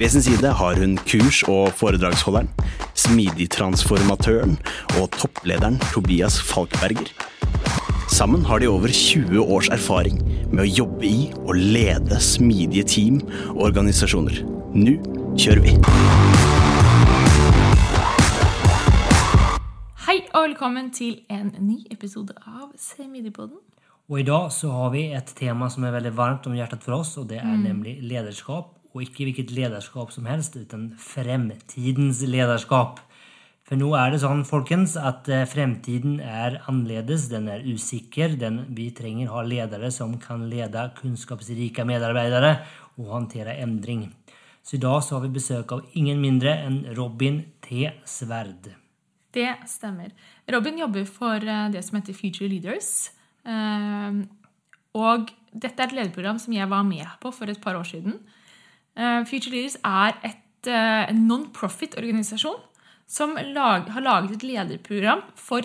Ved 0.00 0.08
sin 0.08 0.22
side 0.22 0.48
har 0.56 0.78
hun 0.80 0.94
kurs- 0.96 1.42
og 1.44 1.74
foredragsholderen, 1.76 2.46
smidigtransformatøren 2.96 4.54
og 4.96 5.10
topplederen 5.12 5.76
Tobias 5.92 6.38
Falkberger. 6.40 7.10
Sammen 8.08 8.46
har 8.48 8.58
de 8.58 8.68
over 8.68 8.88
20 8.88 9.44
års 9.44 9.68
erfaring 9.68 10.22
med 10.54 10.62
å 10.64 10.70
jobbe 10.78 11.04
i 11.04 11.28
og 11.42 11.52
lede 11.60 12.16
smidige 12.16 12.86
team 12.88 13.20
og 13.50 13.60
organisasjoner. 13.68 14.40
Nå 14.72 14.96
kjører 15.36 15.62
vi! 15.68 15.76
Hei 20.08 20.18
og 20.32 20.48
velkommen 20.48 20.88
til 20.96 21.26
en 21.28 21.52
ny 21.60 21.82
episode 21.92 22.40
av 22.48 22.72
Semidigpodden. 22.72 23.60
Og 24.08 24.24
i 24.24 24.28
dag 24.32 24.48
så 24.48 24.72
har 24.72 24.96
vi 24.96 25.10
et 25.12 25.36
tema 25.36 25.68
som 25.68 25.84
er 25.84 25.98
veldig 26.00 26.16
varmt 26.16 26.48
om 26.48 26.56
hjertet 26.56 26.88
for 26.88 27.02
oss, 27.02 27.18
og 27.20 27.28
det 27.28 27.44
er 27.44 27.56
nemlig 27.68 27.98
lederskap. 28.00 28.79
Og 28.90 29.04
ikke 29.04 29.28
hvilket 29.28 29.52
lederskap 29.54 30.10
som 30.10 30.26
helst, 30.26 30.56
uten 30.58 30.90
fremtidens 30.98 32.24
lederskap. 32.26 32.98
For 33.70 33.78
nå 33.78 33.92
er 33.94 34.10
det 34.10 34.18
sånn, 34.24 34.42
folkens, 34.48 34.96
at 34.98 35.28
eh, 35.30 35.44
fremtiden 35.46 36.16
er 36.18 36.56
annerledes, 36.66 37.28
den 37.30 37.46
er 37.52 37.62
usikker. 37.62 38.34
Den, 38.40 38.64
vi 38.74 38.88
trenger 38.96 39.30
ha 39.30 39.44
ledere 39.46 39.92
som 39.94 40.16
kan 40.18 40.48
lede 40.50 40.88
kunnskapsrike 40.98 41.86
medarbeidere 41.86 42.56
og 42.96 43.12
håndtere 43.14 43.54
endring. 43.62 44.08
Så 44.66 44.74
i 44.76 44.82
dag 44.82 44.98
så 45.06 45.16
har 45.16 45.24
vi 45.28 45.36
besøk 45.38 45.76
av 45.76 45.86
ingen 45.94 46.18
mindre 46.20 46.56
enn 46.66 46.82
Robin 46.98 47.44
T. 47.62 47.86
Sverd. 48.02 48.72
Det 49.30 49.52
stemmer. 49.70 50.10
Robin 50.50 50.82
jobber 50.82 51.06
for 51.06 51.38
eh, 51.38 51.70
det 51.70 51.86
som 51.86 52.00
heter 52.00 52.18
Future 52.18 52.50
Leaders. 52.50 53.12
Eh, 53.46 54.20
Og 54.98 55.30
dette 55.54 55.78
er 55.78 55.90
et 55.90 55.96
lederprogram 56.00 56.38
som 56.42 56.54
jeg 56.54 56.66
var 56.70 56.82
med 56.86 57.06
på 57.22 57.30
for 57.34 57.50
et 57.50 57.60
par 57.62 57.78
år 57.78 57.86
siden. 57.86 58.18
Eh, 59.00 59.24
Future 59.24 59.54
Leaders 59.54 59.78
er 59.86 60.16
et, 60.28 60.66
eh, 60.68 61.10
en 61.10 61.26
non-profit-organisasjon 61.28 62.58
som 63.06 63.34
lag, 63.54 63.88
har 63.88 64.04
laget 64.04 64.36
et 64.36 64.46
lederprogram 64.46 65.22
for 65.34 65.64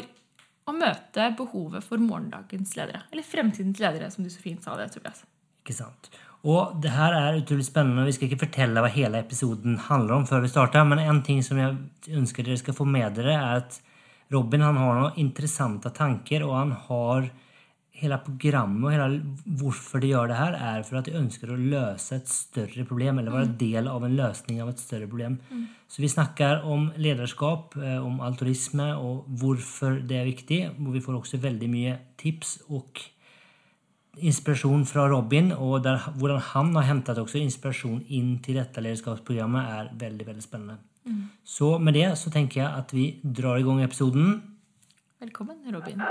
å 0.65 0.73
møte 0.73 1.27
behovet 1.37 1.83
for 1.83 2.01
morgendagens 2.01 2.75
ledere. 2.77 3.03
Eller 3.11 3.23
fremtidens 3.27 3.81
ledere, 3.83 4.09
som 4.11 4.23
du 4.23 4.29
så 4.29 4.41
fint 4.41 4.63
sa 4.63 4.75
det, 4.79 4.91
Tobias. 4.93 5.25
Ikke 5.65 5.75
sant? 5.75 6.09
Og 6.45 6.79
det 6.81 6.91
her 6.93 7.13
er 7.13 7.39
utrolig 7.41 7.65
spennende. 7.65 8.05
Vi 8.05 8.13
skal 8.15 8.29
ikke 8.29 8.45
fortelle 8.45 8.81
hva 8.81 8.89
hele 8.93 9.21
episoden 9.21 9.77
handler 9.87 10.19
om 10.19 10.25
før 10.29 10.41
vi 10.41 10.51
starter, 10.53 10.85
men 10.85 11.01
en 11.01 11.21
ting 11.25 11.41
som 11.43 11.57
jeg 11.57 11.77
ønsker 12.13 12.45
dere 12.45 12.61
skal 12.61 12.77
få 12.77 12.85
med 12.85 13.17
dere, 13.17 13.33
er 13.33 13.63
at 13.63 13.79
Robin 14.33 14.61
han 14.61 14.77
har 14.77 14.99
noen 14.99 15.17
interessante 15.21 15.91
tanker, 15.93 16.45
og 16.45 16.53
han 16.53 16.71
har 16.87 17.29
hele 17.95 18.17
programmet 18.23 18.85
og 18.85 18.93
hele 18.93 19.55
hvorfor 19.59 20.03
de 20.03 20.11
gjør 20.11 20.29
det 20.31 20.37
her, 20.39 20.57
er 20.57 20.83
for 20.87 20.99
at 20.99 21.07
de 21.07 21.15
ønsker 21.19 21.51
å 21.51 21.59
løse 21.59 22.17
et 22.17 22.29
større 22.31 22.85
problem, 22.87 23.19
eller 23.19 23.33
være 23.33 23.55
del 23.59 23.89
av 23.91 24.03
en 24.03 24.17
løsning 24.17 24.61
av 24.63 24.71
et 24.73 24.83
større 24.83 25.07
problem. 25.07 25.37
Så 25.87 26.03
vi 26.03 26.11
snakker 26.11 26.65
om 26.67 26.89
lederskap, 26.97 27.77
eh, 27.77 27.97
om 28.03 28.19
altruisme, 28.21 28.91
og 28.97 29.25
hvorfor 29.39 30.01
det 30.07 30.17
er 30.19 30.25
viktig. 30.25 30.61
Og 30.79 30.93
vi 30.93 31.03
får 31.05 31.19
også 31.21 31.41
veldig 31.41 31.69
mye 31.69 31.97
tips 32.17 32.57
og 32.69 33.03
inspirasjon 34.17 34.85
fra 34.85 35.07
Robin, 35.11 35.51
og 35.51 35.83
der, 35.83 35.97
hvordan 36.17 36.39
han 36.39 36.75
har 36.75 36.89
hentet 36.89 37.17
også 37.17 37.39
inspirasjon 37.39 38.03
inn 38.09 38.39
til 38.39 38.55
dette 38.55 38.81
lederskapsprogrammet, 38.81 39.71
er 39.79 39.89
veldig, 40.05 40.27
veldig 40.27 40.43
spennende. 40.43 40.77
Så 41.43 41.77
med 41.77 41.93
det 41.93 42.17
så 42.17 42.31
tenker 42.33 42.61
jeg 42.61 42.71
at 42.77 42.93
vi 42.93 43.19
drar 43.23 43.59
i 43.59 43.63
gang 43.63 43.83
episoden. 43.83 44.41
Velkommen, 45.21 45.61
Robin. 45.73 46.01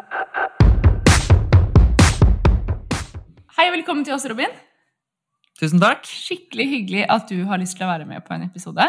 Hei 3.55 3.69
og 3.71 3.75
velkommen 3.77 4.05
til 4.07 4.15
oss, 4.17 4.25
Robin. 4.31 4.53
Tusen 5.61 5.81
takk. 5.83 6.07
Skikkelig 6.09 6.67
hyggelig 6.71 7.05
at 7.13 7.29
du 7.31 7.45
har 7.49 7.61
lyst 7.63 7.77
til 7.79 7.87
å 7.87 7.91
være 7.93 8.07
med 8.09 8.25
på 8.27 8.35
en 8.35 8.47
episode. 8.49 8.87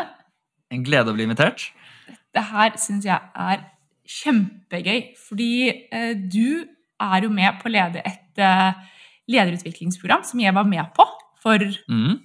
En 0.74 0.86
glede 0.86 1.12
å 1.12 1.16
bli 1.18 1.28
invitert. 1.28 1.68
Dette 2.10 2.44
her 2.50 2.74
syns 2.82 3.06
jeg 3.06 3.20
er 3.46 3.62
kjempegøy, 4.10 5.04
fordi 5.28 5.50
eh, 5.94 6.14
du 6.18 6.66
er 7.02 7.26
jo 7.28 7.30
med 7.34 7.60
på 7.62 7.70
å 7.70 7.74
lede 7.76 8.02
et 8.06 8.42
eh, 8.42 8.82
lederutviklingsprogram 9.32 10.26
som 10.26 10.42
jeg 10.42 10.54
var 10.58 10.68
med 10.70 10.90
på 10.98 11.06
for 11.44 11.62
Mm. 11.90 12.20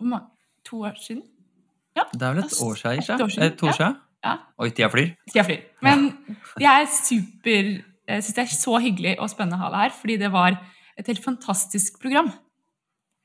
mange- 0.00 0.28
to 0.66 0.82
år 0.84 0.96
siden. 1.00 1.22
Det 1.94 2.22
er 2.22 2.34
vel 2.34 2.42
et 2.44 2.52
år 2.60 2.74
siden, 2.76 2.98
Et 2.98 3.04
ikke? 3.08 3.22
år 3.24 3.28
siden, 3.30 3.44
Et 3.52 3.62
år 3.62 3.66
ja. 3.68 3.72
siden? 3.72 3.96
Ja. 4.24 4.36
Oi, 4.58 4.68
tida 4.70 4.88
flyr. 4.90 5.10
Tida 5.32 5.44
flyr. 5.46 5.60
Men 5.82 6.18
jeg 6.58 6.82
er 6.82 6.86
super 6.92 7.82
Jeg 8.08 8.22
syns 8.22 8.34
det 8.36 8.42
er 8.44 8.52
så 8.54 8.78
hyggelig 8.78 9.16
og 9.18 9.30
spennende 9.30 9.56
å 9.58 9.64
ha 9.64 9.70
deg 9.70 9.80
her, 9.80 9.90
fordi 10.00 10.16
det 10.20 10.28
var 10.30 10.54
et 10.96 11.06
helt 11.10 11.24
fantastisk 11.24 12.00
program. 12.02 12.32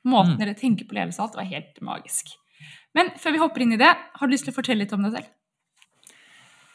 Måten 0.05 0.33
Mm. 0.35 0.39
dere 0.39 0.55
tenker 0.57 0.87
på 0.87 0.95
ledelse 0.97 1.19
og 1.19 1.29
alt, 1.29 1.35
var 1.37 1.45
helt 1.45 1.81
magisk. 1.81 2.33
Men 2.95 3.11
før 3.17 3.31
vi 3.31 3.41
hopper 3.41 3.61
inn 3.61 3.73
i 3.73 3.77
det, 3.77 3.89
har 3.89 4.27
du 4.27 4.33
lyst 4.33 4.45
til 4.45 4.53
å 4.53 4.57
fortelle 4.57 4.83
litt 4.83 4.93
om 4.93 5.03
deg 5.03 5.13
selv? 5.13 5.27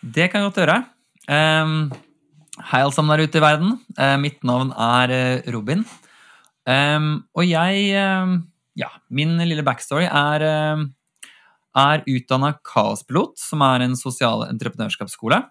Det 0.03 0.31
kan 0.31 0.41
jeg 0.41 0.51
godt 0.51 0.61
gjøre. 0.63 0.79
Um, 1.29 1.91
hei, 2.63 2.81
alle 2.81 2.93
sammen 2.95 3.17
der 3.17 3.27
ute 3.27 3.41
i 3.41 3.45
verden. 3.45 3.81
Uh, 3.99 4.17
mitt 4.17 4.43
navn 4.47 4.71
er 4.73 5.11
eh, 5.11 5.51
Robin. 5.53 5.85
Um, 6.67 7.25
og 7.35 7.45
jeg 7.47 7.95
um, 7.95 8.47
Ja, 8.77 8.91
min 9.09 9.39
lille 9.39 9.65
backstory 9.65 10.05
er 10.05 10.43
er 11.77 12.03
utdanna 12.09 12.55
kaospilot, 12.65 13.37
som 13.37 13.61
er 13.61 13.83
en 13.85 13.97
sosial 13.97 14.47
entreprenørskapsskole, 14.47 15.43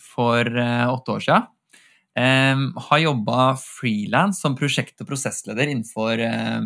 for 0.00 0.40
uh, 0.40 0.86
åtte 0.92 1.12
år 1.12 1.20
siden. 1.24 1.46
Har 2.16 3.00
jobba 3.02 3.56
frilans 3.60 4.40
som 4.40 4.56
prosjekt- 4.56 5.02
og 5.04 5.10
prosessleder 5.10 5.68
innenfor 5.68 6.22
eh, 6.24 6.62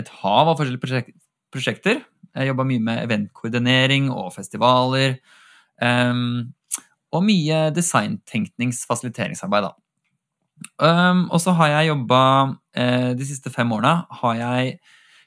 et 0.00 0.10
hav 0.20 0.50
av 0.50 0.58
forskjellige 0.58 1.14
prosjekter. 1.54 2.02
Jeg 2.34 2.50
jobba 2.50 2.66
mye 2.68 2.82
med 2.82 3.04
eventkoordinering 3.06 4.10
og 4.12 4.32
festivaler. 4.34 5.16
Og 7.14 7.22
mye 7.22 7.60
designtenknings-fasiliteringsarbeid, 7.76 9.68
da. 9.68 9.72
Og 11.30 11.38
så 11.42 11.54
har 11.58 11.72
jeg 11.72 11.90
jobba 11.90 12.20
eh, 12.78 13.10
De 13.18 13.26
siste 13.26 13.50
fem 13.54 13.70
årene 13.74 14.04
har 14.20 14.36
jeg 14.38 14.76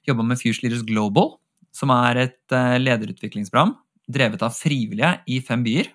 jobba 0.08 0.24
med 0.24 0.40
Fuse 0.40 0.64
Leaders 0.64 0.86
Global, 0.88 1.34
som 1.76 1.92
er 1.94 2.22
et 2.28 2.56
eh, 2.56 2.78
lederutviklingsprogram 2.80 3.76
drevet 4.08 4.44
av 4.46 4.56
frivillige 4.56 5.12
i 5.28 5.42
fem 5.44 5.64
byer. 5.66 5.90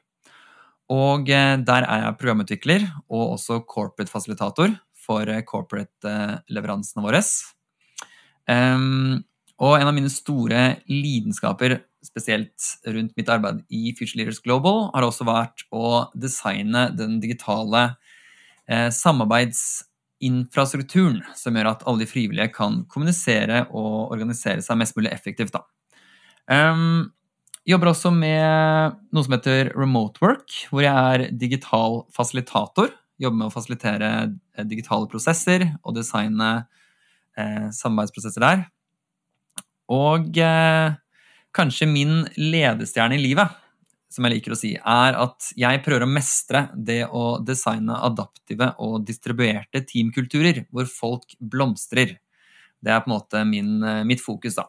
Og 0.92 1.30
eh, 1.32 1.56
der 1.64 1.86
er 1.88 2.06
jeg 2.06 2.18
programutvikler 2.20 2.84
og 3.08 3.38
også 3.38 3.62
corporate 3.68 4.12
fasilitator 4.12 4.74
for 5.02 5.28
eh, 5.30 5.44
corporate-leveransene 5.48 7.04
våre. 7.04 7.22
Um, 8.50 9.22
og 9.62 9.76
en 9.78 9.88
av 9.88 9.94
mine 9.94 10.10
store 10.10 10.82
lidenskaper, 10.90 11.86
spesielt 12.02 12.58
rundt 12.90 13.14
mitt 13.16 13.28
arbeid 13.30 13.62
i 13.70 13.94
Future 13.94 14.18
Leaders 14.18 14.40
Global, 14.42 14.90
har 14.90 15.02
også 15.06 15.24
vært 15.28 15.62
å 15.70 16.10
designe 16.18 16.90
den 16.98 17.20
digitale 17.22 17.94
eh, 18.66 18.90
samarbeidsinfrastrukturen 18.90 21.22
som 21.38 21.56
gjør 21.56 21.70
at 21.76 21.86
alle 21.86 22.02
de 22.02 22.10
frivillige 22.10 22.50
kan 22.56 22.82
kommunisere 22.90 23.70
og 23.70 24.10
organisere 24.16 24.58
seg 24.66 24.78
mest 24.82 24.96
mulig 24.98 25.14
effektivt. 25.14 25.54
Da. 25.54 25.62
Jobber 27.68 27.92
også 27.92 28.10
med 28.14 28.98
noe 29.14 29.26
som 29.26 29.36
heter 29.36 29.72
remote 29.76 30.22
work, 30.24 30.50
hvor 30.70 30.84
jeg 30.84 30.92
er 30.92 31.30
digital 31.38 32.02
fasilitator. 32.14 32.90
Jobber 33.22 33.38
med 33.38 33.50
å 33.50 33.54
fasilitere 33.54 34.12
eh, 34.26 34.66
digitale 34.66 35.08
prosesser 35.10 35.68
og 35.82 35.94
designe 35.96 36.52
eh, 37.38 37.68
samarbeidsprosesser 37.74 38.42
der. 38.42 38.64
Og 39.92 40.38
eh, 40.40 40.94
kanskje 41.54 41.90
min 41.90 42.22
ledestjerne 42.38 43.18
i 43.18 43.22
livet, 43.22 43.60
som 44.12 44.26
jeg 44.26 44.34
liker 44.34 44.54
å 44.54 44.58
si, 44.58 44.74
er 44.76 45.16
at 45.16 45.52
jeg 45.58 45.80
prøver 45.84 46.04
å 46.04 46.10
mestre 46.10 46.66
det 46.74 47.04
å 47.08 47.38
designe 47.44 47.96
adaptive 48.08 48.72
og 48.84 49.06
distribuerte 49.08 49.84
teamkulturer 49.88 50.64
hvor 50.72 50.90
folk 50.90 51.36
blomstrer. 51.38 52.18
Det 52.82 52.92
er 52.92 53.04
på 53.04 53.10
en 53.10 53.16
måte 53.16 53.46
min, 53.48 53.78
eh, 53.86 54.02
mitt 54.08 54.24
fokus, 54.24 54.58
da. 54.58 54.68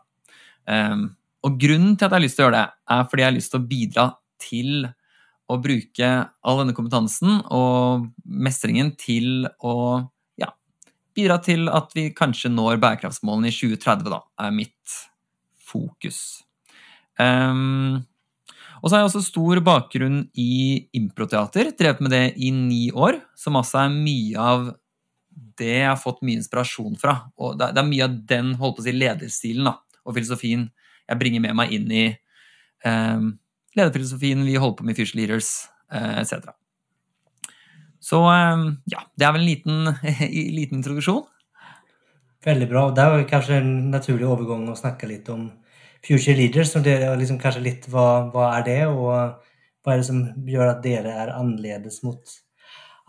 Um, 0.63 1.09
og 1.43 1.57
grunnen 1.59 1.95
til 1.97 2.07
at 2.07 2.11
jeg 2.11 2.17
har 2.17 2.23
lyst 2.23 2.37
til 2.39 2.45
å 2.45 2.47
gjøre 2.47 2.59
det, 2.59 2.67
er 2.95 3.07
fordi 3.09 3.23
jeg 3.23 3.29
har 3.29 3.37
lyst 3.37 3.51
til 3.53 3.59
å 3.59 3.67
bidra 3.69 4.05
til 4.43 4.85
å 5.51 5.57
bruke 5.61 6.11
all 6.47 6.61
denne 6.61 6.75
kompetansen 6.75 7.41
og 7.51 8.07
mestringen 8.23 8.93
til 8.99 9.49
å 9.59 9.75
ja, 10.39 10.53
bidra 11.15 11.39
til 11.43 11.67
at 11.71 11.91
vi 11.97 12.07
kanskje 12.15 12.51
når 12.53 12.79
bærekraftsmålene 12.83 13.51
i 13.51 13.55
2030, 13.55 14.07
da, 14.13 14.21
er 14.39 14.55
mitt 14.55 14.97
fokus. 15.59 16.21
Um, 17.19 18.03
og 18.79 18.89
så 18.89 18.95
har 18.95 19.03
jeg 19.03 19.09
også 19.11 19.25
stor 19.25 19.59
bakgrunn 19.63 20.23
i 20.39 20.87
improteater, 20.95 21.73
drevet 21.79 22.03
med 22.03 22.15
det 22.15 22.23
i 22.35 22.51
ni 22.55 22.85
år, 22.91 23.19
som 23.39 23.59
altså 23.59 23.83
er 23.83 23.93
mye 23.93 24.39
av 24.39 24.71
det 25.59 25.75
jeg 25.77 25.89
har 25.89 25.99
fått 25.99 26.23
mye 26.25 26.39
inspirasjon 26.41 26.97
fra. 26.99 27.15
Og 27.39 27.55
det 27.59 27.71
er 27.71 27.87
mye 27.87 28.07
av 28.07 28.17
den 28.31 28.55
holdt 28.59 28.79
på 28.79 28.83
å 28.83 28.87
si, 28.87 28.95
lederstilen 28.95 29.69
da, 29.69 29.77
og 30.03 30.17
filosofien 30.17 30.67
jeg 31.09 31.19
bringer 31.19 31.43
med 31.43 31.57
meg 31.59 31.73
inn 31.75 31.91
i 31.91 32.05
um, 32.87 33.33
lederfilosofien 33.77 34.43
vi 34.47 34.59
holder 34.59 34.77
på 34.79 34.87
med 34.87 34.95
i 34.95 35.01
Future 35.01 35.19
Leaders 35.19 35.51
uh, 35.93 36.19
etc. 36.21 36.53
Så 38.03 38.19
um, 38.23 38.65
ja, 38.91 39.05
det 39.15 39.27
er 39.27 39.35
vel 39.35 39.45
en 39.45 39.49
liten, 39.49 39.91
liten 40.59 40.81
introduksjon. 40.81 41.23
Veldig 42.43 42.67
bra. 42.67 42.87
Det 42.91 43.03
er 43.03 43.27
kanskje 43.29 43.59
en 43.61 43.73
naturlig 43.93 44.27
overgang 44.27 44.65
å 44.67 44.79
snakke 44.79 45.07
litt 45.07 45.29
om 45.31 45.47
Future 46.03 46.35
Leaders. 46.35 46.75
og 46.75 46.83
det 46.83 46.97
er 46.99 47.19
liksom 47.19 47.39
kanskje 47.39 47.63
litt 47.63 47.87
hva, 47.91 48.29
hva 48.33 48.49
er 48.57 48.65
det, 48.67 48.79
og 48.91 49.07
hva 49.83 49.93
er 49.93 50.01
det 50.01 50.07
som 50.07 50.23
gjør 50.47 50.73
at 50.73 50.83
dere 50.83 51.13
er 51.23 51.35
annerledes 51.37 52.01
mot 52.03 52.35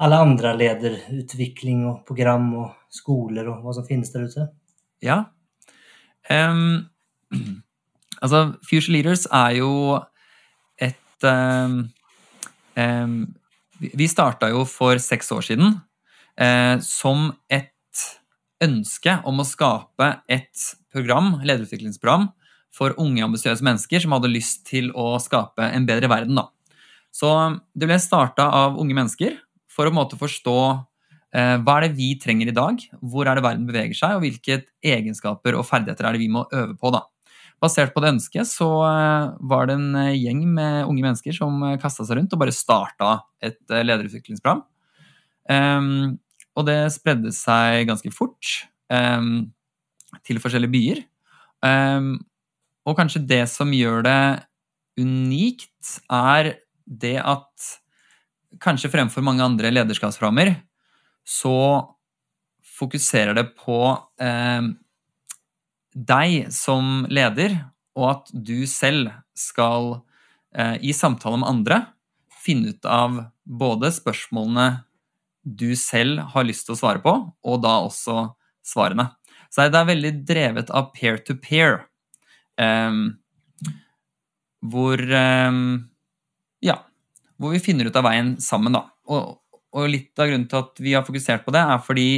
alle 0.04 0.18
andre 0.18 0.54
lederutvikling 0.58 1.84
og 1.86 2.02
program 2.06 2.48
og 2.58 2.94
skoler 2.94 3.50
og 3.50 3.62
hva 3.62 3.74
som 3.76 3.86
finnes 3.86 4.10
der 4.14 4.26
ute? 4.26 4.46
Ja. 5.02 5.18
Um, 6.30 6.86
altså, 8.24 8.42
Future 8.66 8.96
Leaders 8.96 9.26
er 9.30 9.58
jo 9.60 9.72
et 10.80 11.28
um, 11.28 11.80
um, 12.78 13.18
Vi 13.94 14.08
starta 14.08 14.48
jo 14.52 14.64
for 14.68 15.00
seks 15.02 15.30
år 15.34 15.44
siden 15.44 15.76
uh, 16.40 16.76
som 16.84 17.32
et 17.52 17.70
ønske 18.64 19.18
om 19.28 19.42
å 19.42 19.46
skape 19.46 20.08
et 20.30 20.70
program, 20.94 21.34
lederutviklingsprogram 21.44 22.30
for 22.74 22.94
unge, 23.00 23.22
ambisiøse 23.26 23.64
mennesker 23.66 24.02
som 24.02 24.14
hadde 24.16 24.32
lyst 24.32 24.64
til 24.70 24.90
å 24.98 25.14
skape 25.22 25.66
en 25.66 25.86
bedre 25.88 26.10
verden. 26.10 26.38
Da. 26.38 26.48
Så 27.14 27.30
det 27.76 27.88
ble 27.90 28.00
starta 28.02 28.48
av 28.62 28.78
unge 28.80 28.96
mennesker 28.96 29.36
for 29.70 29.90
å 29.90 29.94
måte 29.94 30.18
forstå 30.18 30.58
eh, 31.34 31.56
hva 31.62 31.76
er 31.76 31.86
det 31.86 31.98
vi 31.98 32.12
trenger 32.22 32.50
i 32.50 32.56
dag, 32.56 32.82
hvor 33.02 33.30
er 33.30 33.38
det 33.38 33.46
verden 33.46 33.68
beveger 33.68 33.98
seg, 33.98 34.16
og 34.16 34.24
hvilke 34.26 34.62
egenskaper 34.82 35.58
og 35.58 35.66
ferdigheter 35.68 36.08
er 36.08 36.16
det 36.16 36.24
vi 36.24 36.32
må 36.34 36.46
øve 36.50 36.74
på. 36.78 36.94
da. 36.94 37.04
Basert 37.64 37.94
på 37.94 38.02
det 38.04 38.12
ønsket 38.12 38.48
så 38.50 38.68
eh, 38.84 39.32
var 39.48 39.68
det 39.68 39.78
en 39.78 39.96
eh, 40.02 40.18
gjeng 40.18 40.42
med 40.56 40.84
unge 40.84 41.04
mennesker 41.06 41.36
som 41.36 41.62
eh, 41.64 41.78
kasta 41.80 42.04
seg 42.04 42.18
rundt 42.18 42.34
og 42.36 42.42
bare 42.42 42.54
starta 42.54 43.16
et 43.44 43.60
lederutviklingsprogram. 43.72 44.60
Um, 45.48 46.16
og 46.56 46.66
det 46.68 46.78
spredde 46.94 47.32
seg 47.36 47.86
ganske 47.88 48.10
fort 48.14 48.50
um, 48.92 49.46
til 50.24 50.40
forskjellige 50.40 50.72
byer. 50.72 51.00
Um, 51.64 52.14
og 52.84 52.96
kanskje 52.98 53.24
det 53.24 53.42
som 53.52 53.72
gjør 53.72 54.04
det 54.06 54.20
unikt, 55.00 55.96
er 56.12 56.54
det 56.84 57.16
at 57.20 57.72
kanskje 58.62 58.92
fremfor 58.92 59.24
mange 59.24 59.44
andre 59.44 59.72
lederskapsprogrammer, 59.72 60.54
så 61.24 61.56
fokuserer 62.76 63.36
det 63.36 63.48
på 63.56 63.78
deg 65.94 66.50
som 66.52 67.04
leder, 67.10 67.56
og 67.94 68.10
at 68.10 68.32
du 68.34 68.66
selv 68.66 69.12
skal 69.38 70.00
eh, 70.56 70.76
i 70.82 70.94
samtale 70.94 71.38
med 71.40 71.50
andre 71.50 71.80
finne 72.44 72.74
ut 72.74 72.88
av 72.88 73.22
både 73.44 73.92
spørsmålene 73.94 74.84
du 75.44 75.74
selv 75.76 76.22
har 76.34 76.46
lyst 76.48 76.66
til 76.66 76.74
å 76.74 76.80
svare 76.80 77.02
på, 77.04 77.12
og 77.30 77.62
da 77.62 77.76
også 77.84 78.30
svarene. 78.64 79.10
Så 79.52 79.68
det 79.70 79.78
er 79.78 79.90
veldig 79.92 80.12
drevet 80.26 80.70
av 80.74 80.90
peer-to-peer. 80.96 81.84
-peer. 82.56 82.88
Um, 82.88 83.18
hvor 84.64 84.98
um, 84.98 85.90
Ja. 86.60 86.78
Hvor 87.38 87.50
vi 87.52 87.60
finner 87.60 87.86
ut 87.90 87.96
av 87.96 88.06
veien 88.06 88.36
sammen, 88.40 88.72
da. 88.72 88.86
Og, 89.10 89.40
og, 89.74 89.88
litt 89.90 90.18
av 90.18 90.30
grunnen 90.30 90.48
til 90.48 90.62
at 90.62 90.80
vi 90.80 90.94
har 90.94 91.04
fokusert 91.04 91.44
på 91.44 91.52
det, 91.52 91.60
er 91.60 91.82
fordi 91.82 92.10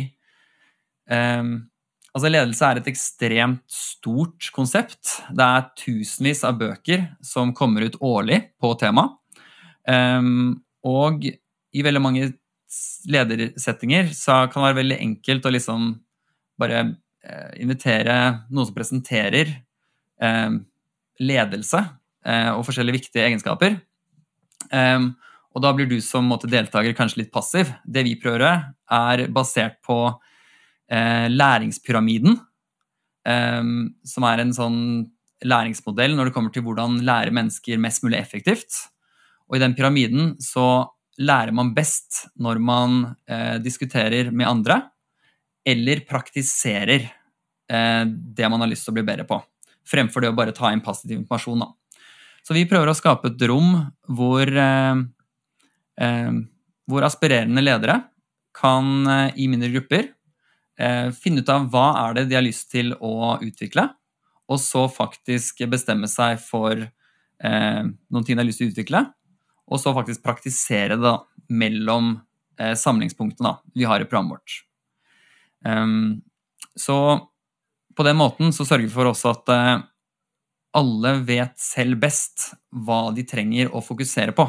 um, 1.11 1.67
altså 2.16 2.30
ledelse 2.32 2.64
er 2.64 2.80
et 2.80 2.88
ekstremt 2.90 3.62
stort 3.70 4.48
konsept. 4.56 5.18
Det 5.28 5.44
er 5.44 5.68
tusenvis 5.76 6.42
av 6.48 6.56
bøker 6.60 7.04
som 7.24 7.52
kommer 7.56 7.86
ut 7.86 8.00
årlig 8.00 8.40
på 8.60 8.72
temaet. 8.80 9.12
og 10.86 11.26
i 11.26 11.82
veldig 11.84 12.00
mange 12.02 12.32
ledersettinger 13.06 14.08
så 14.16 14.46
kan 14.50 14.62
det 14.62 14.70
være 14.70 14.80
veldig 14.80 14.98
enkelt 15.04 15.46
å 15.46 15.52
liksom 15.52 15.84
bare 16.58 16.80
eh, 17.22 17.52
invitere 17.62 18.16
noen 18.48 18.66
som 18.66 18.74
presenterer 18.74 19.52
Eh, 20.16 20.50
ledelse 21.20 21.80
eh, 22.24 22.50
og 22.52 22.64
forskjellige 22.66 22.98
viktige 22.98 23.24
egenskaper. 23.24 23.78
Um, 24.72 25.14
og 25.56 25.62
da 25.64 25.70
blir 25.76 25.88
du 25.88 25.96
som 26.04 26.26
måte, 26.28 26.48
deltaker 26.50 26.96
kanskje 26.96 27.22
litt 27.22 27.32
passiv. 27.32 27.70
Det 27.84 28.02
vi 28.04 28.16
prøver, 28.20 28.66
er 28.92 29.22
basert 29.32 29.78
på 29.86 29.96
læringspyramiden, 30.87 32.37
som 34.06 34.27
er 34.29 34.38
en 34.38 34.53
sånn 34.55 34.77
læringsmodell 35.44 36.15
når 36.17 36.29
det 36.29 36.35
kommer 36.37 36.53
til 36.55 36.62
hvordan 36.62 37.00
lære 37.05 37.35
mennesker 37.35 37.81
mest 37.83 38.05
mulig 38.05 38.21
effektivt. 38.21 38.79
Og 39.50 39.59
i 39.59 39.62
den 39.62 39.75
pyramiden 39.75 40.35
så 40.43 40.87
lærer 41.19 41.55
man 41.56 41.73
best 41.77 42.27
når 42.41 42.61
man 42.61 42.97
eh, 43.29 43.56
diskuterer 43.62 44.31
med 44.31 44.49
andre, 44.49 44.81
eller 45.67 46.03
praktiserer 46.06 47.06
eh, 47.06 48.05
det 48.06 48.50
man 48.50 48.62
har 48.62 48.71
lyst 48.71 48.87
til 48.87 48.94
å 48.94 48.99
bli 48.99 49.06
bedre 49.06 49.27
på 49.29 49.41
fremfor 49.87 50.25
det 50.25 50.33
å 50.33 50.37
bare 50.37 50.55
ta 50.55 50.73
inn 50.75 50.83
positiv 50.85 51.21
informasjon. 51.21 51.62
Da. 51.62 52.00
Så 52.43 52.57
vi 52.57 52.66
prøver 52.69 52.90
å 52.90 52.97
skape 52.97 53.31
et 53.33 53.45
rom 53.49 53.76
hvor, 54.19 54.50
eh, 54.50 55.02
eh, 56.02 56.33
hvor 56.90 57.07
aspirerende 57.07 57.62
ledere 57.62 58.00
kan 58.57 59.07
eh, 59.07 59.33
i 59.37 59.49
mindre 59.52 59.71
grupper 59.75 60.02
eh, 60.02 60.15
finne 60.76 61.40
ut 61.40 61.49
av 61.49 61.71
hva 61.73 61.87
er 62.02 62.18
det 62.18 62.26
de 62.28 62.37
har 62.37 62.45
lyst 62.45 62.68
til 62.75 62.92
å 63.00 63.38
utvikle, 63.40 63.87
og 64.47 64.61
så 64.62 64.87
faktisk 64.92 65.64
bestemme 65.71 66.09
seg 66.11 66.38
for 66.42 66.76
eh, 66.78 67.83
noen 67.83 68.26
ting 68.26 68.37
de 68.37 68.42
har 68.42 68.49
lyst 68.49 68.62
til 68.62 68.68
å 68.68 68.75
utvikle, 68.75 69.02
og 69.66 69.83
så 69.83 69.95
faktisk 69.97 70.23
praktisere 70.26 70.99
det 70.99 71.02
da, 71.06 71.16
mellom 71.49 72.14
eh, 72.61 72.75
samlingspunktene 72.78 73.56
vi 73.75 73.87
har 73.88 74.02
i 74.02 74.09
programmet 74.09 74.38
vårt. 74.38 74.61
Um, 75.66 76.23
så 76.78 76.97
på 77.97 78.04
den 78.06 78.18
måten 78.21 78.52
så 78.54 78.66
sørger 78.68 78.87
vi 78.87 78.92
for 78.95 79.11
også 79.11 79.33
at 79.33 79.52
eh, 79.54 79.75
alle 80.76 81.12
vet 81.26 81.56
selv 81.59 81.99
best 82.02 82.50
hva 82.71 83.09
de 83.16 83.25
trenger 83.26 83.73
å 83.73 83.83
fokusere 83.83 84.37
på. 84.37 84.47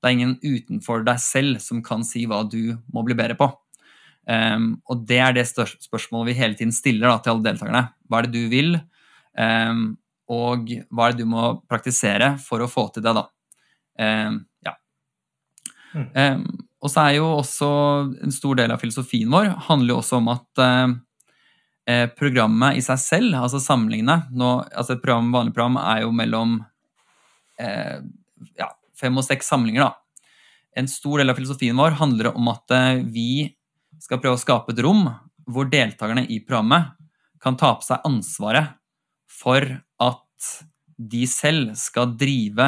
Det 0.00 0.08
er 0.08 0.16
ingen 0.16 0.38
utenfor 0.42 1.04
deg 1.06 1.20
selv 1.22 1.60
som 1.62 1.82
kan 1.84 2.02
si 2.04 2.24
hva 2.28 2.42
du 2.48 2.74
må 2.92 3.04
bli 3.06 3.16
bedre 3.16 3.36
på. 3.38 3.48
Um, 4.28 4.76
og 4.90 5.04
det 5.08 5.18
er 5.22 5.34
det 5.34 5.46
spørsmålet 5.48 6.30
vi 6.30 6.38
hele 6.38 6.58
tiden 6.58 6.74
stiller 6.74 7.08
da, 7.08 7.18
til 7.22 7.34
alle 7.34 7.46
deltakerne. 7.48 7.84
Hva 8.06 8.20
er 8.20 8.28
det 8.28 8.36
du 8.36 8.52
vil, 8.52 8.76
um, 9.38 9.84
og 10.30 10.70
hva 10.90 11.08
er 11.08 11.14
det 11.14 11.24
du 11.24 11.30
må 11.30 11.52
praktisere 11.70 12.34
for 12.42 12.62
å 12.62 12.70
få 12.70 12.88
til 12.94 13.04
det, 13.06 13.14
da. 13.16 13.26
Um, 14.00 14.42
ja. 14.66 14.76
Mm. 15.90 16.44
og 16.80 16.92
så 16.92 17.02
er 17.02 17.16
jo 17.16 17.24
også 17.40 17.68
en 18.22 18.32
stor 18.32 18.60
del 18.60 18.70
av 18.70 18.78
filosofien 18.78 19.28
vår 19.28 19.48
handler 19.66 19.90
jo 19.90 19.96
også 19.98 20.20
om 20.20 20.28
at 20.30 20.60
uh, 20.62 20.92
programmet 22.14 22.78
i 22.78 22.84
seg 22.84 23.00
selv, 23.02 23.34
altså 23.40 23.58
sammenligne 23.60 24.20
nå, 24.30 24.52
altså 24.70 24.94
Et 24.94 25.02
program, 25.02 25.32
vanlig 25.34 25.56
program 25.56 25.80
er 25.82 26.04
jo 26.04 26.12
mellom 26.14 26.60
uh, 26.62 27.98
ja, 28.54 28.70
fem 29.00 29.18
og 29.18 29.26
seks 29.26 29.50
samlinger. 29.50 29.88
da. 29.88 30.30
En 30.78 30.88
stor 30.88 31.18
del 31.20 31.32
av 31.32 31.40
filosofien 31.40 31.76
vår 31.76 31.98
handler 31.98 32.30
om 32.30 32.52
at 32.54 32.76
uh, 32.76 33.02
vi 33.02 33.50
skal 34.00 34.20
prøve 34.22 34.38
å 34.38 34.40
skape 34.40 34.74
et 34.74 34.82
rom 34.84 35.06
hvor 35.50 35.68
deltakerne 35.70 36.24
i 36.30 36.40
programmet 36.44 36.94
kan 37.40 37.56
ta 37.60 37.72
på 37.78 37.86
seg 37.86 38.04
ansvaret 38.06 38.76
for 39.30 39.64
at 40.02 40.50
de 41.00 41.24
selv 41.28 41.74
skal 41.80 42.12
drive 42.20 42.66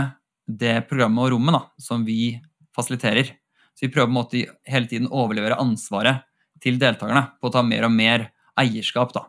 det 0.48 0.80
programmet 0.88 1.26
og 1.26 1.34
rommet 1.34 1.56
da, 1.56 1.62
som 1.80 2.04
vi 2.06 2.34
fasiliterer. 2.76 3.34
Så 3.72 3.86
vi 3.86 3.92
prøver 3.92 4.08
på 4.08 4.12
en 4.12 4.18
måte 4.18 4.44
hele 4.68 4.88
tiden 4.88 5.10
å 5.10 5.24
overlevere 5.26 5.60
ansvaret 5.60 6.24
til 6.62 6.78
deltakerne 6.80 7.26
på 7.40 7.50
å 7.50 7.54
ta 7.54 7.62
mer 7.66 7.86
og 7.88 7.94
mer 7.94 8.28
eierskap 8.60 9.12
da, 9.14 9.26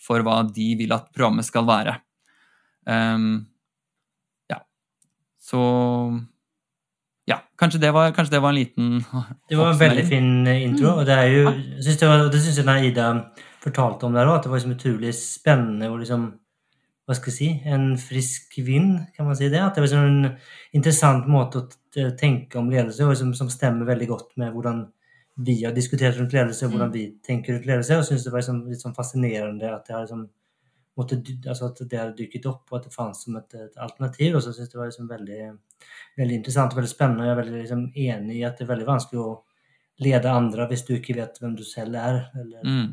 for 0.00 0.24
hva 0.24 0.40
de 0.46 0.70
vil 0.78 0.94
at 0.96 1.10
programmet 1.12 1.46
skal 1.46 1.66
være. 1.68 1.98
Um, 2.88 3.44
ja. 4.48 4.60
Så 5.40 5.60
ja, 7.28 7.36
kanskje 7.60 7.80
det, 7.82 7.92
var, 7.92 8.10
kanskje 8.16 8.36
det 8.36 8.40
var 8.42 8.54
en 8.54 8.58
liten 8.58 9.04
Det 9.50 9.56
var 9.58 9.72
en 9.72 9.80
veldig 9.80 10.04
fin 10.08 10.46
eh, 10.46 10.62
intro. 10.64 10.94
Og 11.00 11.06
det 11.06 11.14
er 11.14 11.30
jo, 11.32 11.52
synes 11.80 12.00
det, 12.00 12.08
var, 12.08 12.28
det 12.32 12.42
synes 12.42 12.60
jeg 12.62 12.90
Ida 12.90 13.08
fortalte 13.62 14.08
om 14.08 14.14
der 14.16 14.28
òg, 14.28 14.38
at 14.38 14.46
det 14.46 14.52
var 14.52 14.60
liksom 14.60 14.76
utrolig 14.76 15.14
spennende 15.16 15.90
og 15.92 16.04
liksom 16.04 16.28
Hva 17.08 17.16
skal 17.16 17.32
jeg 17.32 17.36
si 17.38 17.46
En 17.72 17.90
frisk 17.96 18.58
vind, 18.64 18.98
kan 19.16 19.26
man 19.26 19.36
si 19.36 19.48
det? 19.48 19.60
At 19.60 19.76
det 19.76 19.82
var 19.82 19.88
liksom 19.88 20.06
en 20.06 20.32
interessant 20.76 21.28
måte 21.28 21.64
å 21.64 22.08
tenke 22.20 22.58
om 22.60 22.68
ledelse 22.70 23.04
og 23.04 23.14
liksom, 23.14 23.34
som 23.34 23.48
stemmer 23.52 23.88
veldig 23.88 24.08
godt 24.08 24.34
med 24.36 24.52
hvordan 24.52 24.86
vi 25.46 25.60
har 25.62 25.72
diskutert 25.72 26.18
rundt 26.18 26.34
ledelse, 26.34 26.66
og 26.66 26.74
hvordan 26.74 26.92
vi 26.92 27.04
tenker 27.24 27.54
rundt 27.54 27.66
ledelse. 27.66 27.96
Og 27.96 28.04
syns 28.04 28.26
det 28.26 28.32
var 28.32 28.42
liksom, 28.42 28.64
litt 28.68 28.82
sånn 28.82 28.96
fascinerende 28.96 29.70
at 29.72 29.86
det 29.86 29.94
har 29.94 30.04
liksom 30.04 30.26
måtte, 30.98 31.18
altså 31.46 31.70
at 31.70 31.82
det 31.90 31.98
hadde 31.98 32.16
dukket 32.18 32.46
opp, 32.50 32.64
og 32.70 32.78
at 32.78 32.86
det 32.88 32.94
fantes 32.94 33.24
som 33.26 33.36
et, 33.38 33.54
et 33.54 33.82
alternativ. 33.84 34.36
Og 34.36 34.44
så 34.44 34.52
syns 34.52 34.66
jeg 34.66 34.74
det 34.74 34.80
var 34.80 34.90
liksom 34.90 35.10
veldig, 35.10 35.42
veldig 36.18 36.38
interessant 36.40 36.74
og 36.74 36.80
veldig 36.80 36.90
spennende. 36.90 37.24
og 37.24 37.28
Jeg 37.28 37.34
er 37.34 37.42
veldig 37.42 37.60
liksom 37.60 37.84
enig 37.94 38.38
i 38.40 38.46
at 38.48 38.58
det 38.58 38.66
er 38.66 38.72
veldig 38.72 38.88
vanskelig 38.88 39.22
å 39.22 39.36
lede 40.04 40.30
andre 40.30 40.68
hvis 40.70 40.84
du 40.86 40.94
ikke 40.96 41.16
vet 41.18 41.38
hvem 41.42 41.54
du 41.58 41.64
selv 41.66 41.98
er, 41.98 42.20
eller 42.38 42.66
mm, 42.66 42.90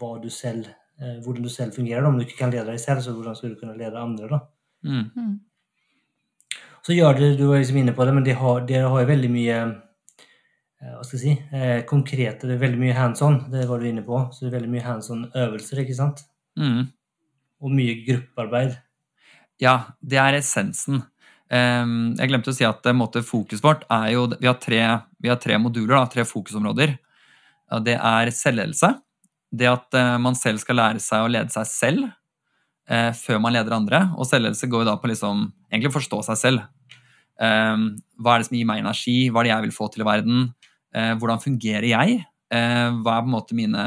hva 0.00 0.12
du 0.22 0.28
selv, 0.32 0.68
eh, 1.00 1.18
hvordan 1.24 1.48
du 1.48 1.52
selv 1.52 1.76
fungerer. 1.76 2.06
Om 2.08 2.20
du 2.20 2.26
ikke 2.26 2.40
kan 2.42 2.54
lede 2.54 2.68
deg 2.70 2.80
selv, 2.82 3.02
så 3.04 3.16
hvordan 3.16 3.36
skal 3.38 3.52
du 3.52 3.58
kunne 3.60 3.76
lede 3.80 4.00
andre? 4.00 4.30
da? 4.32 4.42
mm, 4.86 5.34
Så 6.86 6.94
gjør 6.94 7.18
det, 7.18 7.32
du 7.40 7.48
var 7.48 7.58
liksom 7.60 7.80
inne 7.80 7.96
på 7.96 8.04
det, 8.06 8.14
men 8.14 8.24
det 8.28 8.36
har, 8.38 8.62
det 8.68 8.84
har 8.84 9.00
jo 9.02 9.10
veldig 9.10 9.32
mye 9.32 9.56
eh, 9.56 10.92
hva 10.92 11.02
skal 11.02 11.18
jeg 11.18 11.24
si, 11.24 11.34
eh, 11.56 11.80
konkrete, 11.88 12.46
det 12.46 12.56
er 12.56 12.62
veldig 12.62 12.84
mye 12.84 12.96
hands 12.96 13.24
on, 13.24 13.40
det 13.50 13.64
var 13.68 13.80
du 13.80 13.88
inne 13.88 14.04
på. 14.06 14.20
Så 14.32 14.44
det 14.44 14.52
er 14.52 14.58
veldig 14.60 14.74
mye 14.76 14.86
hands 14.86 15.10
on 15.10 15.26
øvelser, 15.32 15.82
ikke 15.82 15.96
sant? 15.96 16.26
mm. 16.56 16.84
Og 17.62 17.72
mye 17.72 17.94
gruppearbeid. 18.04 18.76
Ja, 19.62 19.76
det 20.04 20.18
er 20.20 20.36
essensen. 20.36 21.02
Ehm, 21.50 22.14
Jeg 22.18 22.28
glemte 22.28 22.50
å 22.50 22.56
si 22.56 22.66
at 22.66 22.84
eh, 22.86 22.96
måte, 22.96 23.22
fokuset 23.24 23.62
vårt 23.64 23.84
er 23.92 24.12
jo 24.16 24.26
Vi 24.34 24.48
har 24.48 24.58
tre, 24.60 24.82
vi 25.22 25.30
har 25.30 25.38
tre 25.40 25.58
moduler, 25.58 25.94
da, 25.94 26.06
tre 26.10 26.24
fokusområder. 26.26 26.96
Det 27.82 27.96
er 27.96 28.30
selvledelse. 28.30 28.92
Det 29.52 29.68
at 29.70 29.94
eh, 29.94 30.16
man 30.18 30.36
selv 30.38 30.60
skal 30.62 30.80
lære 30.80 31.02
seg 31.02 31.24
å 31.24 31.30
lede 31.32 31.54
seg 31.54 31.66
selv 31.70 32.08
eh, 32.90 33.12
før 33.16 33.40
man 33.42 33.54
leder 33.56 33.76
andre. 33.78 34.02
Og 34.18 34.28
selvledelse 34.28 34.68
går 34.70 34.84
jo 34.84 34.90
da 34.90 34.96
på 35.00 35.10
liksom, 35.10 35.46
egentlig 35.70 35.94
forstå 35.96 36.22
seg 36.28 36.42
selv. 36.42 36.66
Ehm, 37.40 37.94
hva 38.20 38.34
er 38.34 38.42
det 38.42 38.50
som 38.50 38.58
gir 38.58 38.68
meg 38.68 38.84
energi? 38.84 39.18
Hva 39.30 39.40
er 39.42 39.48
det 39.48 39.54
jeg 39.54 39.66
vil 39.68 39.76
få 39.78 39.90
til 39.92 40.04
i 40.04 40.10
verden? 40.12 40.48
Hvordan 40.96 41.42
fungerer 41.42 41.84
jeg? 41.84 42.22
Hva 42.48 43.16
er 43.18 43.24
på 43.24 43.28
en 43.28 43.34
måte 43.34 43.56
mine 43.58 43.82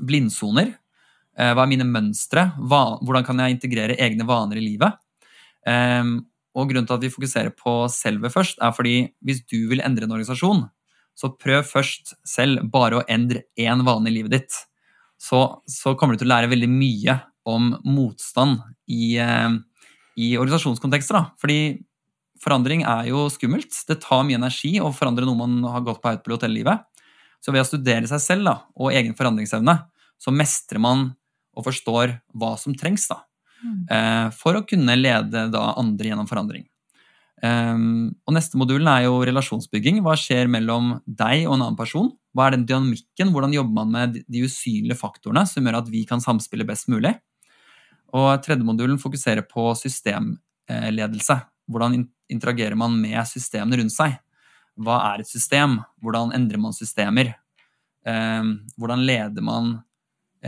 blindsoner? 0.00 0.70
Eh, 1.36 1.52
Hva 1.52 1.64
er 1.64 1.70
mine 1.70 1.86
mønstre? 1.88 2.48
Hvordan 2.56 3.26
kan 3.26 3.42
jeg 3.42 3.56
integrere 3.56 3.98
egne 4.00 4.26
vaner 4.28 4.60
i 4.60 4.64
livet? 4.64 4.96
Ehm, 5.68 6.18
og 6.56 6.70
grunnen 6.70 6.86
til 6.88 6.96
at 6.96 7.04
vi 7.04 7.12
fokuserer 7.12 7.52
på 7.52 7.84
selve 7.92 8.30
først, 8.32 8.60
er 8.64 8.72
fordi 8.72 8.96
hvis 9.24 9.42
du 9.44 9.68
vil 9.68 9.82
endre 9.84 10.06
en 10.06 10.14
organisasjon, 10.16 10.64
så 11.16 11.32
prøv 11.36 11.64
først 11.68 12.14
selv 12.28 12.64
bare 12.72 13.00
å 13.00 13.06
endre 13.08 13.44
én 13.60 13.84
vane 13.84 14.08
i 14.08 14.14
livet 14.14 14.36
ditt. 14.36 14.56
Så, 15.20 15.40
så 15.68 15.94
kommer 15.96 16.14
du 16.14 16.22
til 16.22 16.28
å 16.28 16.34
lære 16.34 16.52
veldig 16.52 16.68
mye 16.68 17.18
om 17.48 17.70
motstand 17.84 18.60
i, 18.88 19.16
eh, 19.20 19.56
i 20.20 20.32
organisasjonskontekster. 20.36 21.16
Da. 21.16 21.36
Fordi 21.40 21.60
forandring 22.42 22.84
er 22.84 23.08
jo 23.10 23.26
skummelt. 23.32 23.72
Det 23.88 24.00
tar 24.04 24.24
mye 24.28 24.40
energi 24.40 24.76
å 24.80 24.92
forandre 24.94 25.28
noe 25.28 25.40
man 25.40 25.60
har 25.72 25.84
gått 25.86 26.02
på 26.02 26.12
autopilot 26.12 26.44
hele 26.46 26.60
livet. 26.60 26.84
Så 27.40 27.52
ved 27.52 27.64
å 27.64 27.68
studere 27.68 28.08
seg 28.10 28.20
selv 28.22 28.48
da, 28.48 28.56
og 28.76 28.92
egen 28.96 29.16
forandringsevne, 29.16 29.76
så 30.20 30.32
mestrer 30.32 30.80
man 30.82 31.10
og 31.56 31.66
forstår 31.66 32.18
hva 32.36 32.52
som 32.60 32.76
trengs 32.76 33.08
da, 33.08 33.22
mm. 33.64 34.32
for 34.36 34.58
å 34.58 34.64
kunne 34.68 34.94
lede 34.98 35.46
da 35.50 35.62
andre 35.80 36.10
gjennom 36.10 36.28
forandring. 36.28 36.66
Um, 37.44 38.14
og 38.24 38.32
Neste 38.32 38.56
modulen 38.56 38.88
er 38.88 39.04
jo 39.04 39.18
relasjonsbygging. 39.28 40.00
Hva 40.04 40.14
skjer 40.16 40.48
mellom 40.48 40.94
deg 41.04 41.44
og 41.44 41.56
en 41.56 41.66
annen 41.66 41.78
person? 41.78 42.08
Hva 42.32 42.48
er 42.48 42.56
den 42.56 42.64
dynamikken? 42.68 43.32
Hvordan 43.34 43.54
jobber 43.56 43.76
man 43.84 43.92
med 43.92 44.18
de- 44.24 44.44
usynlige 44.46 44.96
faktorene 44.96 45.44
som 45.48 45.64
gjør 45.64 45.82
at 45.82 45.90
vi 45.92 46.04
kan 46.08 46.20
samspille 46.20 46.66
best 46.68 46.88
mulig? 46.88 47.12
Og 48.16 48.42
Tredje 48.42 48.64
modulen 48.64 48.98
fokuserer 48.98 49.44
på 49.44 49.68
systemledelse. 49.76 51.40
Hvordan 51.68 52.06
interagerer 52.32 52.76
man 52.76 52.96
med 53.00 53.20
systemene 53.28 53.82
rundt 53.82 53.92
seg? 53.92 54.16
Hva 54.76 55.00
er 55.12 55.20
et 55.20 55.28
system? 55.28 55.82
Hvordan 56.00 56.32
endrer 56.32 56.60
man 56.60 56.72
systemer? 56.72 57.34
Um, 58.06 58.62
hvordan 58.78 59.02
leder 59.02 59.42
man 59.42 59.72
eh, 59.74 59.85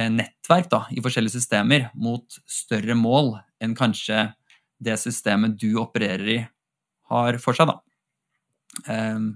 nettverk 0.06 0.68
da, 0.70 0.84
i 0.94 1.02
forskjellige 1.02 1.34
systemer 1.34 1.88
mot 1.98 2.38
større 2.46 2.94
mål 2.94 3.34
enn 3.62 3.74
kanskje 3.78 4.28
det 4.78 4.94
systemet 5.02 5.56
du 5.58 5.72
opererer 5.80 6.30
i, 6.30 6.38
har 7.10 7.38
for 7.42 7.56
seg, 7.56 7.72
da. 7.72 7.78
Ehm, 8.92 9.32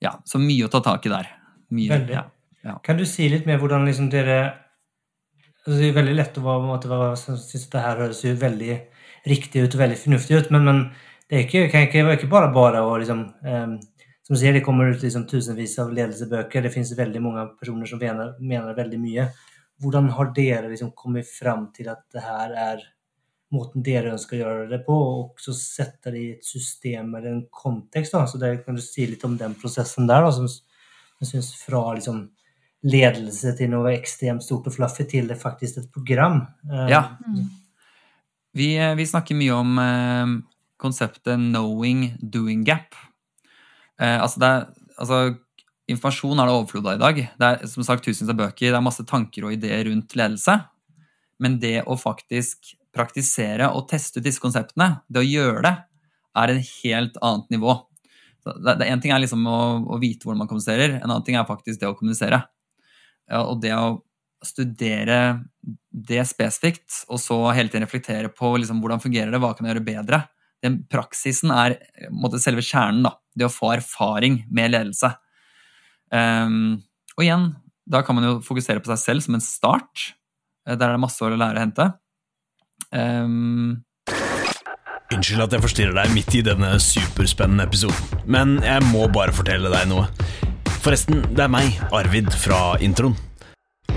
ja, 0.00 0.14
så 0.24 0.40
mye 0.40 0.66
å 0.66 0.72
ta 0.72 0.80
tak 0.84 1.04
i 1.06 1.12
der. 1.12 1.28
Mye, 1.74 1.90
Veldig. 1.90 2.22
ja. 2.64 2.78
Kan 2.84 2.96
du 2.96 3.04
si 3.08 3.28
litt 3.28 3.46
mer 3.48 3.60
hvordan 3.60 3.84
liksom 3.88 4.08
dere 4.12 4.38
altså 5.68 5.82
Det 5.82 5.88
er 5.90 5.98
veldig 5.98 6.14
lett 6.16 6.38
å 6.40 6.44
være, 6.46 7.16
synes 7.20 7.66
det 7.68 7.82
her 7.84 7.98
høres 8.00 8.22
jo 8.24 8.32
veldig 8.40 8.78
riktig 9.28 9.66
ut 9.66 9.74
og 9.76 9.82
veldig 9.82 9.98
fornuftig 10.00 10.38
ut, 10.38 10.50
men, 10.54 10.64
men 10.64 10.78
det 11.28 11.36
er 11.36 11.44
ikke, 11.44 11.64
kan 11.68 11.84
ikke, 11.84 12.04
ikke 12.14 12.30
bare 12.32 12.48
bare 12.54 12.80
å 12.80 12.94
liksom 12.96 13.26
um, 13.44 13.74
Som 14.24 14.36
du 14.36 14.40
sier, 14.40 14.56
det 14.56 14.64
kommer 14.64 14.88
ut 14.92 15.02
liksom 15.04 15.26
tusenvis 15.28 15.78
av 15.80 15.92
ledelsebøker. 15.96 16.60
Det 16.64 16.72
finnes 16.72 16.90
veldig 16.96 17.20
mange 17.24 17.46
personer 17.56 17.88
som 17.88 18.00
mener, 18.00 18.34
mener 18.40 18.74
veldig 18.76 18.98
mye. 19.00 19.24
Hvordan 19.82 20.08
har 20.10 20.32
dere 20.34 20.68
liksom 20.68 20.92
kommet 20.98 21.28
fram 21.30 21.68
til 21.72 21.88
at 21.92 22.04
det 22.12 22.22
her 22.24 22.54
er 22.56 22.80
måten 23.54 23.82
dere 23.84 24.12
ønsker 24.12 24.36
å 24.36 24.40
gjøre 24.42 24.64
det 24.72 24.80
på, 24.86 24.92
og 24.92 25.36
også 25.38 25.54
sette 25.56 26.10
det 26.12 26.20
i 26.20 26.32
et 26.34 26.44
system 26.44 27.14
eller 27.14 27.30
en 27.30 27.46
kontekst? 27.50 28.12
da, 28.12 28.26
så 28.26 28.40
der 28.40 28.58
Kan 28.64 28.76
du 28.76 28.82
si 28.82 29.06
litt 29.06 29.24
om 29.24 29.36
den 29.38 29.54
prosessen 29.54 30.06
der? 30.06 30.22
da, 30.26 30.30
som 30.32 30.48
jeg 31.20 31.28
synes 31.30 31.54
fra 31.62 31.94
liksom 31.94 32.28
ledelse 32.86 33.56
til 33.58 33.70
noe 33.72 33.94
ekstremt 33.96 34.44
stort 34.44 34.68
og 34.70 34.74
fluffy 34.76 35.04
til 35.10 35.26
det 35.30 35.38
faktisk 35.40 35.78
et 35.78 35.92
program. 35.92 36.46
Eh, 36.70 36.88
Ja. 36.90 37.16
Vi, 38.54 38.76
eh, 38.78 38.94
vi 38.94 39.06
snakker 39.06 39.34
mye 39.34 39.52
om 39.54 39.78
eh, 39.78 40.42
konseptet 40.78 41.38
'knowing 41.38 42.18
doing 42.20 42.64
gap'. 42.64 42.94
Eh, 44.00 44.20
altså 44.22 44.40
det 44.40 44.48
er, 44.48 44.66
altså, 44.98 45.38
informasjon 45.88 46.38
er 46.38 46.48
det 46.48 46.56
overflod 46.56 46.88
av 46.88 46.96
i 46.96 47.02
dag. 47.02 47.20
Det 47.40 47.48
er 47.48 47.70
som 47.70 47.86
sagt 47.86 48.04
tusenvis 48.04 48.32
av 48.32 48.38
bøker, 48.38 48.70
det 48.70 48.78
er 48.78 48.84
masse 48.84 49.04
tanker 49.08 49.46
og 49.46 49.54
ideer 49.56 49.86
rundt 49.88 50.16
ledelse. 50.18 50.58
Men 51.42 51.58
det 51.62 51.82
å 51.86 51.96
faktisk 51.98 52.74
praktisere 52.94 53.70
og 53.74 53.86
teste 53.90 54.20
ut 54.20 54.26
disse 54.26 54.42
konseptene, 54.42 54.98
det 55.08 55.22
å 55.22 55.28
gjøre 55.28 55.62
det, 55.66 55.74
er 56.38 56.52
et 56.52 56.72
helt 56.82 57.16
annet 57.24 57.54
nivå. 57.54 57.76
En 58.48 59.00
ting 59.02 59.12
er 59.12 59.22
liksom 59.22 59.44
å, 59.48 59.60
å 59.94 59.98
vite 60.00 60.24
hvordan 60.24 60.44
man 60.44 60.50
kommuniserer, 60.50 60.98
en 60.98 61.08
annen 61.10 61.24
ting 61.26 61.38
er 61.38 61.48
faktisk 61.48 61.80
det 61.80 61.90
å 61.90 61.96
kommunisere. 61.98 62.40
Og 63.42 63.58
det 63.62 63.74
å 63.76 63.98
studere 64.44 65.44
det 65.90 66.22
spesifikt, 66.30 67.04
og 67.10 67.20
så 67.20 67.38
hele 67.56 67.70
tiden 67.70 67.84
reflektere 67.84 68.30
på 68.30 68.52
liksom, 68.60 68.80
hvordan 68.82 69.02
fungerer 69.02 69.34
det, 69.34 69.40
hva 69.42 69.52
kan 69.56 69.66
jeg 69.66 69.74
gjøre 69.74 69.86
bedre. 69.88 70.20
Den 70.64 70.80
praksisen 70.90 71.52
er 71.54 71.76
måte, 72.14 72.40
selve 72.42 72.62
kjernen. 72.64 73.04
Da. 73.06 73.16
Det 73.34 73.48
å 73.48 73.52
få 73.52 73.72
erfaring 73.76 74.42
med 74.54 74.72
ledelse. 74.74 75.10
Ehm, 76.14 76.78
og 77.16 77.24
igjen, 77.24 77.50
da 77.88 78.02
kan 78.04 78.16
man 78.18 78.26
jo 78.26 78.38
fokusere 78.44 78.82
på 78.84 78.92
seg 78.92 79.00
selv 79.02 79.24
som 79.24 79.36
en 79.36 79.44
start. 79.44 80.12
Eh, 80.66 80.76
Der 80.76 80.88
er 80.88 80.96
det 80.96 81.04
masse 81.04 81.24
å 81.24 81.30
lære 81.32 81.56
å 81.56 81.64
hente. 81.64 81.92
Um... 82.92 83.84
Unnskyld 85.08 85.46
at 85.46 85.54
jeg 85.56 85.64
forstyrrer 85.64 85.96
deg 85.96 86.12
midt 86.12 86.34
i 86.36 86.44
denne 86.44 86.74
superspennende 86.84 87.64
episoden, 87.64 88.20
men 88.28 88.58
jeg 88.60 88.84
må 88.90 89.06
bare 89.08 89.32
fortelle 89.32 89.70
deg 89.72 89.88
noe. 89.88 90.04
Forresten, 90.84 91.22
det 91.32 91.46
er 91.46 91.52
meg, 91.52 91.78
Arvid, 91.96 92.28
fra 92.36 92.76
introen. 92.84 93.16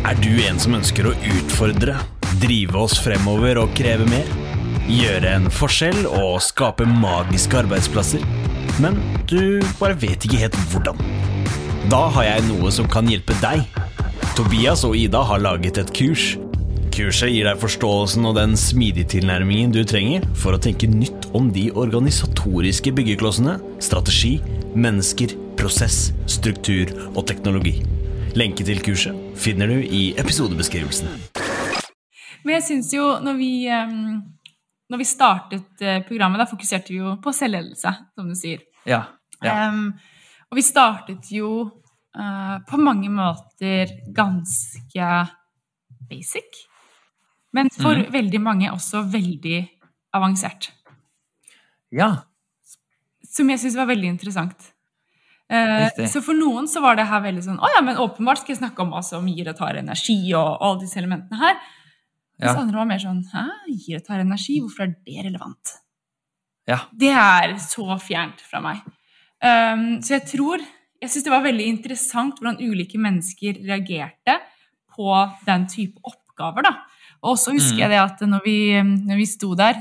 Er 0.07 0.15
du 0.23 0.31
en 0.47 0.57
som 0.59 0.77
ønsker 0.79 1.09
å 1.09 1.13
utfordre, 1.13 1.97
drive 2.41 2.79
oss 2.79 2.95
fremover 3.03 3.59
og 3.61 3.75
kreve 3.77 4.07
mer? 4.09 4.31
Gjøre 4.87 5.35
en 5.35 5.51
forskjell 5.53 6.07
og 6.07 6.39
skape 6.43 6.87
magiske 6.89 7.59
arbeidsplasser? 7.59 8.23
Men 8.81 8.97
du 9.29 9.59
bare 9.83 9.99
vet 9.99 10.25
ikke 10.25 10.41
helt 10.41 10.57
hvordan. 10.71 11.30
Da 11.89 12.01
har 12.13 12.25
jeg 12.27 12.43
noe 12.45 12.69
som 12.69 12.85
kan 12.85 13.07
hjelpe 13.09 13.33
deg. 13.41 13.63
Tobias 14.37 14.83
og 14.85 14.93
Ida 14.93 15.23
har 15.25 15.41
laget 15.41 15.79
et 15.81 15.89
kurs. 15.97 16.35
Kurset 16.93 17.31
gir 17.33 17.47
deg 17.47 17.57
forståelsen 17.57 18.27
og 18.29 18.35
den 18.37 18.53
smidige 18.59 19.09
tilnærmingen 19.15 19.73
du 19.73 19.79
trenger 19.87 20.27
for 20.37 20.53
å 20.53 20.59
tenke 20.61 20.85
nytt 20.91 21.25
om 21.37 21.47
de 21.55 21.71
organisatoriske 21.73 22.93
byggeklossene, 22.93 23.55
strategi, 23.81 24.35
mennesker, 24.77 25.33
prosess, 25.57 26.11
struktur 26.29 26.93
og 27.15 27.25
teknologi. 27.31 27.79
Lenke 28.37 28.67
til 28.67 28.83
kurset 28.85 29.17
finner 29.41 29.73
du 29.73 29.81
i 29.81 30.03
episodebeskrivelsen. 30.21 31.09
Men 32.45 32.57
jeg 32.59 32.67
syns 32.69 32.93
jo, 32.93 33.09
når 33.25 33.41
vi, 33.41 33.51
em, 33.73 34.21
når 34.85 35.01
vi 35.01 35.09
startet 35.09 35.81
eh, 35.81 36.05
programmet, 36.05 36.45
da 36.45 36.49
fokuserte 36.49 36.93
vi 36.93 37.01
jo 37.01 37.17
på 37.23 37.33
selvledelse, 37.33 37.97
som 38.13 38.29
du 38.29 38.37
sier. 38.37 38.61
ja. 38.85 39.07
ja. 39.41 39.57
Em, 39.65 39.93
og 40.51 40.59
vi 40.59 40.63
startet 40.65 41.29
jo 41.31 41.51
uh, 41.63 42.57
på 42.67 42.79
mange 42.81 43.07
måter 43.11 43.93
ganske 44.11 45.07
basic. 46.09 46.65
Men 47.55 47.71
for 47.71 47.99
veldig 48.11 48.41
mange 48.43 48.71
også 48.71 49.05
veldig 49.11 49.61
avansert. 50.15 50.71
ja. 51.91 52.27
som 53.31 53.47
jeg 53.47 53.61
syns 53.61 53.77
var 53.79 53.87
veldig 53.87 54.09
interessant. 54.11 54.71
Uh, 55.51 55.87
så 56.07 56.19
for 56.23 56.35
noen 56.35 56.67
så 56.67 56.83
var 56.83 56.95
det 56.99 57.09
her 57.09 57.19
veldig 57.25 57.41
sånn 57.43 57.57
Å 57.59 57.69
ja, 57.73 57.81
men 57.83 57.97
åpenbart 57.99 58.39
skal 58.39 58.53
jeg 58.53 58.61
snakke 58.61 58.85
om 58.85 58.93
hva 58.93 59.01
som 59.03 59.25
gir 59.27 59.49
og 59.51 59.57
tar 59.57 59.79
energi, 59.79 60.19
og 60.35 60.59
alle 60.63 60.83
disse 60.83 60.99
elementene 60.99 61.39
her. 61.39 61.57
Mens 62.39 62.55
Ja. 62.55 62.61
andre 62.61 62.79
var 62.79 62.87
mer 62.89 62.99
sånn 62.99 63.23
Hæ, 63.31 63.43
gir 63.67 63.99
og 63.99 64.05
tar 64.07 64.23
energi? 64.23 64.59
Hvorfor 64.63 64.87
er 64.87 64.95
det 65.05 65.25
relevant? 65.27 65.75
Ja. 66.67 66.79
Det 66.91 67.11
er 67.11 67.55
så 67.59 67.99
fjernt 67.99 68.39
fra 68.47 68.61
meg. 68.63 68.79
Um, 69.41 70.01
så 70.05 70.19
jeg 70.19 70.25
tror 70.35 70.61
Jeg 71.01 71.09
syns 71.09 71.23
det 71.25 71.31
var 71.33 71.41
veldig 71.41 71.65
interessant 71.65 72.37
hvordan 72.37 72.59
ulike 72.61 72.99
mennesker 73.01 73.55
reagerte 73.65 74.35
på 74.93 75.07
den 75.47 75.63
type 75.71 75.97
oppgaver. 76.05 76.61
da. 76.67 76.75
Og 77.25 77.37
så 77.41 77.53
husker 77.55 77.73
Mm. 77.73 77.79
jeg 77.81 77.89
det 77.89 77.97
at 78.03 78.19
når 78.29 78.41
vi, 78.45 78.57
når 78.83 79.17
vi 79.17 79.25
sto 79.25 79.55
der, 79.57 79.79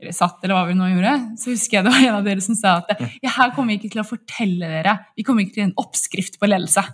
eller 0.00 0.12
satt, 0.14 0.38
eller 0.44 0.54
hva 0.54 0.68
vi 0.68 0.74
nå 0.78 0.86
gjorde, 0.92 1.14
så 1.42 1.50
husker 1.50 1.76
jeg 1.80 1.84
det 1.84 1.92
var 1.92 2.04
en 2.06 2.14
av 2.20 2.24
dere 2.24 2.40
som 2.40 2.54
sa 2.54 2.76
at 2.78 2.94
ja, 3.22 3.30
her 3.34 3.50
kommer 3.56 3.74
vi 3.74 3.80
ikke 3.80 3.90
til 3.96 4.00
å 4.04 4.06
fortelle 4.06 4.70
dere, 4.70 4.94
vi 5.18 5.22
kommer 5.26 5.42
ikke 5.42 5.54
til 5.58 5.64
en 5.66 5.74
oppskrift 5.76 6.38
på 6.38 6.46
ledelse. 6.48 6.84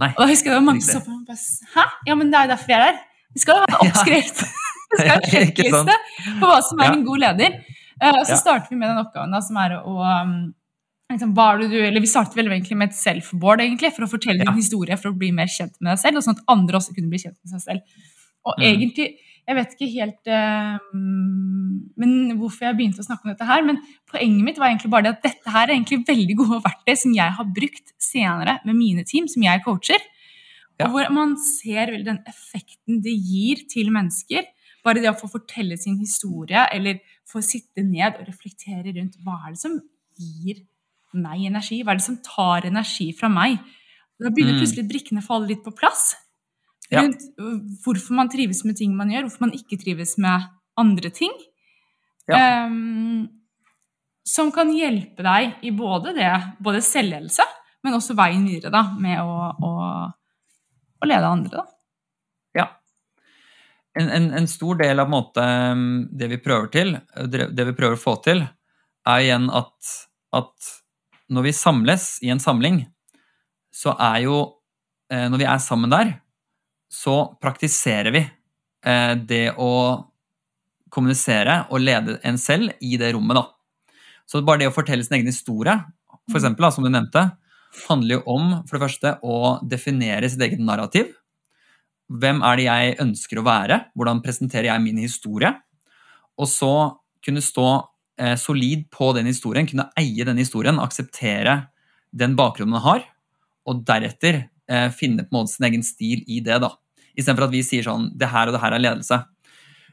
Nei. 0.00 0.08
Og 0.16 0.24
da 0.24 0.26
husker 0.32 0.48
jeg 0.48 0.54
det 0.56 0.60
var 0.62 0.66
mange 0.72 0.82
som 0.84 0.94
sa 0.94 1.00
så 1.00 1.04
på 1.04 1.12
meg 1.12 1.20
og 1.20 1.28
bare 1.28 1.76
Hæ? 1.76 1.84
Ja, 2.08 2.14
men 2.16 2.30
det 2.32 2.38
er 2.40 2.48
jo 2.48 2.52
derfor 2.54 2.72
jeg 2.72 2.80
er 2.80 2.88
her. 2.88 2.98
Vi 3.36 3.44
skal 3.44 3.54
jo 3.54 3.60
ha 3.60 3.68
en 3.68 3.78
oppskrift. 3.92 4.42
Vi 4.42 4.96
skal 4.96 5.12
ha 5.12 5.20
en 5.20 5.30
sjekkliste 5.36 6.00
på 6.40 6.48
hva 6.48 6.58
som 6.64 6.80
er 6.80 6.96
en 6.96 7.04
god 7.06 7.22
leder. 7.26 7.60
Eh, 8.00 8.10
og 8.16 8.24
så 8.26 8.40
starter 8.40 8.72
vi 8.72 8.80
med 8.80 8.88
den 8.88 9.04
oppgaven 9.04 9.32
da, 9.36 9.40
som 9.44 9.56
er 9.62 9.76
å 9.84 9.94
um, 10.00 10.34
liksom, 11.14 11.34
hva 11.36 11.46
er 11.54 11.58
det 11.62 11.70
du, 11.70 11.78
eller 11.86 12.00
Vi 12.00 12.10
startet 12.10 12.34
vel 12.36 12.48
egentlig 12.50 12.76
med 12.76 12.90
et 12.90 12.96
self-board 12.98 13.60
egentlig, 13.64 13.92
for 13.94 14.04
å 14.06 14.10
fortelle 14.10 14.38
Ja. 14.42 14.50
din 14.50 14.60
historie 14.60 14.96
for 14.96 15.10
å 15.12 15.18
bli 15.18 15.30
mer 15.32 15.46
kjent 15.46 15.76
med 15.80 15.92
deg 15.92 15.98
selv, 16.02 16.16
og 16.16 16.24
sånn 16.24 16.38
at 16.38 16.44
andre 16.48 16.78
også 16.80 16.94
kunne 16.96 17.10
bli 17.12 17.18
kjent 17.22 17.38
med 17.44 17.52
seg 17.54 17.60
selv. 17.60 17.80
Og 18.46 18.54
Mm. 18.58 18.64
egentlig, 18.72 19.14
Jeg 19.42 19.56
vet 19.56 19.72
ikke 19.74 19.92
helt 19.98 20.28
uh, 20.30 20.78
men 21.98 22.38
hvorfor 22.38 22.62
jeg 22.68 22.76
begynte 22.78 23.02
å 23.02 23.06
snakke 23.06 23.26
om 23.26 23.32
dette 23.32 23.48
her, 23.48 23.62
men 23.66 23.80
poenget 24.10 24.44
mitt 24.46 24.58
var 24.60 24.68
egentlig 24.70 24.90
bare 24.92 25.02
det 25.08 25.16
at 25.16 25.22
dette 25.26 25.50
her 25.50 25.66
er 25.66 25.74
egentlig 25.74 26.04
veldig 26.06 26.36
gode 26.38 26.60
verktøy 26.62 26.94
som 26.96 27.14
jeg 27.16 27.34
har 27.38 27.48
brukt 27.56 27.92
senere 27.98 28.60
med 28.64 28.78
mine 28.78 29.04
team, 29.08 29.26
som 29.26 29.42
jeg 29.42 29.64
coacher. 29.64 29.98
Ja. 30.78 30.86
Og 30.86 30.92
hvor 30.94 31.10
man 31.10 31.34
ser 31.36 31.90
vel 31.90 32.04
den 32.06 32.20
effekten 32.30 33.02
det 33.02 33.14
gir 33.18 33.64
til 33.68 33.90
mennesker. 33.90 34.46
Bare 34.84 35.02
det 35.02 35.10
å 35.10 35.18
få 35.18 35.28
fortelle 35.30 35.76
sin 35.78 35.98
historie, 35.98 36.62
eller 36.72 37.00
få 37.26 37.42
sitte 37.42 37.82
ned 37.86 38.18
og 38.18 38.26
reflektere 38.30 38.94
rundt 38.96 39.18
hva 39.22 39.36
er 39.46 39.50
det 39.56 39.58
som 39.62 39.80
gir 40.18 40.62
meg 41.18 41.46
energi? 41.48 41.82
Hva 41.82 41.94
er 41.94 42.00
det 42.00 42.06
som 42.06 42.18
tar 42.24 42.66
energi 42.68 43.10
fra 43.16 43.30
meg? 43.32 43.58
Da 44.22 44.30
begynner 44.30 44.54
Mm. 44.56 44.62
plutselig 44.62 44.88
brikkene 44.88 45.22
å 45.22 45.26
falle 45.26 45.50
litt 45.50 45.64
på 45.64 45.74
plass. 45.74 46.12
Rundt 46.92 47.22
ja. 47.24 47.52
hvorfor 47.84 48.14
man 48.14 48.28
trives 48.28 48.64
med 48.68 48.76
ting 48.76 48.94
man 48.96 49.10
gjør, 49.10 49.26
hvorfor 49.26 49.46
man 49.46 49.56
ikke 49.56 49.80
trives 49.80 50.18
med 50.18 50.48
andre 50.78 51.10
ting. 51.10 51.32
Ja. 52.28 52.66
Um, 52.66 53.28
som 54.24 54.52
kan 54.54 54.70
hjelpe 54.70 55.24
deg 55.24 55.64
i 55.66 55.72
både 55.74 56.12
det, 56.14 56.30
både 56.62 56.82
selvledelse, 56.84 57.42
men 57.82 57.96
også 57.96 58.14
veien 58.14 58.44
videre 58.46 58.70
da, 58.70 58.84
med 59.00 59.18
å, 59.18 59.48
å, 59.58 59.72
å 61.02 61.08
lede 61.08 61.26
andre. 61.32 61.62
Da. 61.62 61.64
Ja. 62.60 62.68
En, 63.98 64.08
en, 64.08 64.30
en 64.38 64.46
stor 64.48 64.78
del 64.78 65.02
av 65.02 65.10
måte, 65.10 65.42
um, 65.42 66.04
det 66.12 66.30
vi 66.30 66.38
prøver 66.44 66.70
til, 66.72 66.94
det 67.26 67.50
det 67.56 67.66
vi 67.72 67.76
prøver 67.80 67.98
å 67.98 68.04
få 68.04 68.18
til, 68.22 68.44
er 69.08 69.24
igjen 69.24 69.48
at, 69.50 69.96
at 70.38 70.70
når 71.32 71.48
vi 71.48 71.54
samles 71.56 72.06
i 72.24 72.30
en 72.32 72.42
samling, 72.42 72.82
så 73.72 73.94
er 73.96 74.24
jo 74.26 74.36
eh, 75.12 75.28
Når 75.32 75.40
vi 75.40 75.48
er 75.48 75.60
sammen 75.64 75.92
der, 75.92 76.14
så 76.92 77.32
praktiserer 77.40 78.12
vi 78.12 78.20
eh, 78.20 79.14
det 79.16 79.54
å 79.56 79.72
kommunisere 80.92 81.62
og 81.72 81.80
lede 81.80 82.18
en 82.28 82.36
selv 82.40 82.74
i 82.84 82.98
det 83.00 83.14
rommet, 83.16 83.38
da. 83.38 83.46
Så 84.28 84.42
bare 84.44 84.60
det 84.62 84.68
å 84.68 84.74
fortelle 84.76 85.04
sin 85.04 85.16
egen 85.16 85.30
historie, 85.30 85.74
for 86.28 86.38
eksempel, 86.38 86.66
da, 86.66 86.72
som 86.74 86.84
du 86.84 86.90
nevnte, 86.92 87.24
handler 87.88 88.18
jo 88.18 88.22
om 88.34 88.50
for 88.68 88.76
det 88.76 88.82
første 88.84 89.14
å 89.24 89.38
definere 89.64 90.28
sitt 90.28 90.44
eget 90.44 90.60
narrativ. 90.60 91.14
Hvem 92.12 92.42
er 92.44 92.58
det 92.58 92.66
jeg 92.66 92.98
ønsker 93.06 93.40
å 93.40 93.46
være? 93.46 93.78
Hvordan 93.96 94.20
presenterer 94.24 94.68
jeg 94.68 94.84
min 94.84 95.00
historie? 95.00 95.54
Og 96.36 96.48
så 96.50 96.72
kunne 97.24 97.44
stå 97.44 97.68
solid 98.38 98.86
på 98.92 99.12
den 99.16 99.28
historien, 99.30 99.68
kunne 99.68 99.88
eie 99.98 100.26
den 100.28 100.40
historien, 100.40 100.80
akseptere 100.82 101.62
den 102.12 102.36
bakgrunnen 102.38 102.76
man 102.76 102.84
har, 102.84 103.04
og 103.68 103.84
deretter 103.88 104.44
eh, 104.70 104.88
finne 104.94 105.24
på 105.24 105.32
en 105.32 105.40
måte 105.40 105.54
sin 105.54 105.68
egen 105.68 105.84
stil 105.86 106.22
i 106.26 106.40
det. 106.44 106.58
da. 106.62 106.74
Istedenfor 107.16 107.48
at 107.48 107.54
vi 107.54 107.62
sier 107.66 107.84
sånn 107.86 108.10
Det 108.16 108.28
her 108.32 108.48
og 108.48 108.56
det 108.56 108.62
her 108.62 108.76
er 108.76 108.82
ledelse. 108.82 109.18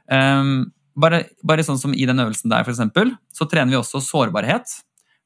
Um, 0.09 0.71
bare, 0.99 1.23
bare 1.45 1.63
sånn 1.65 1.79
som 1.79 1.93
i 1.93 2.05
den 2.09 2.19
øvelsen 2.19 2.51
der, 2.51 2.67
eksempel, 2.67 3.13
så 3.33 3.47
trener 3.49 3.73
vi 3.73 3.79
også 3.79 4.01
sårbarhet. 4.03 4.79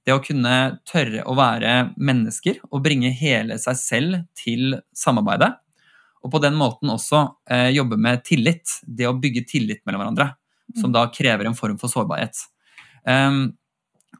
Det 0.03 0.11
å 0.11 0.21
kunne 0.23 0.79
tørre 0.89 1.23
å 1.29 1.35
være 1.37 1.93
mennesker 1.95 2.59
og 2.69 2.81
bringe 2.83 3.13
hele 3.15 3.55
seg 3.61 3.77
selv 3.79 4.23
til 4.35 4.75
samarbeidet. 4.97 5.53
Og 6.23 6.31
på 6.31 6.41
den 6.43 6.55
måten 6.59 6.91
også 6.91 7.23
eh, 7.51 7.69
jobbe 7.75 7.97
med 7.99 8.23
tillit. 8.27 8.79
Det 8.83 9.07
å 9.07 9.15
bygge 9.15 9.45
tillit 9.47 9.83
mellom 9.87 10.03
hverandre. 10.03 10.33
Som 10.79 10.93
da 10.95 11.05
krever 11.11 11.47
en 11.47 11.55
form 11.55 11.79
for 11.79 11.91
sårbarhet. 11.91 12.35
Ehm, 13.09 13.45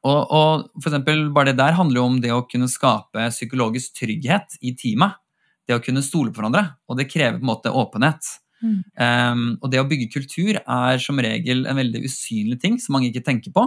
og, 0.04 0.22
og 0.36 0.82
for 0.82 0.90
eksempel, 0.92 1.28
bare 1.36 1.52
det 1.52 1.60
der 1.62 1.78
handler 1.78 2.02
jo 2.02 2.08
om 2.10 2.22
det 2.24 2.32
å 2.36 2.44
kunne 2.50 2.72
skape 2.72 3.30
psykologisk 3.32 3.96
trygghet 4.02 4.58
i 4.62 4.74
teamet. 4.80 5.20
Det 5.64 5.78
å 5.78 5.84
kunne 5.84 6.04
stole 6.04 6.34
på 6.34 6.42
hverandre. 6.42 6.66
Og 6.92 7.00
det 7.00 7.08
krever 7.12 7.38
på 7.38 7.46
en 7.46 7.52
måte 7.54 7.72
åpenhet. 7.72 8.34
Mm. 8.64 8.80
Um, 8.96 9.46
og 9.60 9.72
det 9.72 9.80
å 9.82 9.88
bygge 9.88 10.12
kultur 10.12 10.60
er 10.60 11.00
som 11.04 11.20
regel 11.24 11.66
en 11.68 11.80
veldig 11.80 12.04
usynlig 12.08 12.60
ting 12.64 12.78
som 12.80 12.96
mange 12.96 13.10
ikke 13.12 13.26
tenker 13.28 13.56
på. 13.56 13.66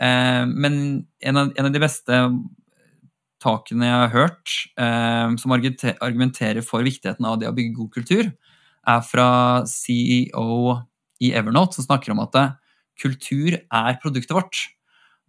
Uh, 0.00 0.48
men 0.48 0.80
en 1.20 1.40
av, 1.40 1.52
en 1.52 1.68
av 1.68 1.74
de 1.74 1.82
beste 1.82 2.22
takene 3.40 3.88
jeg 3.88 4.00
har 4.02 4.12
hørt 4.12 4.56
uh, 4.80 5.36
som 5.40 5.52
argumenterer 5.56 6.64
for 6.64 6.84
viktigheten 6.84 7.28
av 7.28 7.38
det 7.40 7.48
å 7.48 7.56
bygge 7.56 7.76
god 7.76 7.92
kultur, 7.96 8.32
er 8.88 9.04
fra 9.04 9.30
CEO 9.68 10.80
i 11.20 11.34
Evernote, 11.36 11.76
som 11.76 11.84
snakker 11.84 12.14
om 12.14 12.22
at 12.24 12.36
kultur 13.00 13.56
er 13.58 13.98
produktet 14.02 14.34
vårt. 14.36 14.60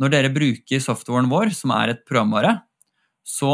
Når 0.02 0.14
dere 0.14 0.34
bruker 0.34 0.82
softwaren 0.82 1.30
vår, 1.32 1.54
som 1.56 1.74
er 1.76 1.94
et 1.94 2.04
programvare, 2.08 2.58
så 3.28 3.54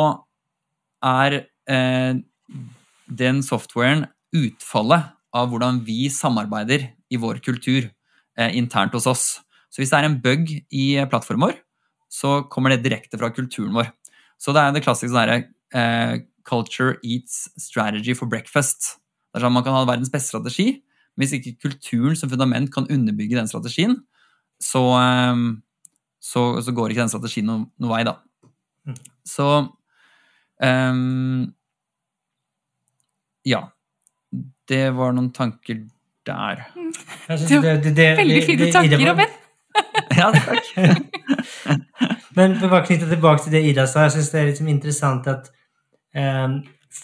er 1.04 1.42
eh, 1.70 2.20
den 3.08 3.44
softwaren 3.46 4.06
utfallet 4.36 5.14
av 5.36 5.52
hvordan 5.52 5.82
vi 5.86 6.08
samarbeider 6.12 6.90
i 7.12 7.20
vår 7.20 7.42
kultur 7.44 7.88
eh, 8.38 8.56
internt 8.58 8.96
hos 8.96 9.08
oss. 9.10 9.26
Så 9.70 9.82
hvis 9.82 9.92
det 9.92 10.00
er 10.00 10.08
en 10.08 10.20
bug 10.24 10.50
i 10.72 10.86
plattformen 11.12 11.50
vår, 11.50 11.60
så 12.08 12.42
kommer 12.52 12.74
det 12.74 12.86
direkte 12.86 13.20
fra 13.20 13.30
kulturen 13.36 13.76
vår. 13.76 13.92
Så 14.40 14.54
det 14.56 14.64
er 14.64 14.74
det 14.74 14.84
klassiske 14.86 15.14
sånn 15.14 15.48
eh, 15.76 16.18
Culture 16.48 16.96
eats 17.04 17.50
strategy 17.60 18.14
for 18.16 18.32
breakfast. 18.32 18.94
Det 19.34 19.42
er 19.42 19.44
sånn 19.44 19.56
Man 19.58 19.66
kan 19.66 19.76
ha 19.76 19.84
verdens 19.84 20.12
beste 20.14 20.32
strategi, 20.32 20.78
hvis 21.18 21.34
ikke 21.38 21.56
kulturen 21.66 22.16
som 22.16 22.30
fundament 22.30 22.70
kan 22.74 22.88
underbygge 22.94 23.38
den 23.40 23.48
strategien, 23.50 23.96
så, 24.62 24.84
eh, 25.02 25.36
så, 26.22 26.46
så 26.62 26.72
går 26.76 26.90
ikke 26.94 27.04
den 27.06 27.10
strategien 27.14 27.46
noen 27.50 27.66
noe 27.82 27.92
vei, 27.96 28.04
da. 28.08 28.16
Mm. 28.88 28.96
Så 29.28 29.48
um, 30.64 31.54
Ja. 33.48 33.62
Det 34.68 34.90
var 34.98 35.14
noen 35.16 35.30
tanker 35.32 35.86
der. 36.28 36.66
Det 36.76 37.60
var 37.64 37.78
det- 37.82 37.96
det- 37.96 38.18
Veldig 38.18 38.36
det- 38.42 38.46
fine 38.46 38.66
det- 38.66 38.74
tanker, 38.74 39.06
Robin. 39.08 39.28
Ja, 40.18 40.32
takk. 40.32 40.66
Men 42.38 42.56
for 42.60 42.68
å 42.68 42.70
bare 42.72 42.86
knytte 42.86 43.08
tilbake 43.10 43.44
til 43.44 43.52
det 43.54 43.62
Ida 43.70 43.86
sa, 43.88 44.04
jeg 44.08 44.12
syns 44.18 44.32
det 44.34 44.40
er 44.42 44.48
liksom 44.52 44.68
interessant 44.72 45.28
at 45.28 45.48
eh, 46.14 46.48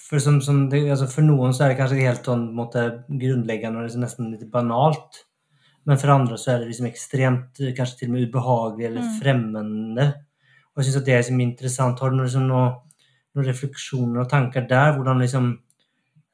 for, 0.08 0.19
som, 0.23 0.39
som 0.41 0.65
det, 0.71 0.84
altså 0.89 1.08
for 1.12 1.25
noen 1.25 1.53
så 1.56 1.65
er 1.65 1.73
det 1.73 1.79
kanskje 1.79 2.01
helt 2.06 2.25
sånn 2.27 2.47
måte, 2.56 2.84
grunnleggende 3.10 3.79
og 3.82 3.88
liksom 3.88 4.03
nesten 4.06 4.32
litt 4.34 4.45
banalt. 4.51 5.23
Men 5.86 5.99
for 5.99 6.13
andre 6.13 6.38
så 6.39 6.53
er 6.53 6.62
det 6.62 6.69
liksom 6.71 6.88
ekstremt, 6.88 7.60
kanskje 7.77 7.97
til 8.03 8.10
og 8.12 8.13
med 8.15 8.29
ubehagelig 8.29 8.86
eller 8.88 9.01
Mm. 9.03 9.15
fremmende. 9.19 10.06
Og 10.73 10.79
jeg 10.82 10.86
syns 10.88 10.97
at 11.01 11.06
det 11.06 11.13
er 11.13 11.21
liksom 11.23 11.41
interessant. 11.43 11.99
Har 11.99 12.10
du 12.10 12.15
noen, 12.15 12.25
liksom, 12.29 12.47
noen, 12.47 12.71
noen 13.36 13.47
refleksjoner 13.49 14.21
og 14.23 14.29
tanker 14.32 14.67
der? 14.69 14.93
Hvordan 14.95 15.19
liksom 15.19 15.49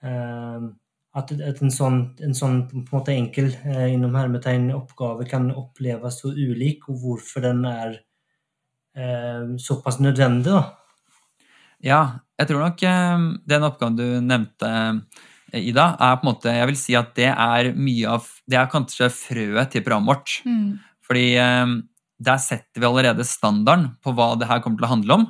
eh, 0.04 0.68
at, 1.20 1.32
at 1.42 1.62
en 1.66 1.74
sånn, 1.74 1.98
en 2.22 2.36
sånn 2.38 2.60
på 2.70 2.78
en 2.78 2.86
måte 2.94 3.16
enkel 3.16 3.50
eh, 3.66 3.88
innom 3.96 4.14
hermetegn 4.16 4.70
oppgave 4.76 5.26
kan 5.28 5.50
oppleves 5.52 6.22
så 6.22 6.30
ulik, 6.30 6.86
og 6.90 7.02
hvorfor 7.02 7.42
den 7.48 7.66
er 7.66 7.98
eh, 8.96 9.56
såpass 9.58 10.00
nødvendig, 10.00 10.54
da. 10.54 10.64
Ja, 11.82 12.02
jeg 12.40 12.48
tror 12.48 12.64
nok 12.64 12.84
eh, 12.88 13.24
den 13.52 13.66
oppgaven 13.68 13.98
du 14.00 14.06
nevnte, 14.24 14.70
eh, 15.52 15.66
Ida, 15.66 15.92
er 15.98 16.20
på 16.20 16.24
en 16.24 16.30
måte 16.30 16.52
Jeg 16.54 16.68
vil 16.70 16.78
si 16.78 16.94
at 16.94 17.10
det 17.18 17.32
er 17.32 17.72
mye 17.74 18.12
av 18.14 18.28
Det 18.46 18.60
er 18.60 18.70
kanskje 18.70 19.08
frøet 19.10 19.72
til 19.74 19.82
programmet 19.82 20.14
vårt. 20.14 20.36
Mm. 20.46 20.78
Fordi 21.08 21.26
eh, 21.42 21.74
der 22.20 22.40
setter 22.44 22.84
vi 22.84 22.88
allerede 22.88 23.26
standarden 23.28 23.90
på 24.04 24.14
hva 24.16 24.36
det 24.40 24.48
her 24.50 24.62
kommer 24.64 24.82
til 24.82 24.88
å 24.88 24.94
handle 24.94 25.16
om. 25.16 25.28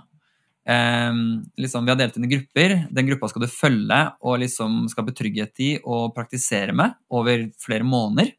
Liksom, 1.57 1.85
vi 1.85 1.91
har 1.91 1.97
delt 1.97 2.17
inn 2.17 2.25
i 2.25 2.29
grupper. 2.31 2.73
Den 2.93 3.05
gruppa 3.07 3.29
skal 3.29 3.43
du 3.43 3.47
følge 3.49 3.99
og 4.25 4.39
liksom 4.41 4.79
skape 4.89 5.13
trygghet 5.17 5.61
i 5.65 5.69
og 5.79 6.15
praktisere 6.15 6.73
med 6.73 6.97
over 7.13 7.45
flere 7.61 7.85
måneder. 7.85 8.31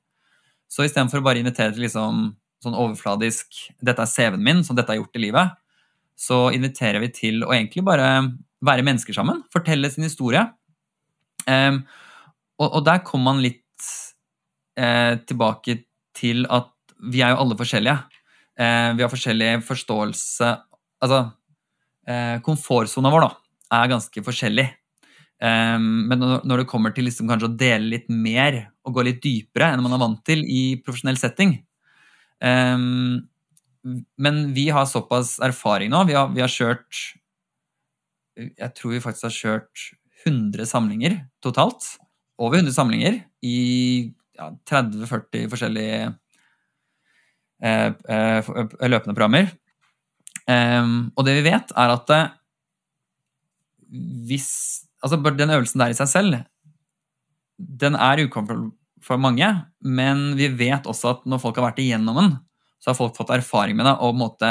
Så 0.71 0.83
istedenfor 0.87 1.23
å 1.23 1.27
bare 1.29 1.43
invitere 1.43 1.71
til 1.75 1.87
liksom 1.87 2.29
sånn 2.63 2.77
overfladisk 2.77 3.55
'dette 3.79 4.03
er 4.03 4.11
CV-en 4.11 4.45
min, 4.51 4.65
som 4.67 4.75
dette 4.79 4.91
har 4.91 4.99
gjort 4.99 5.17
i 5.17 5.25
livet', 5.27 5.55
så 6.19 6.51
inviterer 6.55 7.01
vi 7.01 7.09
til 7.15 7.45
å 7.47 7.55
egentlig 7.55 7.87
bare 7.87 8.11
være 8.65 8.85
mennesker 8.87 9.17
sammen. 9.17 9.43
Fortelle 9.53 9.91
sin 9.93 10.07
historie. 10.07 10.43
Um, 11.47 11.83
og, 12.61 12.69
og, 12.69 12.81
der 12.85 13.01
kommer 13.07 13.33
man 13.33 13.45
litt 13.45 13.87
eh, 14.77 15.17
tilbake 15.25 15.79
til 16.17 16.45
at 16.53 16.69
vi 17.11 17.23
er 17.25 17.33
jo 17.33 17.41
alle 17.41 17.57
forskjellige. 17.57 17.97
Eh, 18.61 18.91
vi 18.99 19.05
har 19.05 19.13
forskjellig 19.13 19.55
forståelse 19.65 20.51
Altså, 21.01 21.31
eh, 22.05 22.37
komfortsona 22.45 23.09
vår 23.09 23.23
da, 23.25 23.31
er 23.79 23.89
ganske 23.89 24.23
forskjellig. 24.27 24.67
Um, 25.41 26.05
men 26.11 26.21
når 26.21 26.61
det 26.61 26.67
kommer 26.69 26.93
til 26.93 27.07
liksom 27.09 27.31
kanskje 27.31 27.49
å 27.49 27.55
dele 27.57 27.95
litt 27.95 28.11
mer 28.13 28.59
og 28.85 28.99
gå 28.99 29.05
litt 29.07 29.23
dypere 29.25 29.71
enn 29.73 29.81
man 29.81 29.95
er 29.97 30.03
vant 30.03 30.21
til 30.29 30.43
i 30.45 30.77
profesjonell 30.85 31.17
setting 31.17 31.55
um, 32.45 33.23
Men 34.21 34.43
vi 34.53 34.67
har 34.69 34.85
såpass 34.85 35.39
erfaring 35.41 35.89
nå. 35.95 36.03
Vi 36.11 36.19
har, 36.19 36.29
vi 36.35 36.45
har, 36.45 36.53
kjørt 36.53 37.01
Jeg 38.41 38.73
tror 38.77 38.95
vi 38.95 39.03
faktisk 39.05 39.29
har 39.29 39.37
kjørt 39.37 39.85
100 40.25 40.69
samlinger 40.69 41.17
totalt. 41.45 41.85
Over 42.41 42.61
100 42.61 42.75
samlinger 42.77 43.21
i 43.45 44.13
ja, 44.37 44.51
30-40 44.69 45.49
forskjellige 45.53 46.03
eh, 47.63 47.91
eh, 47.91 48.51
løpende 48.89 49.17
programmer. 49.17 49.51
Um, 50.51 51.11
og 51.15 51.27
det 51.27 51.37
vi 51.37 51.47
vet, 51.47 51.73
er 51.79 51.93
at 51.95 52.11
eh, 52.15 52.31
hvis 54.27 54.51
altså 55.01 55.17
Den 55.17 55.51
øvelsen 55.51 55.81
der 55.81 55.93
i 55.93 55.97
seg 55.97 56.09
selv, 56.09 56.41
den 57.57 57.95
er 57.95 58.25
ukomfortabel 58.25 58.71
for 59.05 59.17
mange, 59.17 59.47
men 59.81 60.35
vi 60.37 60.49
vet 60.53 60.89
også 60.89 61.15
at 61.15 61.23
når 61.29 61.41
folk 61.41 61.57
har 61.57 61.71
vært 61.71 61.81
igjennom 61.81 62.19
den, 62.19 62.35
så 62.81 62.91
har 62.91 62.99
folk 62.99 63.17
fått 63.17 63.33
erfaring 63.33 63.79
med 63.79 63.89
det 63.89 63.95
og 63.97 64.11
på 64.11 64.17
en 64.17 64.21
måte 64.21 64.51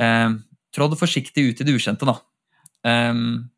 eh, 0.00 0.30
trådd 0.76 0.96
forsiktig 1.00 1.44
ut 1.50 1.60
i 1.60 1.66
det 1.68 1.76
ukjente. 1.76 2.08
da. 2.08 2.16
Um, 2.84 3.48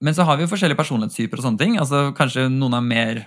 men 0.00 0.16
så 0.16 0.26
har 0.28 0.38
vi 0.38 0.44
jo 0.46 0.50
forskjellige 0.52 0.78
personlighetstyper 0.78 1.40
og 1.40 1.46
sånne 1.46 1.60
ting. 1.60 1.76
altså 1.80 2.10
Kanskje 2.16 2.48
noen 2.52 2.76
er 2.78 2.84
mer 2.84 3.22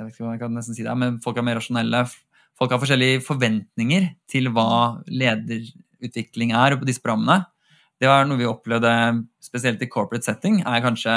jeg 0.00 0.06
vet 0.06 0.14
ikke 0.14 0.24
hva 0.24 0.32
jeg 0.32 0.40
kan 0.40 0.54
nesten 0.56 0.76
si 0.76 0.84
det, 0.86 0.92
men 0.96 1.18
folk 1.20 1.36
er 1.36 1.44
mer 1.44 1.58
rasjonelle. 1.58 1.98
Folk 2.56 2.72
har 2.72 2.80
forskjellige 2.80 3.20
forventninger 3.20 4.06
til 4.32 4.48
hva 4.48 5.02
lederutvikling 5.12 6.54
er 6.56 6.78
på 6.80 6.88
disse 6.88 7.02
programmene 7.04 7.42
det 8.00 8.08
var 8.08 8.24
noe 8.24 8.40
vi 8.40 8.48
opplevde 8.48 8.90
spesielt 9.44 9.82
i 9.84 9.88
corporate 9.90 10.24
setting, 10.24 10.62
er 10.64 10.84
kanskje 10.84 11.14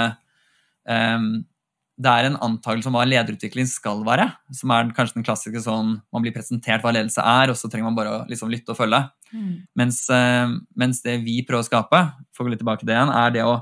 um, 0.83 1.45
det 1.93 2.09
er 2.09 2.25
en 2.25 2.39
antakelse 2.41 2.89
om 2.89 2.95
hva 2.97 3.03
lederutvikling 3.05 3.67
skal 3.69 4.01
være. 4.05 4.25
Som 4.55 4.71
er 4.73 4.89
kanskje 4.97 5.19
den 5.19 5.25
klassiske 5.27 5.61
sånn 5.61 5.99
man 6.13 6.23
blir 6.25 6.33
presentert 6.33 6.81
hva 6.81 6.93
ledelse 6.95 7.21
er, 7.21 7.51
og 7.53 7.59
så 7.59 7.69
trenger 7.69 7.89
man 7.89 7.97
bare 7.99 8.13
å 8.15 8.23
liksom 8.29 8.49
lytte 8.51 8.73
og 8.73 8.79
følge. 8.79 9.03
Mm. 9.33 9.51
Mens, 9.77 10.01
uh, 10.09 10.55
mens, 10.79 11.03
det 11.05 11.19
vi 11.25 11.41
prøver 11.45 11.65
å 11.65 11.69
skape, 11.69 12.01
for 12.33 12.43
å 12.43 12.47
gå 12.47 12.55
litt 12.55 12.63
tilbake 12.63 12.81
til 12.81 12.89
det 12.89 12.97
igjen, 12.97 13.13
er 13.13 13.37
det 13.37 13.45
å 13.47 13.61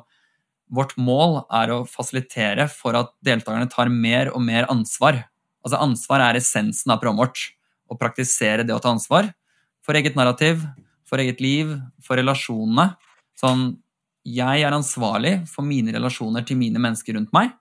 Vårt 0.72 0.94
mål 0.96 1.42
er 1.52 1.68
å 1.74 1.82
fasilitere 1.84 2.64
for 2.72 2.96
at 2.96 3.10
deltakerne 3.28 3.68
tar 3.68 3.90
mer 3.92 4.30
og 4.32 4.40
mer 4.40 4.70
ansvar. 4.72 5.18
Altså 5.60 5.82
Ansvar 5.84 6.24
er 6.24 6.40
essensen 6.40 6.94
av 6.94 7.02
programmet 7.02 7.26
vårt. 7.26 7.42
Å 7.92 7.98
praktisere 8.00 8.64
det 8.64 8.72
å 8.72 8.80
ta 8.80 8.94
ansvar 8.96 9.28
for 9.84 10.00
eget 10.00 10.16
narrativ, 10.16 10.64
for 11.04 11.20
eget 11.20 11.44
liv, 11.44 11.74
for 12.00 12.16
relasjonene 12.16 12.94
Sånn 13.36 13.72
Jeg 14.24 14.64
er 14.64 14.76
ansvarlig 14.76 15.34
for 15.50 15.66
mine 15.66 15.92
relasjoner 15.96 16.46
til 16.46 16.60
mine 16.60 16.80
mennesker 16.80 17.18
rundt 17.18 17.32
meg. 17.34 17.52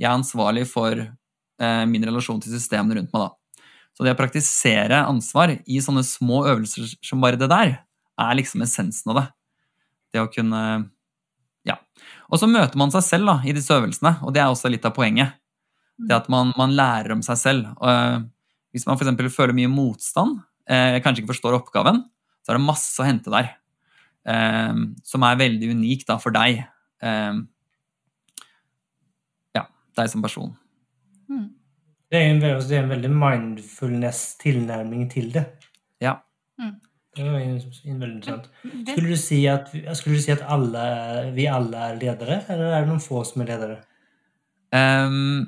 Jeg 0.00 0.08
er 0.08 0.16
ansvarlig 0.16 0.66
for 0.70 0.98
eh, 0.98 1.84
min 1.90 2.04
relasjon 2.06 2.40
til 2.42 2.54
systemene 2.56 2.98
rundt 2.98 3.14
meg, 3.14 3.28
da. 3.28 3.60
Så 3.94 4.02
det 4.02 4.14
å 4.14 4.18
praktisere 4.18 5.04
ansvar 5.06 5.52
i 5.54 5.78
sånne 5.82 6.02
små 6.06 6.42
øvelser 6.50 6.96
som 7.04 7.22
bare 7.22 7.38
det 7.38 7.48
der, 7.52 7.76
er 8.18 8.36
liksom 8.38 8.62
essensen 8.66 9.12
av 9.12 9.20
det. 9.20 9.28
Det 10.14 10.22
å 10.22 10.30
kunne 10.30 10.90
Ja. 11.64 11.78
Og 12.28 12.36
så 12.36 12.46
møter 12.50 12.76
man 12.76 12.90
seg 12.92 13.02
selv 13.06 13.30
da, 13.30 13.38
i 13.46 13.54
disse 13.56 13.72
øvelsene, 13.72 14.18
og 14.22 14.34
det 14.34 14.42
er 14.42 14.50
også 14.52 14.68
litt 14.68 14.84
av 14.84 14.92
poenget. 14.96 15.38
Det 15.96 16.12
at 16.12 16.28
man, 16.28 16.50
man 16.58 16.74
lærer 16.74 17.14
om 17.14 17.22
seg 17.24 17.38
selv. 17.40 17.70
Og, 17.78 17.88
eh, 17.88 18.18
hvis 18.74 18.84
man 18.86 18.98
f.eks. 18.98 19.32
føler 19.32 19.54
mye 19.56 19.70
motstand, 19.70 20.42
eh, 20.68 20.98
kanskje 21.00 21.22
ikke 21.22 21.32
forstår 21.32 21.56
oppgaven, 21.56 22.02
så 22.44 22.52
er 22.52 22.58
det 22.58 22.66
masse 22.66 23.00
å 23.00 23.06
hente 23.06 23.32
der. 23.32 23.54
Eh, 24.26 24.74
som 25.06 25.24
er 25.24 25.40
veldig 25.40 25.70
unik 25.78 26.04
da, 26.10 26.18
for 26.20 26.34
deg. 26.34 26.64
Eh, 27.00 27.32
deg 29.98 30.10
som 30.10 30.24
person. 30.24 30.52
Mm. 31.30 31.48
Det, 32.10 32.20
er 32.20 32.30
en, 32.30 32.40
det 32.42 32.76
er 32.76 32.82
en 32.82 32.92
veldig 32.92 33.12
mindfulness-tilnærming 33.22 35.08
til 35.12 35.32
det. 35.34 35.44
Ja. 36.02 36.18
Mm. 36.60 36.76
Det 37.14 37.24
var 37.24 37.36
veldig 37.38 37.54
interessant. 37.94 38.48
Skulle 38.90 39.10
du 39.10 39.18
si 39.20 39.40
at, 39.50 39.70
skulle 39.94 40.18
du 40.18 40.22
si 40.24 40.34
at 40.34 40.44
alle, 40.50 40.84
vi 41.34 41.46
alle 41.50 41.90
er 41.90 42.00
ledere, 42.00 42.40
eller 42.48 42.72
er 42.72 42.80
det 42.82 42.90
noen 42.90 43.02
få 43.02 43.22
som 43.26 43.44
er 43.44 43.52
ledere? 43.54 43.76
Um, 44.74 45.44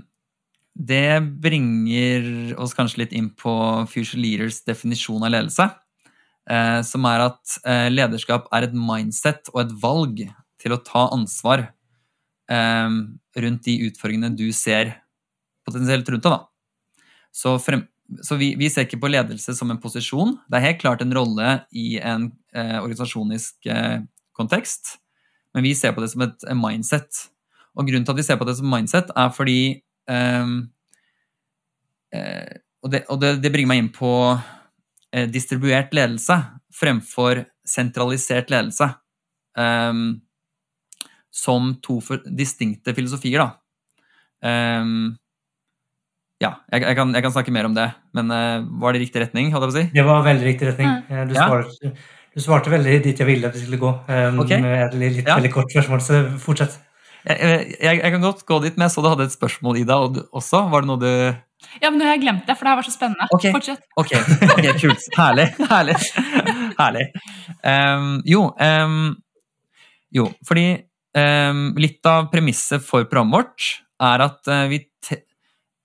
det 0.76 1.22
bringer 1.42 2.54
oss 2.60 2.76
kanskje 2.76 3.02
litt 3.04 3.16
inn 3.16 3.32
på 3.34 3.52
Future 3.90 4.20
Leaders 4.20 4.60
definisjon 4.66 5.24
av 5.26 5.32
ledelse. 5.34 5.66
Eh, 6.46 6.80
som 6.86 7.06
er 7.10 7.24
at 7.24 7.56
eh, 7.66 7.88
lederskap 7.90 8.46
er 8.54 8.68
et 8.68 8.74
mindset 8.78 9.48
og 9.50 9.64
et 9.64 9.72
valg 9.82 10.20
til 10.62 10.74
å 10.74 10.82
ta 10.84 11.08
ansvar 11.14 11.64
eh, 12.52 12.96
rundt 13.42 13.66
de 13.66 13.76
utfordringene 13.88 14.36
du 14.38 14.48
ser 14.54 14.94
potensielt 15.66 16.08
rundt 16.12 16.26
deg. 16.26 16.44
Så, 17.36 17.56
frem, 17.60 17.84
så 18.24 18.38
vi, 18.40 18.54
vi, 18.58 18.70
ser 18.72 18.86
ikke 18.86 19.00
på 19.02 19.10
ledelse 19.12 19.54
som 19.58 19.72
en 19.72 19.80
posisjon. 19.82 20.36
Det 20.48 20.58
er 20.58 20.68
helt 20.70 20.82
klart 20.82 21.02
en 21.04 21.14
rolle 21.16 21.58
i 21.76 21.96
en 21.98 22.30
eh, 22.56 22.78
organisasjonisk 22.80 23.68
eh, 23.72 23.98
kontekst, 24.36 24.96
men 25.56 25.64
vi 25.64 25.74
ser 25.76 25.94
på 25.96 26.04
det 26.04 26.12
som 26.12 26.24
et 26.26 26.48
mindset. 26.56 27.26
Og 27.76 27.88
grunnen 27.88 28.06
til 28.06 28.14
at 28.14 28.20
vi 28.20 28.26
ser 28.26 28.40
på 28.40 28.48
det 28.48 28.56
som 28.58 28.68
mindset, 28.72 29.12
er 29.16 29.32
fordi 29.36 29.60
eh, 30.08 30.52
og, 32.16 32.92
det, 32.92 33.02
og 33.12 33.18
det, 33.20 33.36
det 33.42 33.50
bringer 33.52 33.74
meg 33.74 33.82
inn 33.82 33.92
på 33.92 34.12
Eh, 35.16 35.28
distribuert 35.30 35.94
ledelse 35.94 36.34
fremfor 36.74 37.44
sentralisert 37.64 38.50
ledelse. 38.52 38.90
Um, 39.56 40.20
som 41.36 41.74
to 41.84 42.00
distinkte 42.26 42.94
filosofier, 42.96 43.44
da. 43.44 43.52
Um, 44.46 45.16
ja, 46.40 46.50
jeg, 46.68 46.82
jeg, 46.82 46.96
kan, 46.98 47.14
jeg, 47.16 47.24
kan, 47.24 47.32
snakke 47.32 47.52
mer 47.54 47.68
om 47.68 47.76
det, 47.76 47.86
men 48.16 48.32
uh, 48.32 48.64
var 48.82 48.96
det 48.96 49.06
riktig 49.06 49.22
retning? 49.24 49.52
holdt 49.54 49.64
jeg 49.64 49.72
på 49.72 49.74
å 49.74 49.78
si? 49.78 49.86
Det 49.96 50.04
var 50.04 50.26
veldig 50.26 50.48
riktig 50.48 50.68
retning. 50.70 50.92
Du, 51.08 51.14
Du, 51.32 51.36
svarte, 51.36 51.92
du, 52.36 52.42
svarte, 52.44 52.72
veldig 52.72 52.98
dit 53.06 53.22
jeg 53.22 53.28
ville 53.28 53.48
at 53.48 53.56
du 53.56 53.62
skulle 53.62 53.80
gå. 53.80 53.92
Um, 54.08 54.42
okay. 54.44 54.60
Med 54.64 54.82
et 54.88 54.98
litt, 55.00 55.22
ja. 55.22 55.38
veldig 55.38 55.52
kort 55.54 55.72
spørsmål, 55.72 56.04
så 56.04 56.22
fortsett. 56.40 56.78
Jeg, 57.26 57.72
jeg, 57.82 58.10
kan 58.14 58.22
godt 58.22 58.44
gå 58.46 58.60
dit, 58.62 58.76
men 58.76 58.86
jeg 58.86 58.94
så 58.94 59.02
du 59.02 59.10
hadde 59.10 59.26
et 59.26 59.34
spørsmål, 59.34 59.80
Ida, 59.80 59.96
også. 60.30 60.62
Var 60.70 60.84
det 60.84 60.90
noe 60.92 61.02
du 61.02 61.10
ja, 61.80 61.90
men 61.90 61.98
nå 61.98 62.06
har 62.06 62.16
jeg 62.16 62.22
glemt 62.22 62.44
det, 62.46 62.54
for 62.56 62.66
det 62.66 62.72
her 62.72 62.78
var 62.78 62.86
så 62.86 62.92
spennende. 62.92 63.26
Okay. 63.34 63.52
Fortsett. 63.52 63.80
Ok, 63.98 64.12
okay 64.52 64.74
kult. 64.80 65.06
Herlig. 65.16 65.46
Herlig. 65.72 65.96
Herlig. 66.78 67.06
Um, 67.64 68.10
jo, 68.28 68.42
um, 68.60 69.08
jo, 70.14 70.28
fordi 70.46 70.66
litt 71.16 72.04
av 72.04 72.26
premisset 72.28 72.82
for 72.84 73.06
programmet 73.08 73.38
vårt 73.38 73.68
er 74.04 74.24
at 74.26 74.50
uh, 74.52 74.66
vi, 74.68 74.82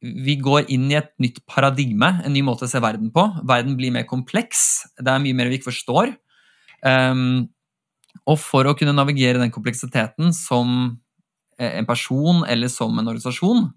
vi, 0.01 0.35
går 0.43 0.67
inn 0.73 0.89
i 0.91 0.97
et 0.99 1.13
nytt 1.23 1.39
paradigme, 1.47 2.09
en 2.25 2.33
ny 2.35 2.41
måte 2.43 2.67
å 2.67 2.71
se 2.71 2.81
verden 2.83 3.13
på. 3.15 3.23
Verden 3.47 3.77
blir 3.79 3.93
mer 3.95 4.03
kompleks. 4.09 4.83
Det 4.99 5.07
er 5.07 5.23
mye 5.23 5.37
mer 5.37 5.47
vi 5.47 5.59
ikke 5.59 5.71
forstår. 5.71 6.15
og 8.25 8.37
for 8.41 8.67
å 8.67 8.75
kunne 8.75 8.97
navigere 8.97 9.39
den 9.39 9.53
kompleksiteten 9.53 10.33
som 10.35 10.97
eh, 11.57 11.77
en 11.77 11.87
person 11.87 12.43
eller 12.43 12.67
som 12.67 12.97
en 12.99 13.07
organisasjon, 13.07 13.69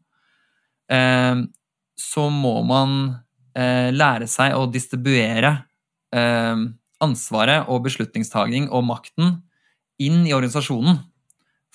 så 1.95 2.25
må 2.31 2.55
man 2.67 2.97
eh, 3.57 3.90
lære 3.95 4.29
seg 4.31 4.57
å 4.57 4.67
distribuere 4.71 5.53
eh, 6.14 6.64
ansvaret 7.05 7.71
og 7.71 7.85
beslutningstagning 7.87 8.69
og 8.75 8.87
makten 8.88 9.38
inn 10.03 10.25
i 10.27 10.35
organisasjonen 10.35 10.99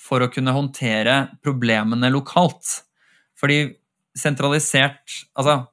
for 0.00 0.24
å 0.24 0.30
kunne 0.32 0.54
håndtere 0.56 1.16
problemene 1.44 2.10
lokalt. 2.12 2.80
Fordi 3.38 3.62
sentralisert 4.16 5.20
Altså, 5.38 5.68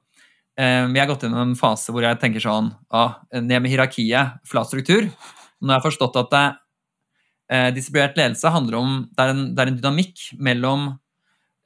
eh, 0.58 0.86
vi 0.92 1.00
har 1.00 1.08
gått 1.10 1.24
i 1.26 1.32
en 1.32 1.56
fase 1.58 1.92
hvor 1.92 2.04
jeg 2.06 2.20
tenker 2.22 2.40
sånn 2.44 2.70
ah, 2.94 3.18
Ned 3.32 3.64
med 3.64 3.72
hierarkiet, 3.72 4.38
flat 4.46 4.70
struktur. 4.70 5.08
Nå 5.58 5.72
har 5.72 5.80
jeg 5.80 5.88
forstått 5.88 6.20
at 6.20 6.30
det, 6.30 6.46
eh, 7.50 7.70
distribuert 7.74 8.16
ledelse 8.16 8.52
handler 8.54 8.78
om 8.78 9.08
Det 9.10 9.24
er 9.24 9.34
en, 9.34 9.44
det 9.54 9.64
er 9.64 9.72
en 9.72 9.80
dynamikk 9.80 10.28
mellom 10.38 10.88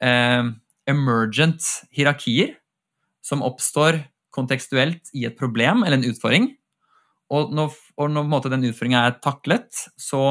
eh, 0.01 0.43
emergent 0.89 1.69
hierarkier 1.93 2.57
som 3.23 3.45
oppstår 3.45 4.01
kontekstuelt 4.33 5.13
i 5.13 5.27
et 5.29 5.37
problem 5.37 5.83
eller 5.83 5.99
en 5.99 6.09
utfordring. 6.09 6.49
Og 7.33 7.53
når, 7.55 7.77
og 7.97 8.11
når 8.11 8.49
den 8.51 8.67
utfordringa 8.67 9.05
er 9.07 9.19
taklet, 9.23 9.69
så 9.97 10.23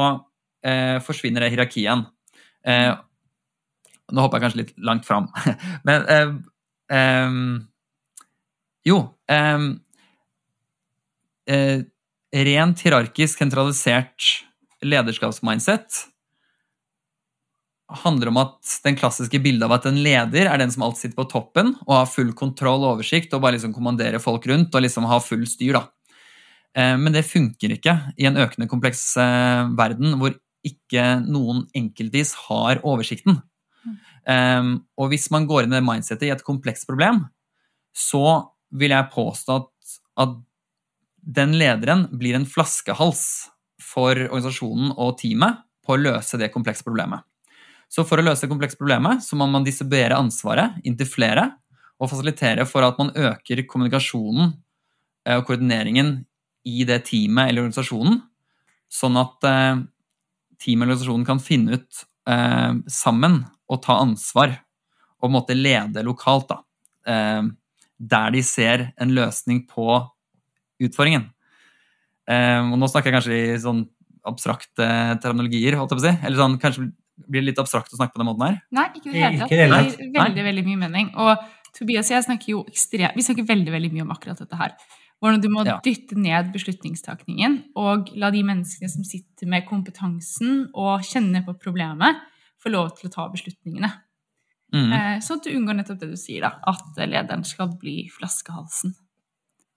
eh, 0.63 0.99
forsvinner 1.03 1.43
det 1.43 1.53
hierarkien. 1.55 2.05
Eh, 2.67 2.93
nå 4.13 4.25
hopper 4.25 4.39
jeg 4.39 4.45
kanskje 4.47 4.61
litt 4.61 4.73
langt 4.77 5.07
fram. 5.07 5.29
Men 5.87 6.07
eh, 6.13 6.31
jo 8.87 8.97
eh, 9.31 9.67
rent 12.33 12.83
hierarkisk, 12.85 13.37
sentralisert 13.39 14.31
lederskapsmindset 14.83 16.07
handler 18.03 18.31
om 18.31 18.39
at 18.41 18.77
den 18.85 18.95
klassiske 18.97 19.39
bildet 19.43 19.67
av 19.67 19.75
at 19.77 19.87
en 19.89 19.99
leder 20.01 20.47
er 20.49 20.61
den 20.61 20.71
som 20.73 20.85
alltid 20.85 21.07
sitter 21.07 21.19
på 21.19 21.27
toppen 21.31 21.73
og 21.85 21.93
har 21.95 22.09
full 22.09 22.31
kontroll 22.37 22.81
og 22.85 22.97
oversikt 22.97 23.35
og 23.35 23.43
bare 23.43 23.57
liksom 23.57 23.75
kommanderer 23.75 24.23
folk 24.23 24.47
rundt 24.49 24.73
og 24.73 24.85
liksom 24.85 25.07
har 25.09 25.21
full 25.23 25.45
styr. 25.49 25.77
da. 25.77 25.83
Eh, 26.77 26.95
men 26.97 27.13
det 27.13 27.27
funker 27.27 27.75
ikke 27.75 27.97
i 28.17 28.27
en 28.29 28.39
økende 28.39 28.69
kompleks 28.71 29.05
eh, 29.21 29.69
verden 29.77 30.17
hvor 30.21 30.33
ikke 30.63 31.03
noen 31.25 31.65
enkeltvis 31.75 32.33
har 32.47 32.81
oversikten. 32.87 33.41
Um, 34.23 34.75
og 34.95 35.11
hvis 35.11 35.27
man 35.33 35.47
går 35.49 35.65
inn 35.65 35.73
i 35.73 35.79
det 35.79 35.85
mindsettet 35.85 36.29
i 36.29 36.33
et 36.33 36.45
komplekst 36.47 36.87
problem, 36.87 37.25
så 37.91 38.49
vil 38.73 38.95
jeg 38.95 39.11
påstå 39.13 39.57
at, 39.59 39.97
at 40.23 40.37
den 41.23 41.57
lederen 41.59 42.07
blir 42.19 42.37
en 42.37 42.47
flaskehals 42.47 43.51
for 43.83 44.15
organisasjonen 44.15 44.95
og 44.95 45.17
teamet 45.19 45.61
på 45.83 45.95
å 45.95 45.99
løse 45.99 46.39
det 46.39 46.51
komplekse 46.53 46.85
problemet. 46.85 47.23
Så 47.91 48.05
for 48.07 48.19
å 48.19 48.25
løse 48.25 48.45
det 48.45 48.51
komplekse 48.51 48.79
problemet 48.79 49.21
så 49.25 49.37
må 49.37 49.45
man 49.51 49.65
distribuere 49.67 50.17
ansvaret 50.17 50.79
inn 50.87 50.95
til 50.97 51.09
flere 51.09 51.49
og 52.01 52.09
fasilitere 52.09 52.65
for 52.67 52.85
at 52.87 52.97
man 52.99 53.11
øker 53.13 53.63
kommunikasjonen 53.69 54.53
eh, 55.27 55.37
og 55.37 55.45
koordineringen 55.47 56.15
i 56.67 56.87
det 56.87 57.03
teamet 57.09 57.51
eller 57.51 57.65
organisasjonen, 57.65 58.21
sånn 58.91 59.19
at 59.19 59.49
teamet 60.63 60.87
eller 60.87 60.95
organisasjonen 60.95 61.27
kan 61.27 61.41
finne 61.43 61.77
ut 61.77 62.03
eh, 62.29 62.71
sammen 62.91 63.41
og 63.69 63.81
ta 63.83 63.99
ansvar 64.01 64.55
og 64.55 65.25
på 65.25 65.29
en 65.29 65.35
måte 65.37 65.57
lede 65.57 66.03
lokalt. 66.05 66.49
da, 66.49 66.63
eh, 67.07 67.43
Der 67.99 68.31
de 68.31 68.41
ser 68.43 68.91
en 68.97 69.13
løsning 69.15 69.67
på 69.67 70.09
utfordringen. 70.81 71.29
Eh, 72.27 72.59
og 72.59 72.77
nå 72.79 72.89
snakker 72.89 73.11
jeg 73.11 73.19
kanskje 73.19 73.37
i 73.37 73.59
sånn 73.61 73.85
abstrakte 74.27 74.87
terminologier, 75.23 75.75
holdt 75.75 75.91
jeg 75.91 75.99
på 75.99 76.03
å 76.03 76.07
si. 76.07 76.25
Eller 76.25 76.39
sånn, 76.39 76.59
kanskje 76.59 76.91
blir 77.29 77.43
det 77.43 77.51
litt 77.51 77.61
abstrakt 77.61 77.91
å 77.93 77.99
snakke 77.99 78.15
på 78.15 78.23
den 78.23 78.29
måten 78.31 78.47
her? 78.47 78.61
Nei, 78.73 78.87
ikke 78.95 79.11
i 79.11 79.13
det 79.13 79.21
hele 79.21 79.39
tatt. 79.43 79.49
Det 79.49 79.57
Det 79.99 80.07
gir 80.07 80.19
veldig, 80.19 80.45
veldig 80.49 80.65
mye 80.65 80.81
mening. 80.87 81.11
Og 81.19 81.37
Tobias 81.73 82.09
og 82.11 82.17
jeg 82.17 82.25
snakker 82.27 82.51
jo 82.53 82.63
ekstremt 82.69 83.15
Vi 83.17 83.25
snakker 83.25 83.47
veldig, 83.49 83.71
veldig 83.73 83.91
mye 83.93 84.05
om 84.05 84.13
akkurat 84.13 84.37
dette 84.43 84.59
her. 84.59 84.75
Hvordan 85.23 85.41
du 85.41 85.47
må 85.47 85.63
Ja. 85.65 85.77
dytte 85.79 86.17
ned 86.19 86.51
beslutningstakningen 86.51 87.61
og 87.79 88.09
la 88.19 88.29
de 88.29 88.41
menneskene 88.43 88.89
som 88.91 89.05
sitter 89.07 89.47
med 89.47 89.63
kompetansen 89.65 90.65
og 90.75 90.99
kjenner 91.07 91.45
på 91.45 91.55
problemet, 91.63 92.19
få 92.59 92.71
lov 92.73 92.97
til 92.97 93.07
å 93.09 93.13
ta 93.13 93.29
beslutningene. 93.31 93.91
Mm. 94.73 94.91
Eh, 94.91 95.19
Sånn 95.23 95.37
at 95.39 95.43
du 95.47 95.51
unngår 95.53 95.77
nettopp 95.77 95.99
det 96.01 96.09
du 96.11 96.17
sier, 96.17 96.41
da. 96.41 96.55
At 96.67 96.97
lederen 96.97 97.45
skal 97.45 97.69
bli 97.79 98.09
flaskehalsen. 98.11 98.95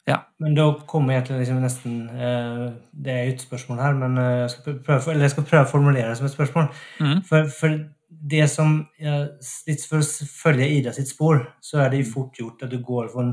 Ja. 0.07 0.21
Men 0.41 0.55
da 0.55 0.73
kommer 0.87 1.15
egentlig 1.15 1.41
liksom 1.43 1.61
nesten 1.63 2.09
eh, 2.11 2.73
Det 2.95 3.13
er 3.13 3.25
jo 3.27 3.33
et 3.35 3.43
spørsmål 3.43 3.81
her, 3.83 3.95
men 3.95 4.19
eh, 4.19 4.41
jeg 4.45 4.51
skal 4.51 4.79
prøve, 4.87 5.11
eller 5.13 5.27
jeg 5.27 5.35
skal 5.35 5.45
prøve 5.51 5.67
å 5.67 5.71
formulere 5.73 6.09
det 6.09 6.17
som 6.21 6.27
et 6.27 6.37
spørsmål. 6.37 6.69
Mm. 7.01 7.23
For, 7.27 7.49
for 7.51 7.79
det 8.09 8.51
som 8.51 8.77
jeg, 9.03 9.29
litt 9.67 9.87
For 9.91 9.99
å 9.99 10.29
følge 10.43 10.71
Ida 10.79 10.93
sitt 10.95 11.11
spor, 11.11 11.43
så 11.61 11.83
er 11.85 11.91
det 11.91 12.05
jo 12.05 12.13
fort 12.13 12.39
gjort 12.39 12.63
at 12.63 12.71
du 12.71 12.79
går 12.79 13.11
fra, 13.13 13.27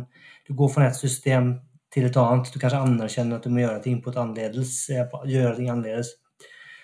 du 0.47 0.53
går 0.53 0.73
fra 0.73 0.87
et 0.89 0.97
system 0.97 1.55
til 1.93 2.07
et 2.07 2.17
annet. 2.19 2.49
Du 2.51 2.59
kanskje 2.61 2.81
anerkjenner 2.81 3.39
at 3.39 3.45
du 3.45 3.53
må 3.53 3.63
gjøre 3.63 3.81
ting 3.83 4.01
på 4.01 4.11
et 4.11 4.19
annerledes. 4.21 4.73
eh, 4.89 5.17
Gjøre 5.29 5.55
ting 5.57 5.69
annerledes. 5.69 6.15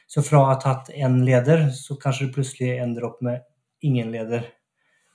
Så 0.10 0.24
fra 0.26 0.42
å 0.42 0.48
ha 0.50 0.56
tatt 0.62 0.90
én 0.90 1.20
leder, 1.26 1.68
så 1.76 1.98
kanskje 2.02 2.28
du 2.28 2.34
plutselig 2.40 2.80
ender 2.82 3.06
opp 3.06 3.20
med 3.22 3.44
ingen 3.86 4.10
leder. 4.14 4.48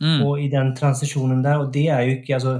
Mm. 0.03 0.23
Og 0.27 0.41
i 0.43 0.49
den 0.51 0.75
transisjonen 0.79 1.43
der, 1.43 1.63
og 1.63 1.73
det 1.75 1.89
er 1.91 2.05
jo 2.07 2.17
ikke 2.19 2.35
altså, 2.39 2.55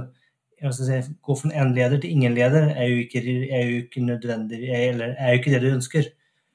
si, 0.87 0.99
Gå 1.23 1.35
fra 1.39 1.51
en 1.53 1.73
leder 1.75 1.99
til 2.01 2.11
ingen 2.15 2.35
leder 2.35 2.71
er 2.75 2.89
jo 2.89 3.01
ikke, 3.03 3.23
er 3.51 3.65
jo 3.69 3.81
ikke 3.83 4.03
nødvendig, 4.03 4.61
eller 4.71 5.15
er 5.19 5.33
jo 5.33 5.41
ikke 5.41 5.53
det 5.55 5.61
du 5.63 5.73
ønsker. 5.73 6.07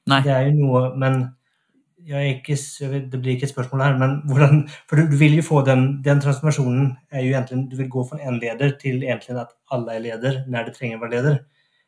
Nei. 0.09 0.21
Det 0.25 0.33
er 0.33 0.47
jo 0.49 0.53
noe, 0.57 0.83
men 0.97 1.21
ikke, 2.07 2.55
det 3.11 3.19
blir 3.21 3.35
ikke 3.35 3.45
et 3.45 3.53
spørsmål 3.53 3.81
her, 3.81 3.97
men 3.97 4.21
hvordan 4.25 4.67
For 4.89 4.95
du, 4.95 5.17
vil 5.17 5.35
jo 5.35 5.41
få 5.45 5.61
den 5.65 6.01
Den 6.03 6.21
transformasjonen 6.21 6.97
er 7.11 7.21
jo 7.21 7.33
egentlig 7.33 7.71
Du 7.71 7.77
vil 7.77 7.89
gå 7.89 8.03
fra 8.09 8.17
en 8.21 8.39
leder 8.39 8.77
til 8.81 9.03
egentlig 9.03 9.39
at 9.39 9.53
alle 9.71 9.95
er 9.95 9.99
leder 9.99 10.43
når 10.47 10.65
det 10.65 10.75
trenger 10.75 10.97
å 10.97 11.01
være 11.01 11.15
leder. 11.15 11.37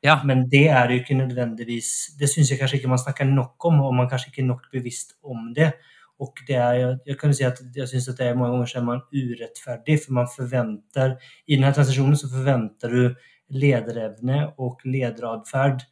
Ja. 0.04 0.20
Men 0.24 0.50
det 0.52 0.68
er 0.70 0.92
jo 0.92 1.00
ikke 1.00 1.18
nødvendigvis 1.18 1.90
Det 2.20 2.30
syns 2.30 2.52
jeg 2.52 2.60
kanskje 2.60 2.78
ikke 2.78 2.92
man 2.92 3.02
snakker 3.02 3.26
nok 3.26 3.66
om, 3.66 3.82
og 3.82 3.96
man 3.96 4.10
kanskje 4.10 4.32
ikke 4.32 4.42
er 4.42 4.52
nok 4.52 4.70
bevisst 4.72 5.16
om 5.24 5.54
det. 5.56 5.74
Og 6.20 6.38
det 6.48 6.56
er, 6.56 6.98
jeg 7.06 7.18
kan 7.20 7.32
jo 7.32 7.38
si 7.38 7.46
at 7.48 7.60
jeg 7.76 7.90
syns 7.90 8.10
at 8.12 8.20
det 8.20 8.28
er 8.28 8.36
mange 8.38 8.54
ganger 8.54 8.70
så 8.70 8.80
er 8.80 8.86
man 8.88 9.02
urettferdig, 9.12 9.98
for 10.04 10.14
man 10.20 10.30
forventer 10.36 11.16
I 11.48 11.58
denne 11.58 11.74
transisjonen 11.74 12.20
så 12.20 12.30
forventer 12.32 12.94
du 12.94 13.16
lederevne 13.54 14.46
og 14.62 14.86
lederatferd 14.86 15.84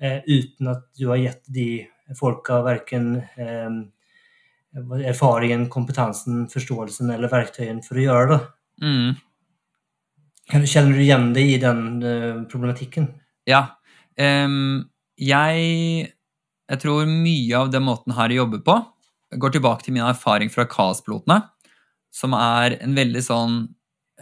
eh, 0.00 0.20
uten 0.28 0.70
at 0.70 0.84
du 0.98 1.08
har 1.10 1.22
gitt 1.22 1.50
de 1.56 1.68
folka 2.18 2.60
verken 2.66 3.16
eh, 3.40 3.76
erfaringen, 5.08 5.68
kompetansen, 5.70 6.44
forståelsen 6.52 7.12
eller 7.14 7.30
verktøyene 7.32 7.84
for 7.86 7.96
å 8.00 8.04
gjøre 8.04 8.26
det. 8.32 8.40
Mm. 8.82 9.14
Kan 10.50 10.60
du- 10.60 10.66
Kjenner 10.66 10.92
du 10.92 11.00
igjen 11.04 11.32
deg 11.32 11.50
i 11.54 11.58
den 11.62 12.02
eh, 12.02 12.42
problematikken? 12.50 13.08
Ja. 13.46 13.76
Um, 14.18 14.90
jeg, 15.18 16.10
jeg 16.70 16.80
tror 16.82 17.06
mye 17.06 17.56
av 17.58 17.70
den 17.72 17.82
måten 17.86 18.14
her 18.14 18.28
å 18.30 18.40
jobbe 18.44 18.60
på 18.66 18.76
går 19.34 19.50
tilbake 19.56 19.82
til 19.82 19.94
min 19.96 20.04
erfaring 20.06 20.50
fra 20.52 20.64
Kaospilotene, 20.70 21.40
som 22.14 22.34
er 22.38 22.76
en 22.80 22.94
veldig 22.94 23.22
sånn 23.26 23.56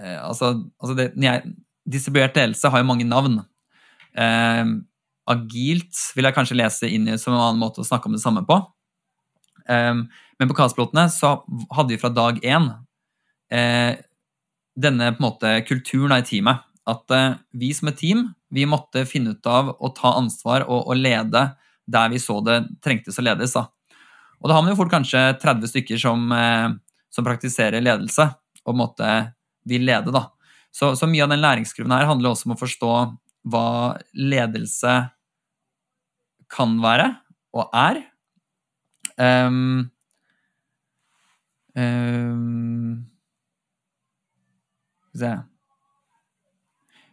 uh, 0.01 0.21
Altså, 0.29 0.55
altså 0.81 0.97
det, 0.97 1.11
jeg, 1.21 1.43
distribuert 1.85 2.37
ledelse 2.39 2.71
har 2.73 2.81
jo 2.81 2.89
mange 2.89 3.05
navn. 3.05 3.41
Em, 4.17 4.87
agilt 5.33 5.99
vil 6.17 6.29
jeg 6.29 6.37
kanskje 6.37 6.59
lese 6.59 6.91
inn 6.91 7.09
i 7.09 7.19
som 7.21 7.35
en 7.35 7.41
annen 7.41 7.63
måte 7.63 7.83
å 7.83 7.87
snakke 7.87 8.09
om 8.09 8.17
det 8.17 8.23
samme 8.23 8.45
på. 8.49 8.59
Um, 9.69 10.07
men 10.39 10.51
på 10.51 10.57
Kaospilotene 10.59 11.07
så 11.13 11.37
hadde 11.75 11.95
vi 11.95 12.01
fra 12.03 12.11
dag 12.11 12.41
én 12.43 12.65
eh, 13.53 14.01
denne 14.75 15.13
på 15.15 15.23
en 15.23 15.27
måte 15.29 15.53
kulturen 15.69 16.17
i 16.17 16.25
teamet. 16.27 16.65
At 16.89 17.15
eh, 17.15 17.37
vi 17.55 17.71
som 17.77 17.93
et 17.93 18.01
team 18.01 18.25
vi 18.53 18.67
måtte 18.67 19.05
finne 19.07 19.37
ut 19.37 19.47
av 19.47 19.71
å 19.79 19.93
ta 19.95 20.17
ansvar 20.19 20.67
og, 20.67 20.89
og 20.91 20.99
lede 20.99 21.45
der 21.87 22.11
vi 22.11 22.19
så 22.23 22.41
det 22.45 22.59
trengtes 22.83 23.21
å 23.21 23.25
ledes. 23.25 23.55
Da. 23.55 23.69
Og 24.43 24.51
da 24.51 24.57
har 24.57 24.65
man 24.65 24.75
jo 24.75 24.81
fort 24.81 24.93
kanskje 24.93 25.23
30 25.43 25.71
stykker 25.71 26.03
som, 26.03 26.27
eh, 26.35 26.69
som 27.15 27.27
praktiserer 27.27 27.85
ledelse 27.85 28.27
og 28.27 28.67
på 28.67 28.75
en 28.75 28.83
måte 28.83 29.15
vil 29.69 29.87
lede. 29.87 30.11
Da. 30.15 30.27
Så, 30.75 30.95
så 30.99 31.07
mye 31.07 31.23
av 31.25 31.31
den 31.33 31.43
læringskurven 31.43 31.95
her 31.95 32.09
handler 32.11 32.33
også 32.33 32.49
om 32.49 32.57
å 32.57 32.61
forstå 32.61 32.93
hva 33.53 33.67
ledelse 34.19 34.99
kan 36.53 36.77
være 36.83 37.09
og 37.57 37.73
er. 37.77 38.03
Um, 39.21 39.91
um, 41.77 43.01
se 45.17 45.33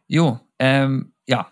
Jo, 0.09 0.37
Um, 0.59 1.11
ja. 1.25 1.45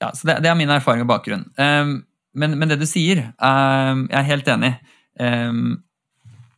ja. 0.00 0.10
Så 0.14 0.26
det, 0.26 0.38
det 0.44 0.48
er 0.50 0.56
min 0.56 0.72
erfaring 0.72 1.04
og 1.04 1.10
bakgrunn. 1.10 1.44
Um, 1.60 1.98
men, 2.34 2.56
men 2.58 2.70
det 2.72 2.80
du 2.80 2.86
sier, 2.88 3.20
um, 3.36 4.06
jeg 4.08 4.18
er 4.18 4.30
helt 4.30 4.48
enig. 4.50 4.72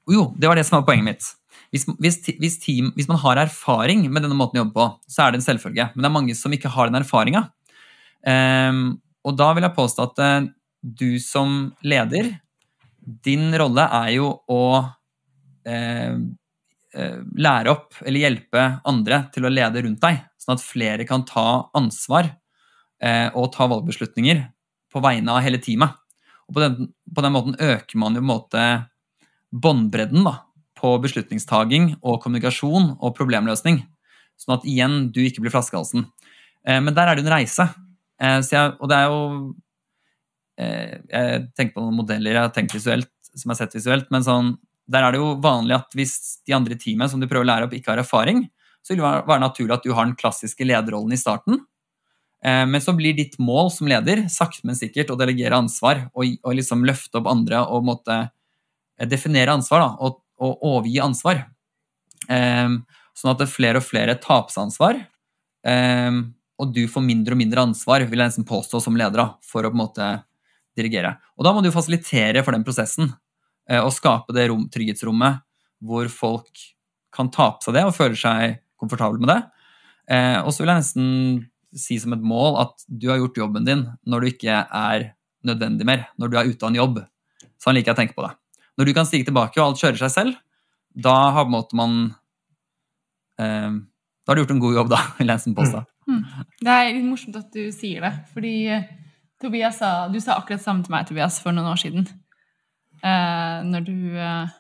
Jo, 0.06 0.28
det 0.38 0.48
var 0.48 0.56
det 0.56 0.64
som 0.68 0.78
var 0.78 0.86
poenget 0.86 1.08
mitt. 1.08 1.32
Hvis, 1.74 1.84
hvis, 1.98 2.20
hvis, 2.38 2.58
team, 2.62 2.92
hvis 2.94 3.08
man 3.10 3.18
har 3.20 3.42
erfaring 3.42 4.06
med 4.06 4.22
denne 4.22 4.38
måten 4.38 4.60
å 4.60 4.62
jobbe 4.62 4.76
på, 4.78 4.86
så 5.10 5.24
er 5.26 5.34
det 5.34 5.42
en 5.42 5.48
selvfølge. 5.48 5.88
Men 5.92 6.04
det 6.04 6.08
er 6.08 6.14
mange 6.14 6.36
som 6.38 6.54
ikke 6.54 6.70
har 6.72 6.88
den 6.88 7.00
erfaringa. 7.00 7.42
Og 9.26 9.36
da 9.38 9.50
vil 9.56 9.66
jeg 9.66 9.76
påstå 9.76 10.06
at 10.06 10.22
eh, 10.22 10.48
du 10.86 11.18
som 11.22 11.72
leder, 11.82 12.30
din 13.26 13.50
rolle 13.58 13.86
er 14.00 14.10
jo 14.16 14.30
å 14.50 14.62
eh, 15.66 16.14
eh, 16.94 17.18
lære 17.38 17.72
opp 17.72 18.00
eller 18.04 18.22
hjelpe 18.22 18.66
andre 18.86 19.24
til 19.34 19.46
å 19.46 19.52
lede 19.52 19.82
rundt 19.84 20.02
deg, 20.02 20.24
sånn 20.38 20.56
at 20.56 20.64
flere 20.64 21.06
kan 21.08 21.26
ta 21.26 21.68
ansvar 21.76 22.30
eh, 23.02 23.28
og 23.34 23.52
ta 23.54 23.68
valgbeslutninger 23.70 24.42
på 24.92 25.02
vegne 25.04 25.34
av 25.34 25.42
hele 25.44 25.60
teamet. 25.62 25.94
Og 26.46 26.56
på 26.56 26.62
den, 26.62 26.90
på 27.14 27.24
den 27.24 27.34
måten 27.34 27.58
øker 27.58 27.98
man 27.98 28.14
jo 28.14 28.22
på 28.22 28.26
en 28.26 28.32
måte 28.32 28.66
båndbredden 29.50 30.26
på 30.76 30.92
beslutningstaging 31.02 31.96
og 32.02 32.20
kommunikasjon 32.22 32.92
og 33.00 33.14
problemløsning, 33.16 33.80
sånn 34.36 34.58
at 34.58 34.66
igjen 34.68 35.06
du 35.14 35.22
ikke 35.24 35.42
blir 35.44 35.54
flaskehalsen. 35.54 36.06
Eh, 36.66 36.80
men 36.82 36.94
der 36.94 37.10
er 37.10 37.18
det 37.18 37.26
en 37.26 37.34
reise. 37.36 37.68
Eh, 38.20 38.40
jeg, 38.40 38.76
og 38.80 38.88
det 38.88 38.96
er 38.96 39.06
jo 39.12 39.20
eh, 40.58 40.94
Jeg 41.10 41.42
tenker 41.56 41.76
på 41.76 41.84
noen 41.84 41.98
modeller 42.00 42.36
jeg 42.36 42.44
har 42.46 42.54
tenkt 42.56 42.74
visuelt, 42.76 43.10
som 43.36 43.50
jeg 43.50 43.54
har 43.54 43.60
sett 43.64 43.76
visuelt, 43.78 44.10
men 44.14 44.24
sånn 44.24 44.54
der 44.86 45.02
er 45.02 45.16
det 45.16 45.18
jo 45.18 45.32
vanlig 45.42 45.74
at 45.80 45.96
hvis 45.98 46.12
de 46.46 46.54
andre 46.54 46.76
i 46.76 46.78
teamet 46.78 47.10
som 47.10 47.18
du 47.18 47.26
prøver 47.26 47.42
å 47.42 47.48
lære 47.48 47.66
opp, 47.66 47.72
ikke 47.74 47.90
har 47.90 47.98
erfaring, 48.04 48.44
så 48.86 48.92
vil 48.94 49.00
det 49.02 49.08
være- 49.26 49.42
naturlig 49.42 49.74
at 49.74 49.82
du 49.82 49.90
har 49.96 50.06
den 50.06 50.14
klassiske 50.14 50.62
lederrollen 50.62 51.10
i 51.12 51.18
starten. 51.18 51.58
Eh, 52.44 52.64
Men 52.66 52.80
så 52.80 52.94
blir 52.96 53.16
ditt 53.16 53.34
mål 53.38 53.72
som 53.74 53.88
leder 53.90 54.28
sakte, 54.30 54.62
men 54.64 54.76
sikkert 54.78 55.10
å 55.10 55.18
delegere 55.18 55.58
ansvar 55.58 56.04
og, 56.14 56.24
og 56.44 56.54
liksom 56.54 56.84
løfte 56.86 57.18
opp 57.18 57.26
andre 57.26 57.64
og 57.66 57.82
måtte 57.84 58.30
definere 59.10 59.52
ansvar 59.58 59.80
da, 59.80 59.90
og, 60.00 60.22
og 60.38 60.62
overgi 60.62 61.00
ansvar. 61.02 61.46
Eh, 62.30 62.68
Sånn 63.16 63.30
at 63.32 63.38
det 63.40 63.46
er 63.48 63.54
flere 63.56 63.80
og 63.80 63.84
flere 63.88 64.14
tapsansvar. 64.20 64.98
eh, 65.66 66.12
og 66.56 66.72
du 66.72 66.86
får 66.88 67.04
mindre 67.04 67.36
og 67.36 67.40
mindre 67.40 67.64
ansvar, 67.68 68.04
vil 68.08 68.20
jeg 68.22 68.32
nesten 68.32 68.46
påstå, 68.48 68.80
som 68.80 68.96
leder, 68.96 69.34
for 69.44 69.66
å 69.66 69.72
på 69.72 69.76
en 69.76 69.82
måte 69.82 70.06
dirigere. 70.76 71.16
Og 71.36 71.44
da 71.46 71.52
må 71.52 71.62
du 71.64 71.72
fasilitere 71.74 72.42
for 72.44 72.56
den 72.56 72.64
prosessen, 72.66 73.12
eh, 73.68 73.82
og 73.82 73.92
skape 73.94 74.34
det 74.36 74.48
rom, 74.50 74.66
trygghetsrommet 74.72 75.42
hvor 75.84 76.08
folk 76.12 76.64
kan 77.14 77.28
ta 77.32 77.50
på 77.56 77.66
seg 77.66 77.76
det 77.76 77.84
og 77.88 77.94
føler 77.96 78.18
seg 78.20 78.56
komfortable 78.80 79.20
med 79.22 79.32
det. 79.32 79.40
Eh, 80.12 80.38
og 80.42 80.52
så 80.52 80.62
vil 80.62 80.72
jeg 80.72 80.82
nesten 80.82 81.06
si 81.76 81.98
som 82.00 82.14
et 82.16 82.24
mål 82.24 82.60
at 82.62 82.86
du 82.88 83.08
har 83.10 83.20
gjort 83.20 83.40
jobben 83.40 83.66
din 83.66 83.84
når 84.08 84.22
du 84.22 84.30
ikke 84.30 84.62
er 84.64 85.10
nødvendig 85.46 85.86
mer, 85.88 86.06
når 86.16 86.32
du 86.32 86.38
er 86.38 86.50
ute 86.50 86.64
av 86.64 86.72
en 86.72 86.80
jobb. 86.80 87.00
Sånn 87.60 87.76
liker 87.76 87.92
jeg 87.92 87.96
å 87.96 88.00
tenke 88.00 88.16
på 88.16 88.24
det. 88.26 88.32
Når 88.76 88.88
du 88.88 88.94
kan 88.96 89.08
stige 89.08 89.28
tilbake 89.28 89.60
og 89.60 89.70
alt 89.70 89.82
kjører 89.82 90.00
seg 90.04 90.12
selv, 90.12 90.40
da 90.96 91.16
har 91.36 91.48
man 91.48 91.98
eh, 93.40 93.72
Da 93.76 94.32
har 94.32 94.36
du 94.36 94.42
gjort 94.42 94.56
en 94.56 94.62
god 94.62 94.80
jobb, 94.80 94.88
da, 94.90 95.02
vil 95.18 95.28
jeg 95.28 95.34
nesten 95.34 95.56
påstå. 95.56 95.84
Mm. 95.84 95.95
Det 96.62 96.70
er 96.72 96.92
litt 96.94 97.04
morsomt 97.08 97.36
at 97.40 97.48
du 97.54 97.64
sier 97.74 98.04
det, 98.06 98.12
fordi 98.32 98.54
eh, 98.70 98.84
Tobias 99.42 99.78
sa, 99.82 100.08
du 100.08 100.18
sa 100.22 100.36
akkurat 100.38 100.62
samme 100.62 100.84
til 100.86 100.94
meg, 100.94 101.06
Tobias, 101.08 101.40
for 101.42 101.52
noen 101.52 101.68
år 101.72 101.80
siden. 101.82 102.06
Eh, 103.02 103.58
når 103.66 103.84
du 103.86 103.96
eh, 104.16 104.54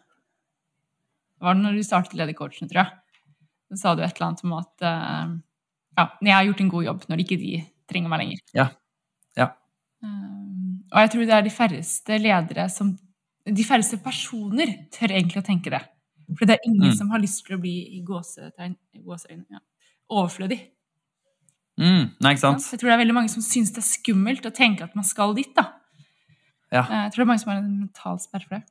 Var 1.40 1.54
det 1.56 1.62
når 1.62 1.76
du 1.78 1.82
startet 1.84 2.16
Ledercoachene, 2.18 2.68
tror 2.70 2.82
jeg? 2.82 2.92
Så 3.72 3.80
sa 3.82 3.94
du 3.94 4.02
et 4.04 4.12
eller 4.16 4.26
annet 4.28 4.44
om 4.46 4.52
at 4.58 4.84
eh, 4.88 5.32
ja, 5.96 6.04
jeg 6.22 6.34
har 6.36 6.44
gjort 6.50 6.60
en 6.64 6.70
god 6.74 6.84
jobb 6.86 7.06
når 7.10 7.22
ikke 7.24 7.38
de 7.40 7.52
trenger 7.90 8.12
meg 8.12 8.20
lenger. 8.22 8.42
Ja. 8.56 8.66
Ja. 9.36 9.46
Um, 10.04 10.82
og 10.92 11.00
jeg 11.02 11.10
tror 11.12 11.26
det 11.28 11.34
er 11.36 11.44
de 11.46 11.52
færreste 11.54 12.18
ledere 12.20 12.68
som 12.72 12.94
De 13.46 13.62
færreste 13.62 13.96
personer 14.02 14.72
tør 14.90 15.12
egentlig 15.14 15.38
å 15.38 15.46
tenke 15.46 15.70
det. 15.70 15.78
For 16.34 16.48
det 16.48 16.56
er 16.56 16.64
ingen 16.66 16.88
Mm. 16.90 16.96
som 16.98 17.10
har 17.12 17.20
lyst 17.22 17.44
til 17.46 17.54
å 17.56 17.60
bli 17.62 17.74
i 17.94 18.00
gåsetegn, 18.02 18.72
i 18.98 18.98
gåseøyne, 19.06 19.44
ja, 19.54 19.60
overflødig. 20.10 20.58
Mm, 21.76 22.06
nei, 22.24 22.30
ikke 22.32 22.40
sant? 22.40 22.64
Jeg 22.72 22.80
tror 22.80 22.88
det 22.88 22.94
er 22.96 23.02
veldig 23.02 23.14
mange 23.18 23.28
som 23.32 23.42
syns 23.44 23.72
det 23.76 23.82
er 23.82 23.88
skummelt 23.90 24.46
å 24.48 24.52
tenke 24.54 24.84
at 24.86 24.94
man 24.96 25.04
skal 25.04 25.34
dit. 25.36 25.50
da. 25.56 25.66
Ja. 26.72 26.82
Eh, 26.82 27.02
Jeg 27.04 27.12
tror 27.12 27.20
det 27.20 27.26
er 27.26 27.30
mange 27.32 27.42
som 27.42 27.52
har 27.52 27.58
en 27.60 27.78
mental 27.82 28.18
sperre 28.22 28.46
for 28.48 28.56
det. 28.56 28.64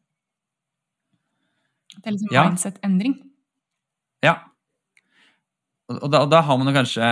Det 1.95 2.07
er 2.09 2.15
liksom 2.15 2.33
Ja. 2.33 2.43
mindset-endring. 2.49 3.13
Ja. 4.23 4.33
Og, 5.89 6.09
da, 6.11 6.23
og 6.25 6.29
da 6.31 6.41
har 6.41 6.57
man 6.57 6.67
jo 6.67 6.73
kanskje 6.73 7.05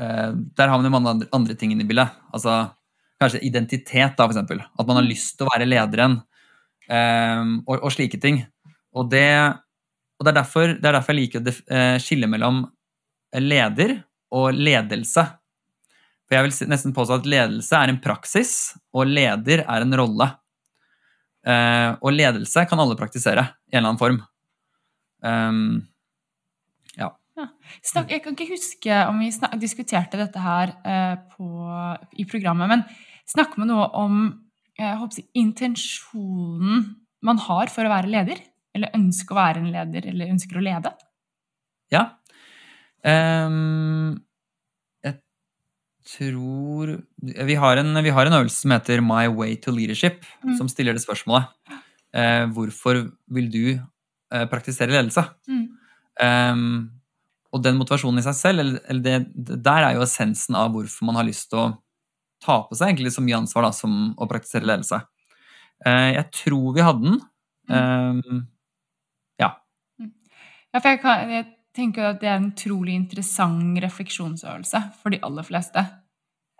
eh, 0.00 0.32
Der 0.58 0.68
har 0.68 0.76
man 0.76 0.84
jo 0.84 0.90
mange 0.90 1.08
andre, 1.08 1.28
andre 1.32 1.54
ting 1.54 1.70
inne 1.72 1.84
i 1.84 1.86
bildet. 1.86 2.10
Altså 2.34 2.72
kanskje 3.20 3.42
identitet, 3.44 4.16
da, 4.16 4.24
for 4.26 4.32
eksempel. 4.32 4.60
At 4.78 4.86
man 4.88 4.96
har 4.96 5.04
lyst 5.06 5.36
til 5.38 5.46
å 5.46 5.50
være 5.52 5.68
lederen, 5.68 6.22
eh, 6.88 7.42
og, 7.66 7.82
og 7.84 7.92
slike 7.92 8.18
ting. 8.20 8.42
Og 8.96 9.10
det, 9.12 9.26
og 10.18 10.24
det, 10.26 10.30
er, 10.32 10.38
derfor, 10.42 10.66
det 10.74 10.84
er 10.88 10.96
derfor 10.98 11.14
jeg 11.14 11.28
liker 11.28 11.44
å 11.44 11.54
eh, 11.76 11.98
skille 12.02 12.26
mellom 12.26 12.62
leder 13.38 14.00
og 14.30 14.56
ledelse. 14.56 15.24
For 16.26 16.38
jeg 16.38 16.46
vil 16.46 16.70
nesten 16.70 16.94
påstå 16.94 17.20
at 17.20 17.28
ledelse 17.30 17.76
er 17.76 17.90
en 17.90 18.00
praksis, 18.02 18.54
og 18.94 19.10
leder 19.10 19.64
er 19.66 19.86
en 19.86 19.98
rolle. 19.98 20.30
Uh, 21.40 21.96
og 22.04 22.12
ledelse 22.12 22.66
kan 22.68 22.82
alle 22.82 22.98
praktisere 22.98 23.46
i 23.70 23.74
en 23.74 23.80
eller 23.80 23.94
annen 23.94 24.02
form. 24.02 24.20
Um, 25.20 25.80
Snak, 27.86 28.10
jeg 28.12 28.22
kan 28.24 28.34
ikke 28.34 28.50
huske 28.52 28.96
om 29.08 29.20
vi 29.22 29.30
snak, 29.32 29.54
diskuterte 29.60 30.18
dette 30.20 30.42
her 30.42 30.72
uh, 30.84 31.16
på, 31.32 31.48
i 32.20 32.26
programmet, 32.28 32.70
men 32.70 32.84
snakker 33.30 33.62
med 33.62 33.70
noe 33.70 33.86
om 33.96 34.16
eh, 34.74 35.04
jeg 35.06 35.28
intensjonen 35.38 36.88
man 37.22 37.38
har 37.46 37.70
for 37.72 37.86
å 37.86 37.92
være 37.92 38.10
leder? 38.10 38.40
Eller 38.74 38.94
ønsker 38.96 39.34
å 39.34 39.38
være 39.38 39.62
en 39.62 39.70
leder, 39.70 40.08
eller 40.10 40.32
ønsker 40.32 40.58
å 40.58 40.64
lede? 40.64 40.92
Ja. 41.94 42.04
Ehm, 43.06 44.20
jeg 45.04 45.16
tror 46.16 46.92
vi 47.46 47.54
har, 47.56 47.76
en, 47.80 47.94
vi 48.04 48.10
har 48.12 48.26
en 48.26 48.36
øvelse 48.40 48.62
som 48.64 48.70
heter 48.74 49.00
My 49.04 49.26
way 49.28 49.56
to 49.56 49.70
leadership, 49.72 50.24
Mm. 50.44 50.56
som 50.58 50.68
stiller 50.68 50.92
det 50.96 51.02
spørsmålet. 51.04 51.48
Uh, 52.16 52.46
hvorfor 52.50 53.10
vil 53.30 53.50
du 53.52 53.64
uh, 54.34 54.46
praktisere 54.50 54.90
ledelse? 54.90 55.22
Mm. 55.48 55.68
Um, 56.20 56.90
og 57.52 57.62
den 57.62 57.76
motivasjonen 57.78 58.18
i 58.18 58.22
seg 58.26 58.34
selv, 58.34 58.58
eller, 58.60 58.80
eller 58.88 59.02
det, 59.02 59.14
det 59.34 59.60
der 59.64 59.84
er 59.86 59.94
jo 59.94 60.02
essensen 60.02 60.56
av 60.58 60.72
hvorfor 60.74 61.06
man 61.06 61.16
har 61.20 61.24
lyst 61.28 61.48
til 61.50 61.58
å 61.58 61.68
ta 62.42 62.62
på 62.66 62.74
seg 62.78 62.88
egentlig 62.90 63.12
så 63.14 63.22
mye 63.22 63.38
ansvar 63.38 63.62
da, 63.68 63.70
som 63.76 64.14
å 64.18 64.26
praktisere 64.30 64.66
ledelse. 64.66 64.98
Uh, 65.86 66.10
jeg 66.16 66.26
tror 66.42 66.74
vi 66.74 66.82
hadde 66.88 67.04
den. 67.06 67.20
Ehm, 67.70 68.46
Ja, 70.72 70.78
for 70.78 70.88
jeg, 70.92 71.00
kan, 71.02 71.30
jeg 71.34 71.46
tenker 71.80 72.10
at 72.12 72.20
det 72.22 72.28
er 72.30 72.36
en 72.38 72.50
utrolig 72.52 72.94
interessant 72.98 73.80
refleksjonsøvelse 73.82 74.80
for 75.00 75.10
de 75.14 75.20
aller 75.26 75.46
fleste. 75.48 75.82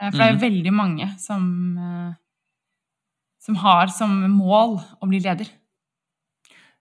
Eh, 0.01 0.11
For 0.11 0.17
det 0.19 0.27
er 0.27 0.33
Mhm. 0.35 0.41
veldig 0.43 0.73
mange 0.73 1.09
som, 1.21 1.45
eh, 1.79 2.15
som 3.41 3.55
har 3.57 3.87
som 3.89 4.11
mål 4.33 4.79
å 5.03 5.09
bli 5.09 5.21
leder. 5.21 5.49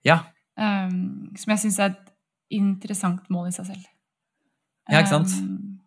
ja. 0.06 0.20
Um, 0.60 1.32
som 1.38 1.52
jeg 1.54 1.60
syns 1.60 1.80
er 1.80 1.86
et 1.94 2.10
interessant 2.52 3.30
mål 3.32 3.48
i 3.48 3.52
seg 3.52 3.66
selv. 3.68 3.86
Ja, 4.92 5.00
ikke 5.00 5.08
sant? 5.14 5.32
Um, 5.40 5.79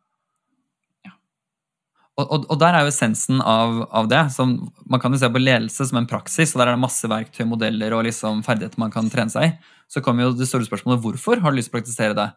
Og, 2.20 2.26
og, 2.26 2.44
og 2.52 2.58
der 2.60 2.76
er 2.76 2.84
jo 2.84 2.90
essensen 2.92 3.40
av, 3.40 3.78
av 3.88 4.08
det. 4.10 4.20
Som, 4.34 4.56
man 4.90 5.00
kan 5.00 5.14
jo 5.14 5.20
se 5.22 5.30
på 5.32 5.40
ledelse 5.40 5.86
som 5.88 6.00
en 6.02 6.08
praksis, 6.08 6.52
og 6.52 6.60
der 6.60 6.70
er 6.70 6.76
det 6.76 6.84
masse 6.84 7.08
verktøy, 7.08 7.44
modeller 7.48 7.96
og 7.96 8.04
liksom 8.08 8.42
ferdigheter 8.46 8.80
man 8.82 8.92
kan 8.92 9.08
trene 9.12 9.32
seg 9.32 9.48
i. 9.48 9.52
Så 9.92 10.02
kommer 10.04 10.26
jo 10.26 10.36
det 10.36 10.48
store 10.50 10.68
spørsmålet 10.68 11.02
hvorfor 11.04 11.40
har 11.40 11.52
du 11.52 11.58
lyst 11.58 11.70
til 11.70 11.76
å 11.76 11.78
praktisere 11.78 12.18
det? 12.18 12.28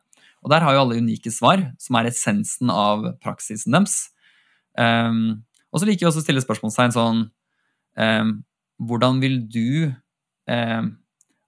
Og 0.46 0.52
der 0.54 0.64
har 0.64 0.76
jo 0.76 0.84
alle 0.84 1.00
unike 1.02 1.32
svar, 1.34 1.64
som 1.82 1.98
er 2.00 2.12
essensen 2.12 2.72
av 2.72 3.04
praksisen 3.24 3.76
deres. 3.76 3.98
Um, 4.78 5.44
og 5.72 5.82
så 5.82 5.88
liker 5.88 6.06
jeg 6.06 6.12
også 6.12 6.22
å 6.24 6.26
stille 6.26 6.44
spørsmålstegn 6.44 6.92
sånn 6.92 7.20
um, 7.96 8.32
Hvordan 8.84 9.22
vil 9.24 9.38
du 9.48 9.88
um, 10.52 10.90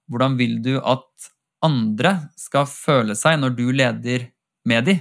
Hvordan 0.08 0.38
vil 0.40 0.54
du 0.64 0.78
at 0.80 1.28
andre 1.64 2.14
skal 2.40 2.64
føle 2.70 3.16
seg 3.18 3.36
når 3.42 3.56
du 3.58 3.66
leder 3.74 4.30
med 4.68 4.88
de? 4.88 4.96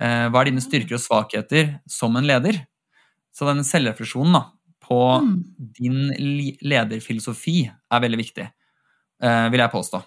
Eh, 0.00 0.26
hva 0.28 0.40
er 0.42 0.50
dine 0.50 0.60
styrker 0.60 0.98
og 0.98 1.00
svakheter 1.02 1.80
som 1.88 2.16
en 2.16 2.26
leder? 2.28 2.58
Så 3.32 3.46
den 3.48 3.64
selvrefleksjonen 3.64 4.32
da, 4.36 4.42
på 4.86 4.98
Mm. 5.22 5.44
din 5.78 6.54
lederfilosofi 6.62 7.66
er 7.90 8.00
veldig 8.00 8.18
viktig, 8.20 8.46
eh, 9.22 9.48
vil 9.50 9.60
jeg 9.60 9.70
påstå. 9.72 10.02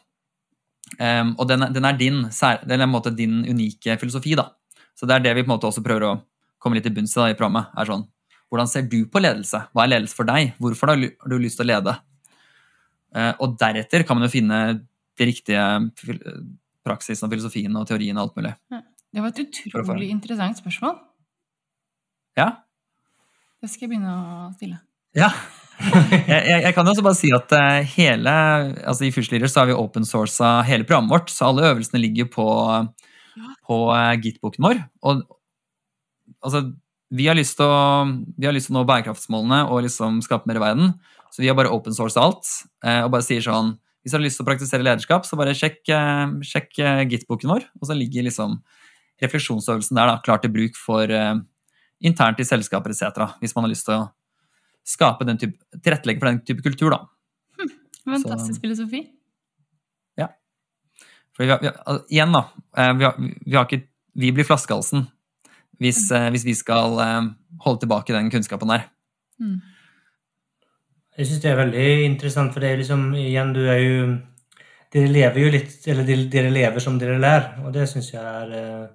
Og 1.38 1.48
den, 1.48 1.62
er- 1.64 1.70
den 1.74 1.86
er 1.86 1.94
din, 1.98 2.22
den 2.24 2.82
er 2.82 2.88
på 2.88 2.90
en 2.90 2.90
måte 2.90 3.16
din 3.16 3.44
unike 3.46 3.98
filosofi. 4.00 4.36
da. 4.36 4.50
Så 4.96 5.06
det 5.08 5.16
er 5.16 5.20
det 5.20 5.36
vi 5.36 5.44
på 5.44 5.52
en 5.52 5.60
måte 5.60 5.68
også 5.70 5.84
prøver 5.84 6.02
å 6.02 6.22
komme 6.60 6.76
litt 6.76 6.84
til 6.84 6.94
bunns 6.94 7.16
i 7.16 7.20
da, 7.20 7.28
i 7.30 7.34
programmet. 7.36 7.68
er 7.78 7.86
sånn, 7.86 8.08
Hvordan 8.52 8.68
ser 8.68 8.82
du 8.90 9.06
på 9.06 9.22
ledelse? 9.22 9.68
Hva 9.76 9.84
er 9.84 9.90
ledelse 10.00 10.16
for 10.16 10.26
deg? 10.26 10.56
Hvorfor 10.60 10.88
har 10.90 10.96
du 11.30 11.38
lyst 11.38 11.58
til 11.58 11.68
å 11.68 11.70
lede? 11.70 12.00
Eh, 13.14 13.34
og 13.40 13.58
deretter 13.60 14.04
kan 14.08 14.18
man 14.18 14.28
jo 14.28 14.32
finne 14.32 14.82
de 15.16 15.26
riktige 15.26 15.92
praksisene, 16.84 17.30
filosofien 17.30 17.76
og 17.78 17.86
teorien 17.88 18.18
og 18.18 18.24
alt 18.24 18.36
mulig. 18.38 18.56
Det 19.10 19.24
var 19.24 19.32
et 19.32 19.42
utrolig 19.42 20.10
interessant 20.14 20.60
spørsmål. 20.60 21.00
Ja, 22.38 22.52
Det 23.60 23.68
skal 23.68 23.88
jeg 23.88 23.92
begynne 23.92 24.12
å 24.14 24.52
stille. 24.56 24.78
Ja. 25.18 25.32
jeg, 25.80 26.22
jeg, 26.28 26.62
jeg 26.64 26.76
kan 26.76 26.88
jo 26.88 26.94
også 26.94 27.04
bare 27.04 27.18
si 27.18 27.32
at 27.36 27.52
eh, 27.56 27.88
hele, 27.96 28.32
altså 28.88 29.08
I 29.08 29.12
Fusion 29.16 29.36
Leaders 29.36 29.56
så 29.56 29.64
har 29.64 29.70
vi 29.72 29.76
open 29.80 30.06
sourca 30.08 30.60
hele 30.68 30.86
programmet 30.88 31.12
vårt, 31.12 31.34
så 31.34 31.50
alle 31.50 31.66
øvelsene 31.72 32.02
ligger 32.04 32.30
på, 32.32 32.46
på 33.68 33.80
eh, 33.96 34.14
Git-boken 34.24 34.68
vår. 34.68 34.82
Og 35.08 35.24
altså, 36.46 36.64
vi 37.16 37.28
har 37.28 37.40
lyst 37.40 37.58
til 37.60 37.68
å, 37.68 38.08
lyst 38.54 38.70
til 38.70 38.78
å 38.78 38.80
nå 38.80 38.88
bærekraftsmålene 38.92 39.62
og 39.72 39.86
liksom 39.88 40.22
skape 40.24 40.52
mer 40.52 40.60
i 40.60 40.66
verden, 40.68 40.94
så 41.34 41.44
vi 41.44 41.52
har 41.52 41.58
bare 41.58 41.72
open 41.74 41.96
sourca 41.96 42.28
alt. 42.28 42.52
eh, 42.86 43.02
og 43.04 43.14
bare 43.16 43.26
sier 43.26 43.44
sånn 43.44 43.76
Hvis 44.04 44.14
dere 44.14 44.22
har 44.22 44.28
lyst 44.30 44.40
til 44.40 44.46
å 44.46 44.52
praktisere 44.52 44.86
lederskap, 44.86 45.26
så 45.28 45.36
bare 45.40 45.56
sjekk, 45.58 45.82
sjekk 46.48 46.78
Git-boken 47.12 47.52
vår, 47.52 47.66
og 47.82 47.90
så 47.90 47.98
ligger 47.98 48.30
liksom 48.30 48.62
refleksjonsøvelsen 49.24 50.00
der 50.00 50.14
da, 50.14 50.18
klar 50.26 50.42
til 50.44 50.54
bruk 50.54 50.80
for 50.80 51.12
eh, 51.12 51.36
internt 52.06 52.40
i 52.40 52.48
selskaper 52.48 52.96
etc. 52.96 53.38
Hvis 53.44 53.56
man 53.56 53.68
har 53.68 53.74
lyst 53.74 53.88
til 53.90 54.00
å 54.00 54.10
skape 54.88 55.28
den 55.28 55.40
type, 55.42 55.60
tilrettelegge 55.84 56.22
for 56.22 56.32
den 56.32 56.44
type 56.48 56.66
kultur, 56.66 56.96
da. 56.96 57.06
Fantastisk 58.10 58.64
filosofi. 58.64 59.04
For 61.40 61.46
vi 61.46 61.52
har, 61.52 61.60
vi 61.62 61.68
har, 61.72 62.00
igjen, 62.12 62.34
da. 62.36 62.44
eh, 62.78 62.94
Vi, 62.98 63.04
har, 63.04 63.16
vi, 63.46 63.56
har 63.56 63.66
ikke, 63.66 63.86
vi 64.14 64.32
blir 64.36 64.44
flaskehalsen 64.44 65.06
hvis, 65.80 66.10
eh, 66.12 66.28
hvis 66.36 66.44
vi 66.44 66.56
skal 66.60 67.00
eh, 67.00 67.30
holde 67.64 67.86
tilbake 67.86 68.12
den 68.12 68.28
kunnskapen 68.34 68.68
der. 68.68 68.90
Mm. 69.40 69.62
Jeg 71.16 71.30
syns 71.30 71.44
det 71.46 71.52
er 71.54 71.62
veldig 71.62 71.86
interessant, 72.10 72.52
for 72.52 72.64
det 72.64 72.74
er 72.74 72.82
liksom 72.82 73.06
Igjen, 73.16 73.54
du 73.56 73.62
er 73.72 73.80
jo 73.80 74.02
Dere 74.92 75.12
lever 75.12 75.40
jo 75.40 75.50
litt 75.54 75.88
Eller 75.88 76.08
dere, 76.32 76.52
lever 76.52 76.84
som 76.84 76.98
dere 77.00 77.16
lær, 77.20 77.46
og 77.64 77.72
det 77.76 77.88
syns 77.88 78.12
jeg 78.12 78.20
er 78.20 78.90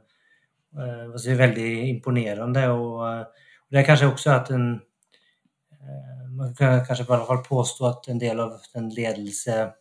eh, 0.78 1.38
veldig 1.38 1.70
imponerende. 1.88 2.66
Og, 2.74 2.98
eh, 3.08 3.46
og 3.64 3.70
det 3.70 3.80
er 3.80 3.88
kanskje 3.88 4.10
også 4.10 4.34
at 4.34 4.50
en 4.54 4.68
eh, 5.72 6.10
Man 6.34 6.54
kan 6.58 6.80
kanskje 6.82 7.04
i 7.04 7.06
hvert 7.06 7.28
fall 7.28 7.44
påstå 7.46 7.84
at 7.86 8.08
en 8.10 8.18
del 8.18 8.40
av 8.42 8.56
den 8.74 8.88
ledelse 8.90 9.54
og 9.62 9.72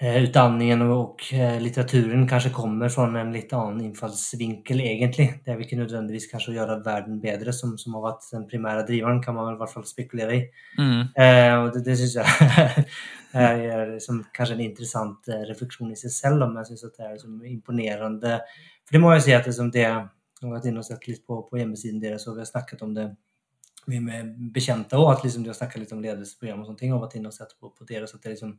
utdanningen 0.00 0.82
och 0.82 1.32
eh, 1.32 1.60
litteraturen 1.60 2.28
kanskje 2.28 2.50
kommer 2.50 2.88
fra 2.88 3.20
en 3.20 3.32
litt 3.32 3.52
annen 3.52 3.80
infallsvinkel 3.80 4.80
egentlig. 4.80 5.28
Det 5.44 5.52
er 5.52 5.62
ikke 5.62 5.78
nødvendigvis 5.78 6.26
kanskje 6.32 6.50
å 6.50 6.56
gjøre 6.56 6.80
verden 6.84 7.20
bedre, 7.22 7.54
som, 7.54 7.76
som 7.78 7.94
har 7.94 8.02
vært 8.08 8.26
den 8.32 8.48
primære 8.50 8.82
driveren, 8.88 9.22
kan 9.22 9.36
man 9.38 9.54
i 9.54 9.60
hvert 9.60 9.70
fall 9.70 9.86
spekulere 9.86 10.36
i. 10.36 10.42
Mm. 10.80 11.00
Eh, 11.14 11.54
og 11.60 11.70
det, 11.76 11.84
det 11.86 11.96
syns 12.00 12.16
jeg 12.18 12.84
er, 13.46 13.62
er 13.70 13.92
liksom, 13.94 14.24
kanskje 14.34 14.58
en 14.58 14.66
interessant 14.66 15.30
refleksjon 15.52 15.94
i 15.94 16.00
seg 16.00 16.16
selv, 16.16 16.48
men 16.48 16.64
jeg 16.64 16.72
syns 16.72 16.88
det 16.88 17.06
er 17.06 17.14
liksom, 17.14 17.38
imponerende. 17.54 18.40
For 18.84 18.96
det 18.96 19.02
må 19.02 19.12
jeg 19.14 19.26
si 19.26 19.36
at 19.36 19.46
liksom, 19.48 19.70
det 19.74 19.84
Jeg 19.84 20.48
har 20.50 20.58
vært 20.58 20.66
inne 20.68 20.82
og 20.82 20.84
sett 20.84 21.06
litt 21.08 21.22
på, 21.24 21.38
på 21.48 21.56
hjemmesiden 21.56 22.00
deres, 22.02 22.26
og 22.28 22.34
vi 22.36 22.42
har 22.42 22.48
snakket 22.50 22.82
om 22.84 22.90
det 22.92 23.06
vi 23.86 24.00
med 24.00 24.32
bekjente 24.52 24.96
òg, 24.96 25.10
at 25.12 25.22
liksom, 25.24 25.44
de 25.44 25.52
har 25.52 25.56
snakket 25.56 25.80
litt 25.80 25.92
om 25.94 26.02
ledelsesprogram 26.02 26.60
og 26.60 26.68
sånne 26.68 26.80
ting, 26.80 26.92
og 26.92 27.02
vært 27.04 27.16
inne 27.18 27.30
og 27.30 27.36
sett 27.36 27.54
på, 27.60 27.70
på 27.72 27.86
deres, 27.88 28.12
at 28.16 28.24
det 28.24 28.34
liksom 28.34 28.58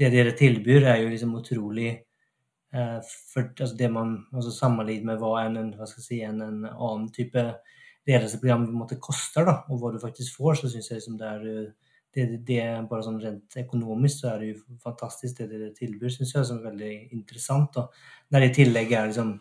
det 0.00 0.10
dere 0.14 0.32
tilbyr, 0.36 0.86
er 0.88 1.02
jo 1.02 1.10
liksom 1.10 1.34
utrolig 1.36 1.90
eh, 1.90 2.98
for, 3.32 3.50
altså 3.50 3.74
det 3.76 3.90
man 3.92 4.14
altså 4.32 4.54
Sammenlignet 4.54 5.10
med 5.10 5.20
hva 5.20 5.34
en, 5.42 5.74
hva 5.76 5.88
skal 5.88 6.00
jeg 6.00 6.06
si, 6.06 6.20
en, 6.24 6.40
en 6.44 6.64
annen 6.70 7.10
type 7.12 7.44
ledelsesprogram 8.08 8.64
på 8.64 8.72
en 8.72 8.80
måte 8.80 9.00
koster, 9.02 9.44
da, 9.48 9.58
og 9.68 9.82
hva 9.82 9.92
du 9.92 10.00
faktisk 10.02 10.38
får, 10.40 10.60
så 10.60 10.72
syns 10.72 10.90
jeg 10.90 11.02
liksom 11.02 11.20
det 11.20 11.30
er 11.34 11.44
det, 12.10 12.24
det, 12.42 12.56
er 12.58 12.86
bare 12.90 13.04
sånn 13.06 13.20
Rent 13.22 13.54
økonomisk 13.60 14.24
så 14.24 14.32
er 14.32 14.40
det 14.40 14.48
jo 14.48 14.78
fantastisk 14.82 15.36
det 15.38 15.50
dere 15.52 15.68
tilbyr, 15.76 16.10
syns 16.10 16.32
jeg. 16.34 16.46
som 16.48 16.58
er 16.58 16.72
veldig 16.72 16.94
interessant. 17.14 17.76
Da. 17.76 17.84
Når 18.34 18.42
det 18.42 18.48
i 18.48 18.56
tillegg 18.56 18.94
er 18.98 19.12
liksom 19.12 19.36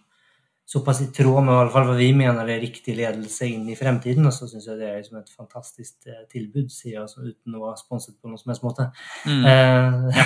såpass 0.70 1.02
i 1.02 1.08
tråd 1.14 1.42
med 1.48 1.56
i 1.56 1.72
fall 1.74 1.88
hva 1.88 1.96
vi 1.98 2.12
mener 2.14 2.46
er 2.46 2.62
riktig 2.62 2.94
ledelse 3.00 3.48
inn 3.50 3.66
i 3.72 3.78
fremtiden. 3.78 4.28
Og 4.30 4.36
så 4.36 4.46
syns 4.50 4.68
jeg 4.70 4.78
det 4.78 4.90
er 4.90 5.00
liksom 5.00 5.18
et 5.22 5.32
fantastisk 5.34 5.96
eh, 6.06 6.22
tilbud, 6.30 6.70
sier 6.74 6.94
jeg 6.98 7.04
altså, 7.08 7.26
uten 7.26 7.58
å 7.58 7.64
være 7.64 7.82
sponset 7.82 8.16
på 8.20 8.30
noen 8.30 8.42
som 8.42 8.54
helst 8.54 8.66
måte. 8.68 8.86
Mm. 9.26 9.44
Eh, 9.50 10.22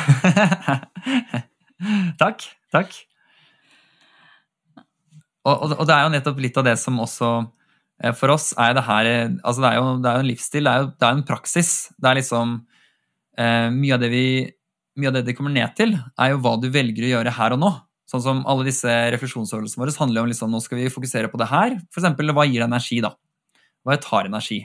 takk. 2.23 2.43
Takk. 2.75 2.95
Og, 5.43 5.55
og, 5.55 5.75
og 5.77 5.87
det 5.87 5.95
er 5.95 6.05
jo 6.05 6.11
nettopp 6.13 6.43
litt 6.43 6.59
av 6.59 6.67
det 6.67 6.75
som 6.79 6.99
også 7.03 7.29
eh, 8.03 8.13
For 8.15 8.31
oss 8.31 8.53
er 8.59 8.75
det 8.77 8.85
her 8.87 9.09
eh, 9.09 9.33
altså 9.43 9.63
det 9.63 9.69
er 9.69 9.79
jo, 9.79 9.87
det 9.99 10.09
er 10.09 10.15
jo 10.15 10.23
en 10.23 10.29
livsstil, 10.29 10.67
det 10.67 10.73
er 10.73 10.83
jo 10.83 10.91
det 10.91 11.07
er 11.07 11.17
en 11.17 11.25
praksis. 11.27 11.71
Det 11.99 12.11
er 12.11 12.19
liksom 12.19 12.53
eh, 13.39 13.67
Mye 13.75 13.95
av 13.95 14.03
det 14.03 14.11
vi 14.13 14.27
mye 14.93 15.09
av 15.09 15.15
det 15.15 15.23
det 15.25 15.33
kommer 15.33 15.49
ned 15.49 15.71
til, 15.73 15.95
er 16.21 16.27
jo 16.29 16.39
hva 16.43 16.51
du 16.61 16.67
velger 16.69 17.07
å 17.07 17.11
gjøre 17.15 17.31
her 17.33 17.55
og 17.55 17.61
nå. 17.63 17.69
Sånn 18.13 18.21
som 18.21 18.41
alle 18.45 18.67
disse 18.67 18.91
refleksjonsøvelsene 19.15 19.81
våre 19.81 19.93
handler 19.97 20.21
om 20.21 20.29
liksom, 20.29 20.51
nå 20.53 20.59
skal 20.61 20.77
vi 20.77 20.91
fokusere 20.93 21.31
på 21.31 21.39
det 21.41 21.47
her. 21.49 21.79
Eksempel, 21.89 22.29
hva 22.37 22.45
gir 22.45 22.61
energi, 22.61 22.99
da? 23.01 23.15
Hva 23.81 23.97
tar 23.97 24.29
energi? 24.29 24.59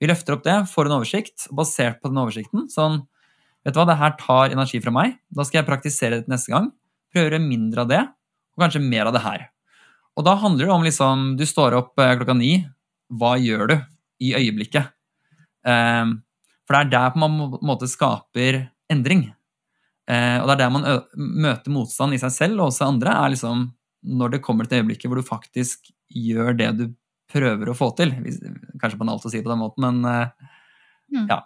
Vi 0.00 0.08
løfter 0.08 0.36
opp 0.36 0.44
det, 0.44 0.56
får 0.68 0.88
en 0.88 0.98
oversikt, 0.98 1.46
basert 1.56 2.00
på 2.00 2.12
den 2.12 2.20
oversikten 2.20 2.68
sånn 2.72 3.02
Vet 3.60 3.74
du 3.76 3.80
hva, 3.80 3.84
det 3.90 3.98
her 4.00 4.14
tar 4.16 4.54
energi 4.54 4.78
fra 4.80 4.92
meg. 4.94 5.18
Da 5.36 5.44
skal 5.44 5.58
jeg 5.58 5.66
praktisere 5.66 6.20
det 6.22 6.32
neste 6.32 6.48
gang. 6.48 6.70
Prøve 7.12 7.36
mindre 7.44 7.82
av 7.84 7.90
det, 7.90 7.98
og 8.56 8.62
kanskje 8.64 8.80
mer 8.80 9.10
av 9.10 9.12
det 9.12 9.20
her. 9.20 9.42
Og 10.16 10.24
da 10.24 10.32
handler 10.40 10.64
det 10.64 10.72
om 10.72 10.86
liksom 10.86 11.26
Du 11.36 11.44
står 11.44 11.76
opp 11.76 12.00
eh, 12.00 12.14
klokka 12.16 12.38
ni. 12.38 12.54
Hva 13.12 13.34
gjør 13.36 13.66
du 13.68 13.74
i 14.24 14.32
øyeblikket? 14.38 14.88
Um, 15.60 16.22
for 16.64 16.76
det 16.76 16.80
er 16.80 16.90
der 16.94 17.12
på 17.12 17.20
en 17.26 17.36
måte 17.68 17.88
skaper 17.90 18.62
endring. 18.88 19.26
Eh, 20.10 20.38
og 20.40 20.48
det 20.48 20.56
er 20.56 20.62
der 20.64 20.72
man 20.74 20.88
møter 21.14 21.74
motstand 21.74 22.16
i 22.16 22.20
seg 22.22 22.32
selv 22.34 22.62
og 22.62 22.70
også 22.70 22.88
andre, 22.90 23.14
er 23.14 23.34
liksom 23.34 23.68
når 24.00 24.34
det 24.34 24.42
kommer 24.44 24.66
til 24.66 24.80
øyeblikket 24.80 25.10
hvor 25.10 25.20
du 25.20 25.26
faktisk 25.26 25.90
gjør 26.08 26.56
det 26.56 26.70
du 26.78 26.84
prøver 27.30 27.70
å 27.70 27.76
få 27.76 27.92
til. 27.98 28.14
Kanskje 28.80 28.98
banalt 28.98 29.26
å 29.26 29.32
si 29.32 29.42
på 29.44 29.52
den 29.52 29.60
måten, 29.62 29.86
men 29.86 30.10
eh, 30.10 30.50
mm. 31.14 31.26
ja. 31.30 31.40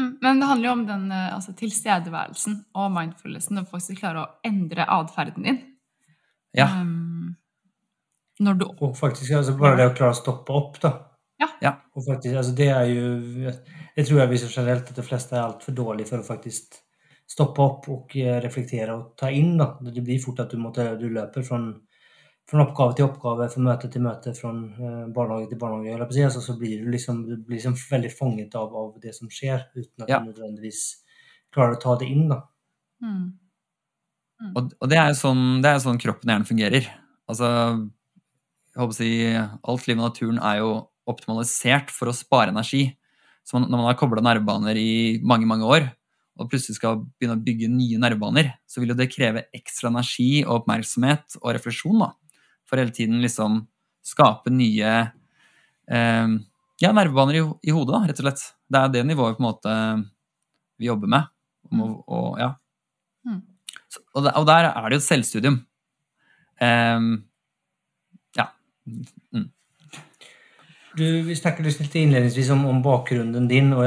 Mm, 0.00 0.16
men 0.22 0.40
det 0.40 0.48
handler 0.48 0.68
jo 0.68 0.74
om 0.78 0.86
den 0.88 1.04
eh, 1.12 1.28
altså, 1.34 1.54
tilstedeværelsen 1.58 2.58
og 2.78 2.90
mindfulnessen, 2.94 3.60
og 3.60 3.70
faktisk 3.70 4.02
klare 4.02 4.24
å 4.24 4.30
endre 4.48 4.88
atferden 4.88 5.48
din. 5.48 5.60
Ja. 6.56 6.68
Um, 6.80 7.34
når 8.42 8.58
du 8.60 8.66
Og 8.72 8.96
faktisk 8.98 9.36
altså, 9.38 9.54
bare 9.58 9.78
det 9.78 9.90
å 9.90 9.96
klare 9.96 10.16
å 10.16 10.20
stoppe 10.22 10.56
opp, 10.56 10.80
da. 10.82 10.96
Ja. 11.42 11.50
ja. 11.64 11.74
Og 11.96 12.06
faktisk, 12.06 12.38
altså, 12.38 12.54
det 12.56 12.70
er 12.70 12.88
jo 12.88 13.52
Det 13.92 14.06
tror 14.08 14.22
jeg 14.22 14.30
viser 14.30 14.52
generelt 14.54 14.88
at 14.88 14.96
de 14.96 15.04
fleste 15.04 15.36
er 15.36 15.42
altfor 15.44 15.74
dårlige 15.76 16.08
for 16.08 16.22
å 16.22 16.26
faktisk 16.26 16.78
stoppe 17.28 17.64
opp 17.64 17.88
og 17.92 18.14
eh, 18.16 18.38
reflektere 18.44 18.94
og 18.94 19.16
ta 19.20 19.28
inn. 19.32 19.56
Da. 19.60 19.74
Det 19.84 20.04
blir 20.04 20.20
fort 20.22 20.40
at 20.44 20.52
du, 20.52 20.60
måtte, 20.60 20.86
du 21.00 21.08
løper 21.12 21.44
fra 21.46 21.60
fra 22.50 22.64
oppgave 22.66 22.96
til 22.96 23.06
oppgave, 23.06 23.48
fra 23.52 23.62
møte 23.64 23.88
til 23.92 24.02
møte, 24.04 24.32
fra 24.36 24.50
uh, 24.52 25.04
barnehage 25.14 25.48
til 25.52 25.60
barnehage. 25.60 26.08
Si. 26.12 26.24
Altså, 26.26 26.42
så 26.44 26.56
blir 26.60 26.82
du 26.82 26.90
liksom, 26.92 27.22
du 27.28 27.36
blir 27.38 27.58
liksom 27.58 27.76
veldig 27.78 28.10
fanget 28.12 28.56
av, 28.58 28.74
av, 28.76 28.90
det 29.02 29.14
som 29.16 29.30
skjer, 29.32 29.68
uten 29.76 30.04
at 30.04 30.10
ja. 30.10 30.20
du 30.20 30.32
nødvendigvis 30.32 30.82
klarer 31.54 31.78
å 31.78 31.82
ta 31.82 31.96
det 32.00 32.10
inn. 32.12 32.26
Da. 32.32 32.42
Mm. 33.04 33.24
Mm. 34.42 34.52
Og, 34.52 34.72
og, 34.78 34.86
det 34.90 34.98
er 34.98 35.12
jo 35.12 35.20
sånn, 35.22 35.44
det 35.64 35.70
er 35.70 35.82
sånn 35.84 36.00
kroppen 36.02 36.28
og 36.28 36.34
hjernen 36.34 36.48
fungerer. 36.50 36.88
Altså, 37.30 37.50
jeg 38.72 38.80
håper 38.82 38.96
å 38.96 38.98
si, 38.98 39.12
Alt 39.72 39.88
liv 39.88 39.96
i 39.96 40.02
naturen 40.02 40.42
er 40.42 40.60
jo 40.60 40.72
optimalisert 41.08 41.90
for 41.94 42.10
å 42.10 42.16
spare 42.16 42.54
energi. 42.54 42.86
Så 43.42 43.58
når 43.58 43.72
man 43.72 43.88
har 43.88 43.98
kobla 43.98 44.22
nervebaner 44.22 44.78
i 44.78 45.18
mange 45.26 45.48
mange 45.50 45.66
år, 45.66 45.90
og 46.40 46.48
plutselig 46.48 46.78
skal 46.78 47.02
begynne 47.18 47.36
å 47.36 47.44
bygge 47.44 47.68
nye 47.68 47.98
nervebaner, 48.00 48.54
så 48.64 48.80
vil 48.80 48.94
jo 48.94 48.98
det 48.98 49.10
kreve 49.12 49.44
ekstra 49.54 49.90
energi 49.92 50.44
og 50.46 50.62
oppmerksomhet 50.62 51.40
og 51.42 51.52
refleksjon. 51.58 52.00
da 52.00 52.12
for 52.72 52.80
hele 52.80 52.94
tiden 52.96 53.20
liksom 53.20 53.66
skape 54.00 54.48
nye 54.48 54.92
eh, 55.92 56.28
ja, 56.80 56.92
nervebaner 56.96 57.36
i, 57.36 57.42
i, 57.68 57.74
hodet, 57.74 57.92
da, 57.92 58.00
rett 58.08 58.22
og 58.22 58.24
slett. 58.24 58.44
Det 58.64 58.80
er 58.80 58.94
det 58.94 59.02
nivået 59.04 59.36
på 59.36 59.44
en 59.44 59.48
måte 59.50 59.74
vi 60.80 60.88
jobber 60.88 61.10
med. 61.12 61.28
Og, 61.76 61.98
og 62.08 62.40
ja. 62.40 62.48
Mm. 63.28 63.42
Så, 63.92 64.00
og, 64.14 64.24
der, 64.24 64.32
og, 64.40 64.46
der, 64.48 64.70
er 64.70 64.88
det 64.88 64.96
jo 64.96 65.02
et 65.02 65.06
selvstudium. 65.10 65.58
Um, 66.64 67.10
ja. 68.40 68.48
Mm. 68.88 69.50
Du, 70.96 71.22
vi 71.24 71.36
snakket 71.36 71.80
litt 71.80 71.94
innledningsvis 71.96 72.50
om, 72.52 72.66
om 72.68 72.82
bakgrunnen 72.84 73.48
din, 73.48 73.72
og, 73.72 73.86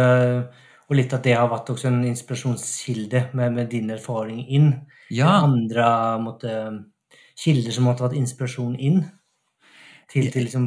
og, 0.88 0.96
litt 0.98 1.14
at 1.14 1.24
det 1.28 1.36
har 1.38 1.52
vært 1.52 1.70
også 1.74 1.88
en 1.92 2.06
inspirasjonskilde 2.10 3.20
med, 3.38 3.54
med 3.60 3.66
din 3.74 3.90
erfaring 3.94 4.42
inn. 4.48 4.70
Ja. 5.14 5.30
Andre 5.44 5.86
måtte 6.24 6.52
kilder 7.38 7.72
som 7.76 7.86
måtte 7.90 8.04
vært 8.08 8.18
inspirasjon 8.18 8.76
inn 8.80 9.00
til, 10.12 10.32
til 10.34 10.44
liksom, 10.48 10.64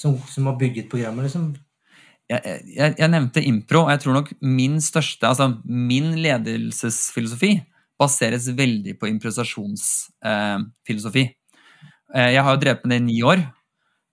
som, 0.00 0.12
som, 0.26 0.46
har 0.50 0.56
bygget 0.58 0.90
programmet? 0.90 1.24
Liksom. 1.28 1.44
Jeg, 2.30 2.40
jeg, 2.74 2.94
jeg, 2.98 3.08
nevnte 3.12 3.46
impro, 3.46 3.80
og 3.84 3.90
jeg 3.94 4.00
tror 4.02 4.14
nok 4.16 4.28
min 4.42 4.80
største 4.82 5.28
Altså 5.28 5.46
min 5.62 6.16
ledelsesfilosofi 6.18 7.62
baseres 7.96 8.48
veldig 8.58 8.98
på 8.98 9.06
improvisasjonsfilosofi. 9.08 11.24
Eh, 12.14 12.30
jeg 12.34 12.42
har 12.44 12.52
jo 12.52 12.60
drevet 12.60 12.84
med 12.84 12.90
det 12.92 13.00
i 13.00 13.06
ni 13.06 13.22
år. 13.24 13.38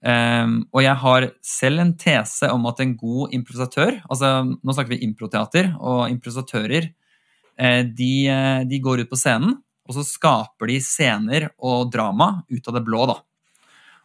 Um, 0.04 0.56
og 0.76 0.82
jeg 0.84 1.00
har 1.00 1.26
selv 1.48 1.80
en 1.80 1.94
tese 1.96 2.50
om 2.52 2.66
at 2.68 2.82
en 2.84 2.90
god 3.00 3.32
improvisatør 3.32 4.02
altså 4.12 4.34
Nå 4.52 4.74
snakker 4.76 4.98
vi 4.98 5.06
improteater, 5.06 5.70
og 5.80 6.10
improvisatører 6.12 6.90
eh, 6.90 7.86
de, 7.88 8.10
eh, 8.28 8.66
de, 8.68 8.82
går 8.84 9.06
ut 9.06 9.14
på 9.14 9.20
scenen 9.22 9.56
og 9.84 9.98
så 9.98 10.04
skaper 10.08 10.72
de 10.72 10.80
scener 10.84 11.50
og 11.64 11.92
drama 11.92 12.44
ut 12.52 12.68
av 12.68 12.78
det 12.78 12.84
blå. 12.88 13.06
da. 13.10 13.18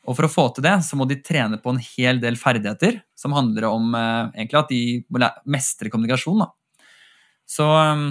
Og 0.08 0.16
For 0.16 0.26
å 0.26 0.32
få 0.32 0.46
til 0.54 0.66
det 0.66 0.78
så 0.86 0.98
må 0.98 1.06
de 1.08 1.20
trene 1.22 1.60
på 1.62 1.74
en 1.74 1.82
hel 1.82 2.22
del 2.22 2.38
ferdigheter 2.40 3.02
som 3.18 3.36
handler 3.36 3.68
om 3.68 3.94
eh, 3.94 4.40
egentlig 4.40 4.60
at 4.62 4.72
de 4.72 4.82
må 5.10 5.30
mestre 5.46 5.92
kommunikasjon. 5.92 6.42
da. 6.42 6.50
Så, 7.48 7.64
um, 7.64 8.10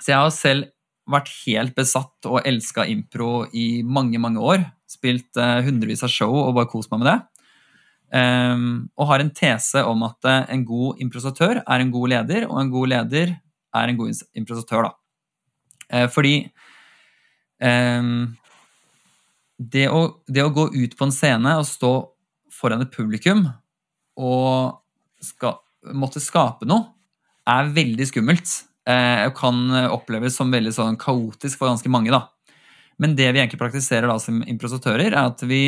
så, 0.00 0.08
jeg 0.10 0.18
har 0.18 0.32
selv 0.34 0.72
vært 1.06 1.30
helt 1.44 1.76
besatt 1.76 2.26
og 2.26 2.40
elska 2.42 2.86
impro 2.90 3.46
i 3.54 3.82
mange 3.86 4.18
mange 4.18 4.42
år. 4.42 4.64
Spilt 4.86 5.38
eh, 5.40 5.62
hundrevis 5.66 6.04
av 6.06 6.12
show 6.12 6.34
og 6.34 6.54
bare 6.58 6.70
kost 6.70 6.92
meg 6.92 7.02
med 7.02 7.10
det. 7.12 7.18
Um, 8.06 8.86
og 8.94 9.08
har 9.10 9.22
en 9.22 9.32
tese 9.34 9.82
om 9.82 10.04
at 10.06 10.28
eh, 10.30 10.44
en 10.54 10.62
god 10.66 11.00
improvisatør 11.02 11.58
er 11.64 11.82
en 11.82 11.90
god 11.90 12.12
leder, 12.12 12.46
og 12.46 12.60
en 12.60 12.70
god 12.70 12.92
leder 12.92 13.32
er 13.34 13.90
en 13.90 13.98
god 13.98 14.22
improvisatør. 14.38 14.86
da. 14.86 14.94
Uh, 15.90 16.06
fordi 16.12 16.36
Um, 17.56 18.36
det, 19.56 19.86
å, 19.88 20.00
det, 20.28 20.42
å, 20.44 20.52
gå 20.52 20.66
ut 20.74 20.96
på 20.98 21.06
en 21.06 21.14
scene 21.14 21.54
og 21.56 21.64
stå 21.64 21.92
foran 22.52 22.84
et 22.84 22.92
publikum 22.92 23.46
og 24.20 24.76
ska, 25.24 25.54
måtte 25.96 26.20
skape 26.20 26.68
noe, 26.68 26.90
er 27.48 27.72
veldig 27.72 28.08
skummelt. 28.10 28.50
Uh, 28.86 29.26
og 29.26 29.32
kan 29.40 29.56
oppleves 29.90 30.36
som 30.38 30.52
veldig 30.52 30.70
sånn 30.76 30.98
kaotisk 31.00 31.58
for 31.58 31.72
ganske 31.72 31.90
mange. 31.90 32.12
da. 32.14 32.28
Men 33.02 33.16
det 33.18 33.28
vi 33.32 33.42
egentlig 33.42 33.60
praktiserer 33.60 34.08
da 34.08 34.16
som 34.22 34.40
improvisatører, 34.42 35.10
er 35.12 35.18
at 35.20 35.42
vi, 35.48 35.62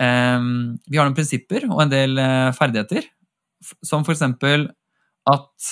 eh, 0.00 0.48
vi 0.86 0.98
har 0.98 1.06
noen 1.06 1.16
prinsipper 1.18 1.68
og 1.70 1.84
en 1.84 1.92
del 1.92 2.18
eh, 2.18 2.50
ferdigheter. 2.56 3.06
Som 3.84 4.06
eksempel 4.08 4.70
at 5.28 5.70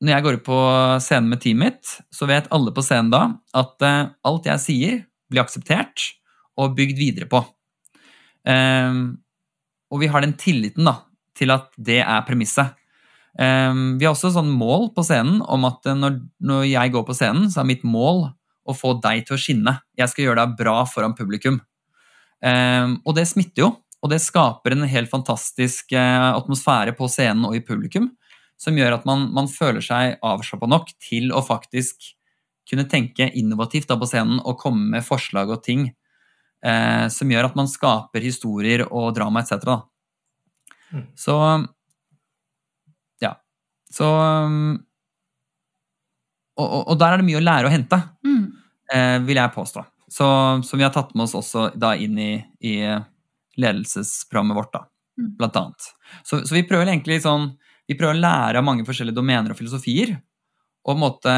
når 0.00 0.14
jeg 0.14 0.24
går 0.24 0.38
ut 0.38 0.46
på 0.46 0.58
scenen 1.04 1.28
med 1.30 1.42
teamet 1.42 1.66
mitt, 1.66 1.94
så 2.12 2.28
vet 2.28 2.48
alle 2.54 2.72
på 2.72 2.84
scenen 2.84 3.12
da 3.12 3.22
at 3.56 3.84
eh, 3.84 4.12
alt 4.26 4.48
jeg 4.48 4.64
sier, 4.64 5.00
blir 5.30 5.44
akseptert 5.44 6.08
og 6.60 6.74
bygd 6.76 6.98
videre 6.98 7.28
på. 7.30 7.42
Um, 8.48 9.20
og 9.92 10.00
vi 10.02 10.08
har 10.10 10.24
den 10.24 10.36
tilliten 10.40 10.88
da, 10.88 11.02
til 11.36 11.52
at 11.54 11.68
det 11.78 12.00
er 12.02 12.24
premisset. 12.26 12.76
Um, 13.38 14.00
vi 14.00 14.06
har 14.08 14.14
også 14.14 14.32
sånn 14.34 14.50
mål 14.50 14.88
på 14.96 15.04
scenen 15.06 15.38
om 15.46 15.68
at 15.68 15.86
eh, 15.86 15.96
når, 15.96 16.16
når, 16.42 16.64
jeg 16.72 16.94
går 16.96 17.04
på 17.06 17.14
scenen, 17.16 17.46
så 17.52 17.62
er 17.62 17.68
mitt 17.70 17.84
mål 17.86 18.24
å 18.68 18.74
få 18.76 18.94
deg 19.02 19.24
til 19.26 19.36
å 19.36 19.40
skinne. 19.40 19.76
Jeg 19.98 20.12
skal 20.12 20.26
gjøre 20.26 20.44
deg 20.44 20.56
bra 20.60 20.76
foran 20.88 21.16
publikum. 21.18 21.60
Um, 22.40 22.98
og 23.04 23.16
det 23.18 23.26
smitter 23.28 23.66
jo, 23.66 23.70
og 24.00 24.12
det 24.12 24.20
skaper 24.24 24.76
en 24.76 24.86
helt 24.88 25.10
fantastisk 25.12 25.92
uh, 25.92 26.32
atmosfære 26.38 26.94
på 26.96 27.08
scenen 27.12 27.48
og 27.48 27.58
i 27.58 27.64
publikum, 27.64 28.08
som 28.60 28.76
gjør 28.76 28.98
at 28.98 29.06
man, 29.08 29.26
man 29.36 29.48
føler 29.50 29.84
seg 29.84 30.18
avslappa 30.24 30.68
nok 30.68 30.92
til 31.02 31.32
å 31.32 31.42
faktisk 31.44 32.12
kunne 32.70 32.86
tenke 32.88 33.26
innovativt 33.36 33.88
da, 33.90 33.96
på 33.98 34.08
scenen 34.08 34.40
og 34.44 34.60
komme 34.60 34.92
med 34.94 35.04
forslag 35.04 35.50
og 35.50 35.62
ting 35.64 35.88
eh, 35.88 37.06
som 37.10 37.32
gjør 37.32 37.48
at 37.48 37.56
man 37.58 37.66
skaper 37.66 38.22
historier 38.22 38.84
og 38.86 39.08
drama 39.16 39.42
etc. 39.42 39.80
Mm. 40.92 41.06
Så 41.18 41.38
så 43.90 44.06
um, 44.06 44.78
og, 46.60 46.66
og, 46.66 46.82
og, 46.92 46.96
der 47.00 47.14
er 47.14 47.20
det 47.20 47.26
mye 47.26 47.40
å 47.40 47.44
lære 47.44 47.70
og 47.70 47.74
hente, 47.74 47.98
mm. 48.26 48.42
Eh, 48.92 49.16
vil 49.26 49.40
jeg 49.40 49.54
påstå. 49.54 49.84
Så, 50.10 50.26
som 50.66 50.80
vi 50.80 50.84
har 50.84 50.92
tatt 50.94 51.12
med 51.14 51.28
oss 51.28 51.36
også 51.38 51.68
da 51.78 51.92
inn 51.94 52.18
i, 52.18 52.32
i 52.66 52.74
ledelsesprogrammet 53.60 54.58
vårt, 54.58 54.72
da, 54.74 54.84
mm. 55.20 55.28
blant 55.38 55.58
annet. 55.60 55.90
Så, 56.24 56.40
så, 56.42 56.54
vi 56.56 56.66
prøver 56.66 56.90
egentlig 56.90 57.20
sånn 57.22 57.52
Vi 57.90 57.96
prøver 57.98 58.16
å 58.16 58.22
lære 58.22 58.60
av 58.60 58.66
mange 58.66 58.84
forskjellige 58.86 59.16
domener 59.16 59.50
og 59.50 59.58
filosofier, 59.58 60.12
og 60.86 60.92
på 60.92 60.94
en 60.94 61.00
måte 61.02 61.32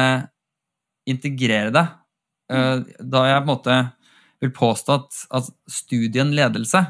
integrere 1.09 1.71
det. 1.73 1.85
Eh, 2.53 2.83
da 2.99 3.23
jeg 3.25 3.39
på 3.39 3.47
en 3.47 3.49
måte 3.49 3.77
vil 4.43 4.51
påstå 4.53 4.97
at, 4.99 5.21
at 5.39 5.49
studien 5.71 6.33
ledelse, 6.35 6.83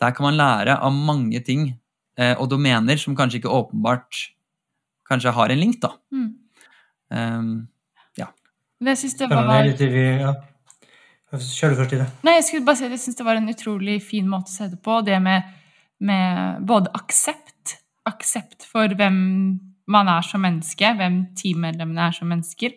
der 0.00 0.12
kan 0.12 0.28
man 0.28 0.36
lære 0.36 0.76
av 0.84 0.92
mange 0.92 1.40
ting 1.46 1.70
eh, 2.18 2.34
og 2.34 2.50
domener 2.52 3.00
som 3.00 3.16
kanskje 3.16 3.40
ikke 3.40 3.54
åpenbart 3.56 4.20
kanskje 5.08 5.32
har 5.32 5.52
en 5.52 5.62
link, 5.62 5.80
da. 5.80 5.92
Mm. 6.12 6.28
Um, 7.08 7.50
ja. 8.80 8.92
Jeg 8.92 9.00
syns 9.02 9.16
det 9.18 9.30
var 9.32 9.64
ja. 9.66 10.34
Kjør 11.36 11.72
du 11.72 11.78
først 11.80 11.94
i 11.96 12.00
det. 12.00 12.06
Nei, 12.26 12.36
jeg 12.38 12.46
skulle 12.46 12.66
bare 12.66 12.78
si 12.78 12.86
at 12.86 12.94
jeg 12.94 13.02
syns 13.02 13.18
det 13.18 13.26
var 13.26 13.38
en 13.40 13.50
utrolig 13.50 13.96
fin 14.04 14.28
måte 14.30 14.52
å 14.52 14.54
se 14.54 14.68
det 14.70 14.78
på. 14.84 15.00
Det 15.06 15.16
med, 15.22 15.48
med 16.06 16.60
både 16.68 16.92
aksept, 16.96 17.76
aksept 18.06 18.66
for 18.70 18.94
hvem 18.98 19.18
man 19.90 20.10
er 20.10 20.26
som 20.26 20.42
menneske, 20.42 20.92
hvem 20.98 21.20
teammedlemmene 21.38 22.08
er 22.08 22.14
som 22.14 22.30
mennesker, 22.30 22.74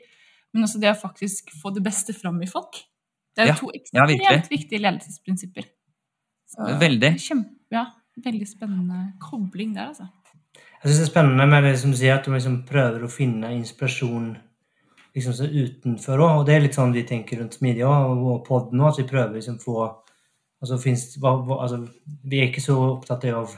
men 0.53 0.65
også 0.65 0.81
det 0.81 0.91
å 0.91 0.97
faktisk 0.97 1.53
få 1.61 1.73
det 1.75 1.83
beste 1.85 2.15
fram 2.17 2.41
i 2.41 2.49
folk. 2.49 2.81
Det 3.35 3.45
er 3.45 3.51
jo 3.51 3.53
ja, 3.53 3.59
to 3.61 3.71
ekstremt 3.77 4.25
ja, 4.25 4.35
viktige 4.49 4.81
ledelsesprinsipper. 4.81 5.69
Så, 6.49 6.65
veldig. 6.81 7.13
Kjempe, 7.21 7.53
ja, 7.73 7.85
veldig 8.25 8.47
spennende 8.49 9.03
kobling 9.21 9.75
der, 9.77 9.91
altså. 9.93 10.09
Jeg 10.79 10.89
syns 10.89 10.99
det 10.99 11.05
er 11.05 11.11
spennende 11.11 11.45
med 11.51 11.65
det 11.67 11.73
som 11.81 11.93
sier 11.97 12.17
at 12.17 12.25
du 12.25 12.33
liksom 12.33 12.61
prøver 12.67 13.03
å 13.05 13.11
finne 13.11 13.51
inspirasjon 13.57 14.31
liksom 15.15 15.35
så 15.35 15.47
utenfor 15.47 16.21
òg. 16.25 16.41
Og 16.41 16.45
det 16.47 16.55
er 16.55 16.65
litt 16.65 16.77
sånn 16.77 16.93
vi 16.95 17.05
tenker 17.07 17.41
rundt 17.41 17.57
smidig 17.59 17.85
og, 17.87 18.21
og 18.33 18.43
podden 18.47 18.83
òg, 18.83 18.93
at 18.93 19.01
vi 19.03 19.09
prøver 19.09 19.39
liksom 19.39 19.57
få 19.63 19.79
altså, 19.85 20.77
finnes, 20.81 21.07
hva, 21.21 21.37
hva, 21.45 21.63
altså, 21.65 21.83
Vi 22.29 22.39
er 22.39 22.51
ikke 22.51 22.63
så 22.63 22.77
opptatt 22.93 23.27
av 23.31 23.57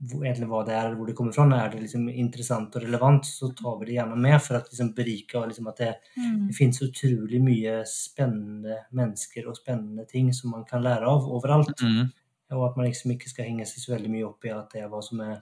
egentlig 0.00 0.48
hva 0.48 0.62
det 0.64 0.72
er, 0.72 0.94
hvor 0.96 1.08
det 1.08 1.14
kommer 1.16 1.34
fra. 1.36 1.44
Er 1.52 1.72
det 1.72 1.82
liksom 1.82 2.06
interessant 2.08 2.76
og 2.76 2.84
relevant, 2.86 3.26
så 3.28 3.50
tar 3.56 3.76
vi 3.80 3.90
det 3.90 3.98
gjerne 3.98 4.16
med 4.16 4.38
for 4.40 4.56
at 4.56 4.70
liksom 4.70 4.94
berike 4.96 5.42
liksom 5.50 5.68
at 5.68 5.82
det, 5.82 5.90
mm. 6.16 6.38
det 6.48 6.56
finnes 6.56 6.82
utrolig 6.86 7.40
mye 7.44 7.74
spennende 7.88 8.78
mennesker 8.96 9.48
og 9.50 9.58
spennende 9.60 10.06
ting 10.08 10.32
som 10.36 10.54
man 10.56 10.64
kan 10.68 10.84
lære 10.84 11.08
av 11.08 11.28
overalt. 11.28 11.84
Mm. 11.84 12.08
Og 12.56 12.66
at 12.66 12.78
man 12.78 12.88
liksom 12.88 13.12
ikke 13.14 13.30
skal 13.30 13.50
henge 13.50 13.68
seg 13.68 13.84
så 13.84 13.94
veldig 13.94 14.12
mye 14.14 14.28
opp 14.30 14.48
i 14.48 14.54
at 14.54 14.72
det 14.72 14.82
er 14.82 14.88
hva 14.90 15.02
som 15.04 15.20
er 15.22 15.36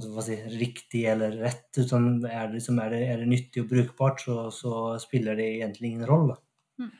si, 0.00 0.36
riktig 0.58 1.04
eller 1.04 1.34
rett. 1.42 1.68
Utan 1.76 2.24
er 2.24 2.46
det, 2.48 2.54
liksom, 2.56 2.78
er 2.80 2.94
det, 2.94 3.00
er 3.10 3.20
det 3.20 3.28
nyttig 3.28 3.64
og 3.64 3.68
brukbart, 3.72 4.22
så, 4.24 4.46
så, 4.54 4.98
spiller 5.02 5.36
det 5.36 5.48
egentlig 5.58 5.92
ingen 5.92 6.08
rolle. 6.08 6.38
Mm. 6.80 6.92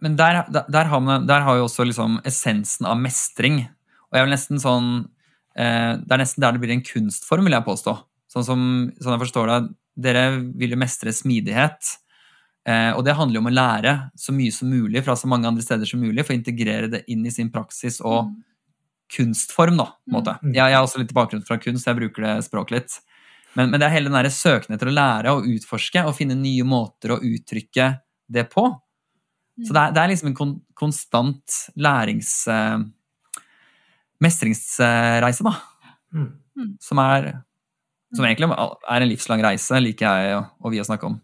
Men 0.00 0.16
der, 0.18 0.42
der, 0.50 0.90
har 0.90 1.00
man, 1.00 1.28
der, 1.28 1.46
har 1.46 1.56
jo 1.56 1.68
også 1.68 1.86
liksom 1.86 2.18
essensen 2.26 2.88
av 2.88 2.98
mestring. 3.00 3.62
Og 4.10 4.18
jeg 4.18 4.26
vil 4.26 4.34
nesten 4.34 4.60
sånn 4.60 4.90
eh, 5.54 5.94
Det 6.00 6.14
er 6.14 6.22
nesten 6.22 6.42
der 6.42 6.56
det 6.56 6.62
blir 6.64 6.74
en 6.74 6.84
kunstform, 6.84 7.46
vil 7.46 7.56
jeg 7.56 7.68
påstå. 7.68 7.94
Sånn 8.28 8.44
som 8.44 8.66
sånn 8.98 9.14
jeg 9.14 9.24
forstår 9.24 9.52
det, 9.52 9.62
dere 10.08 10.26
vil 10.58 10.74
jo 10.74 10.80
mestre 10.80 11.14
smidighet. 11.14 11.94
Eh, 12.68 12.90
og 12.96 13.04
det 13.06 13.16
handler 13.16 13.38
jo 13.38 13.44
om 13.46 13.52
å 13.52 13.54
lære 13.54 13.94
så 14.18 14.34
mye 14.34 14.52
som 14.52 14.68
mulig 14.72 15.04
fra 15.06 15.14
så 15.16 15.30
mange 15.30 15.48
andre 15.48 15.64
steder 15.64 15.88
som 15.88 16.02
mulig, 16.02 16.26
for 16.26 16.34
å 16.34 16.40
integrere 16.40 16.90
det 16.92 17.04
inn 17.12 17.22
i 17.26 17.32
sin 17.32 17.52
praksis 17.54 18.02
og 18.02 18.26
mm 18.26 18.36
kunstform, 19.16 19.78
da. 19.80 19.86
på 20.04 20.12
en 20.12 20.18
måte. 20.18 20.36
Mm. 20.42 20.52
Jeg, 20.52 20.62
jeg 20.62 20.76
har 20.76 20.86
også 20.86 21.02
litt 21.02 21.14
bakgrunn 21.16 21.46
fra 21.46 21.58
kunst, 21.62 21.88
jeg 21.88 21.98
bruker 21.98 22.26
det 22.26 22.34
språket 22.46 22.76
litt. 22.76 22.98
Men, 23.56 23.72
men, 23.72 23.80
det 23.80 23.88
er 23.88 23.96
hele 23.96 24.12
den 24.12 24.34
søken 24.34 24.76
etter 24.76 24.90
å 24.90 24.94
lære 24.94 25.32
og 25.34 25.48
utforske 25.48 26.04
og 26.06 26.14
finne 26.18 26.36
nye 26.38 26.66
måter 26.68 27.14
å 27.14 27.22
uttrykke 27.24 27.88
det 28.28 28.44
på. 28.52 28.68
Så 29.64 29.74
det 29.74 29.80
er, 29.80 29.94
det 29.96 30.02
er 30.02 30.12
liksom 30.12 30.30
en 30.32 30.38
kon, 30.38 30.54
konstant 30.78 31.58
lærings... 31.80 32.32
Eh, 32.52 32.78
mestringsreise, 34.18 35.44
da. 35.46 35.54
Mm. 36.14 36.32
mm. 36.56 36.76
Som 36.82 36.98
er 36.98 37.36
Som 38.16 38.24
egentlig 38.24 38.48
er 38.48 39.02
en 39.04 39.10
livslang 39.10 39.42
reise, 39.44 39.80
liker 39.84 40.06
jeg 40.08 40.36
og, 40.38 40.52
og 40.64 40.72
vi 40.72 40.80
å 40.80 40.86
snakke 40.86 41.10
om. 41.10 41.18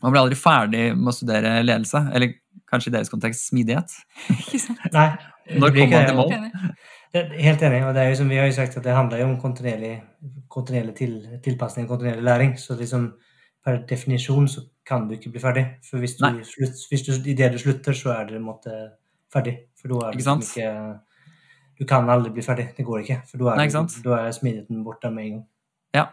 Man 0.00 0.14
blir 0.14 0.22
aldri 0.22 0.38
ferdig 0.40 0.84
med 0.96 1.10
å 1.10 1.12
studere 1.12 1.58
ledelse. 1.60 2.00
Eller 2.16 2.38
kanskje 2.70 2.88
i 2.88 2.94
deres 2.94 3.10
kontekst 3.12 3.50
smidighet. 3.50 3.92
Nei, 4.96 5.08
Når 5.60 5.74
kommer 5.76 5.92
man 5.92 6.08
til 6.08 6.16
mål? 6.16 6.72
Helt 7.14 7.62
enig. 7.64 7.80
og 7.86 7.94
det 7.94 8.02
er 8.02 8.10
jo 8.10 8.18
som 8.20 8.28
Vi 8.28 8.36
har 8.36 8.46
jo 8.46 8.52
sagt 8.52 8.76
at 8.76 8.84
det 8.84 8.92
handler 8.94 9.22
jo 9.22 9.28
om 9.30 9.40
kontinuerlig, 9.40 10.02
kontinuerlig 10.48 10.94
til, 10.94 11.14
tilpasning, 11.44 11.88
kontinuerlig 11.88 12.24
læring. 12.24 12.58
Så 12.58 12.76
liksom 12.76 13.14
per 13.64 13.82
definisjon 13.88 14.48
så 14.48 14.64
kan 14.86 15.08
du 15.08 15.14
ikke 15.16 15.30
bli 15.30 15.40
ferdig. 15.40 15.64
For 15.88 15.98
hvis 15.98 16.16
du, 16.18 16.26
slutt, 16.44 16.84
hvis 16.90 17.04
du 17.06 17.12
i 17.30 17.36
det 17.36 17.52
du 17.52 17.58
slutter, 17.58 17.96
så 17.96 18.12
er 18.16 18.28
du 18.28 18.38
måte 18.40 18.74
ferdig. 19.32 19.56
For 19.80 19.88
da 19.92 20.06
er 20.06 20.10
det 20.10 20.20
liksom 20.20 20.42
ikke 20.44 20.72
Du 21.78 21.84
kan 21.86 22.10
aldri 22.10 22.32
bli 22.34 22.42
ferdig. 22.42 22.72
Det 22.76 22.84
går 22.84 23.04
ikke. 23.04 23.20
For 23.30 23.38
da 23.38 23.52
er, 23.54 24.26
er 24.26 24.32
smidigheten 24.34 24.82
borte 24.84 25.10
med 25.14 25.24
en 25.24 25.32
gang. 25.36 25.44
Ja. 25.94 26.06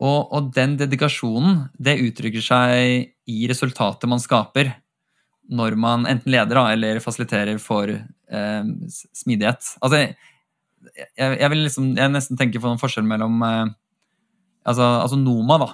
Og, 0.00 0.32
og 0.32 0.52
den 0.54 0.76
dedikasjonen, 0.78 1.64
det 1.74 1.98
uttrykker 2.04 2.44
seg 2.44 3.10
i 3.26 3.48
resultatet 3.50 4.08
man 4.10 4.22
skaper 4.22 4.70
når 5.52 5.76
man 5.76 6.06
enten 6.08 6.32
leder 6.32 6.56
da, 6.56 6.64
eller 6.72 7.00
fasiliterer 7.04 7.58
for 7.62 7.90
eh, 7.90 8.68
smidighet. 9.16 9.74
Altså, 9.84 10.00
jeg, 10.04 11.38
jeg, 11.40 11.48
vil 11.52 11.64
liksom, 11.66 11.90
jeg 11.98 12.12
nesten 12.12 12.40
tenker 12.40 12.62
på 12.62 12.70
noen 12.70 12.80
forskjell 12.80 13.06
mellom 13.08 13.42
eh, 13.44 13.64
altså, 14.64 14.88
altså, 15.04 15.18
Noma, 15.20 15.58
da. 15.60 15.70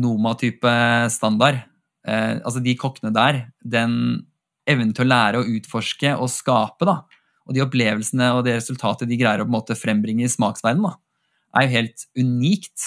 Noma-type 0.00 0.74
standard. 1.12 1.60
Eh, 2.08 2.40
altså 2.40 2.62
de 2.64 2.76
kokkene 2.80 3.12
der. 3.14 3.44
Den 3.60 4.24
evnen 4.68 4.94
til 4.96 5.04
å 5.04 5.12
lære 5.12 5.42
å 5.42 5.48
utforske 5.58 6.16
og 6.16 6.32
skape, 6.32 6.88
da. 6.88 7.02
Og 7.44 7.56
de 7.56 7.64
opplevelsene 7.64 8.30
og 8.38 8.44
det 8.46 8.56
resultatet 8.56 9.10
de 9.10 9.20
greier 9.20 9.42
å 9.42 9.44
på 9.44 9.52
en 9.52 9.58
måte 9.58 9.76
frembringe 9.76 10.24
i 10.24 10.32
smaksverdenen, 10.32 10.96
er 11.54 11.66
jo 11.66 11.74
helt 11.74 12.06
unikt. 12.16 12.86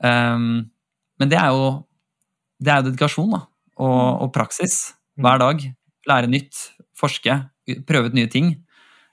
Um, 0.00 0.70
men 1.20 1.30
det 1.30 1.36
er 1.38 1.52
jo 1.52 1.66
det 2.64 2.72
er 2.72 2.80
jo 2.80 2.88
dedikasjon 2.88 3.34
da, 3.34 3.42
og, 3.76 3.98
og 4.24 4.30
praksis 4.32 4.94
hver 5.20 5.40
dag. 5.40 5.64
Lære 6.08 6.30
nytt, 6.30 6.58
forske, 6.98 7.38
prøve 7.88 8.10
ut 8.10 8.16
nye 8.16 8.30
ting. 8.30 8.54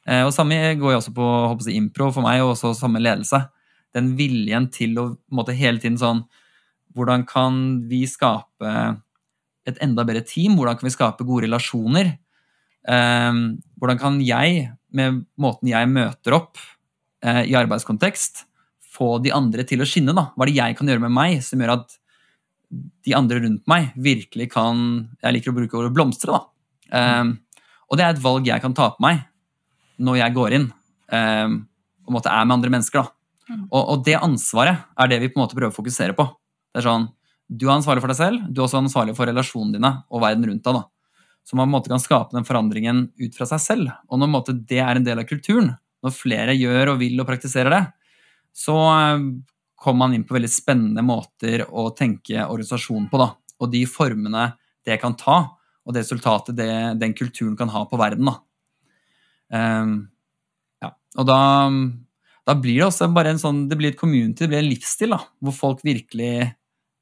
Eh, 0.07 0.23
og 0.25 0.33
Samme 0.33 0.57
går 0.79 0.95
jo 0.95 0.99
også 0.99 1.13
på 1.15 1.27
jeg, 1.67 1.77
impro 1.77 2.09
for 2.11 2.25
meg, 2.25 2.41
og 2.41 2.55
også 2.55 2.73
samme 2.77 3.01
ledelse. 3.01 3.43
Den 3.95 4.13
viljen 4.17 4.69
til 4.73 4.97
å 4.99 5.05
måte, 5.35 5.55
hele 5.57 5.81
tiden 5.81 5.99
sånn 5.99 6.25
Hvordan 6.91 7.23
kan 7.23 7.55
vi 7.87 8.01
skape 8.09 8.71
et 9.63 9.77
enda 9.79 10.03
bedre 10.03 10.25
team? 10.27 10.57
Hvordan 10.59 10.75
kan 10.75 10.89
vi 10.89 10.91
skape 10.91 11.23
gode 11.23 11.45
relasjoner? 11.45 12.17
Eh, 12.83 13.31
hvordan 13.79 14.01
kan 14.01 14.19
jeg, 14.25 14.65
med 14.91 15.21
måten 15.39 15.71
jeg 15.71 15.87
møter 15.87 16.35
opp 16.35 16.59
eh, 17.23 17.45
i 17.47 17.55
arbeidskontekst, 17.55 18.43
få 18.91 19.21
de 19.23 19.31
andre 19.31 19.63
til 19.63 19.79
å 19.79 19.87
skinne? 19.87 20.11
da? 20.17 20.33
Hva 20.35 20.43
er 20.43 20.51
det 20.51 20.59
jeg 20.59 20.79
kan 20.81 20.91
gjøre 20.91 21.05
med 21.05 21.15
meg 21.15 21.39
som 21.47 21.63
gjør 21.63 21.77
at 21.77 21.95
de 22.71 23.15
andre 23.17 23.41
rundt 23.43 23.65
meg 23.69 23.91
virkelig 23.99 24.47
kan 24.53 24.83
Jeg 25.21 25.35
liker 25.35 25.51
å 25.51 25.57
bruke 25.57 25.77
ordet 25.79 25.95
blomstre, 25.95 26.37
da. 26.37 26.47
Um, 26.91 27.33
og 27.91 27.99
det 27.99 28.05
er 28.05 28.13
et 28.15 28.23
valg 28.23 28.47
jeg 28.47 28.63
kan 28.63 28.75
ta 28.75 28.89
på 28.95 29.03
meg 29.03 29.25
når 30.01 30.17
jeg 30.17 30.35
går 30.35 30.55
inn 30.57 30.67
um, 30.67 31.57
og 32.07 32.15
måtte 32.15 32.31
er 32.33 32.47
med 32.47 32.55
andre 32.57 32.71
mennesker. 32.73 33.03
da. 33.03 33.51
Mm. 33.51 33.65
Og, 33.67 33.81
og, 33.81 34.05
det 34.07 34.15
ansvaret 34.17 34.87
er 34.95 35.11
det 35.11 35.19
vi 35.21 35.29
på 35.31 35.39
en 35.39 35.43
måte 35.43 35.57
prøver 35.57 35.73
å 35.73 35.75
fokusere 35.75 36.15
på. 36.17 36.25
Det 36.71 36.81
er 36.81 36.87
sånn, 36.87 37.09
Du 37.51 37.67
er 37.67 37.75
ansvarlig 37.75 38.03
for 38.03 38.11
deg 38.11 38.19
selv, 38.19 38.43
du 38.47 38.61
er 38.61 38.65
også 38.65 38.79
ansvarlig 38.79 39.15
for 39.17 39.27
relasjonene 39.27 39.75
dine 39.75 39.91
og 40.07 40.23
verden 40.23 40.47
rundt 40.47 40.63
deg. 40.63 40.79
da. 40.79 40.83
Så 41.43 41.57
man 41.57 41.67
på 41.67 41.69
en 41.69 41.75
måte 41.75 41.91
kan 41.91 41.99
skape 41.99 42.35
den 42.35 42.47
forandringen 42.47 43.09
ut 43.19 43.35
fra 43.35 43.47
seg 43.49 43.59
selv. 43.59 43.93
Og 44.07 44.21
når 44.21 44.31
måte, 44.31 44.55
det 44.55 44.79
er 44.79 44.95
en 44.95 45.05
del 45.05 45.19
av 45.19 45.27
kulturen, 45.27 45.73
når 46.01 46.15
flere 46.15 46.55
gjør 46.55 46.93
og 46.93 47.01
vil 47.01 47.19
og 47.19 47.27
praktiserer 47.27 47.73
det, 47.73 47.81
så 48.55 48.77
kommer 49.81 50.05
man 50.05 50.13
inn 50.15 50.25
på 50.27 50.35
veldig 50.37 50.51
spennende 50.51 51.01
måter 51.05 51.63
å 51.67 51.87
tenke 51.97 52.43
organisasjon 52.45 53.07
på. 53.09 53.17
Da. 53.21 53.31
Og 53.61 53.71
de 53.73 53.81
formene 53.89 54.51
det 54.85 54.99
kan 55.01 55.15
ta, 55.17 55.39
og 55.81 55.93
det 55.95 56.03
resultatet 56.03 56.57
det, 56.57 56.69
den 57.01 57.15
kulturen 57.17 57.57
kan 57.57 57.71
ha 57.73 57.83
på 57.89 57.97
verden. 57.97 58.29
Da. 58.29 58.35
Um, 59.81 59.95
ja. 60.81 60.91
Og 61.17 61.27
da, 61.29 61.39
da 62.47 62.55
blir 62.61 62.79
det 62.79 62.87
også 62.87 63.09
bare 63.13 63.33
en 63.33 63.41
sånn, 63.41 63.63
det 63.69 63.77
blir 63.79 63.93
et 63.93 63.99
community, 63.99 64.45
det 64.45 64.51
blir 64.53 64.61
en 64.61 64.69
livsstil, 64.69 65.15
da, 65.15 65.21
hvor 65.41 65.57
folk 65.57 65.81
virkelig 65.85 66.51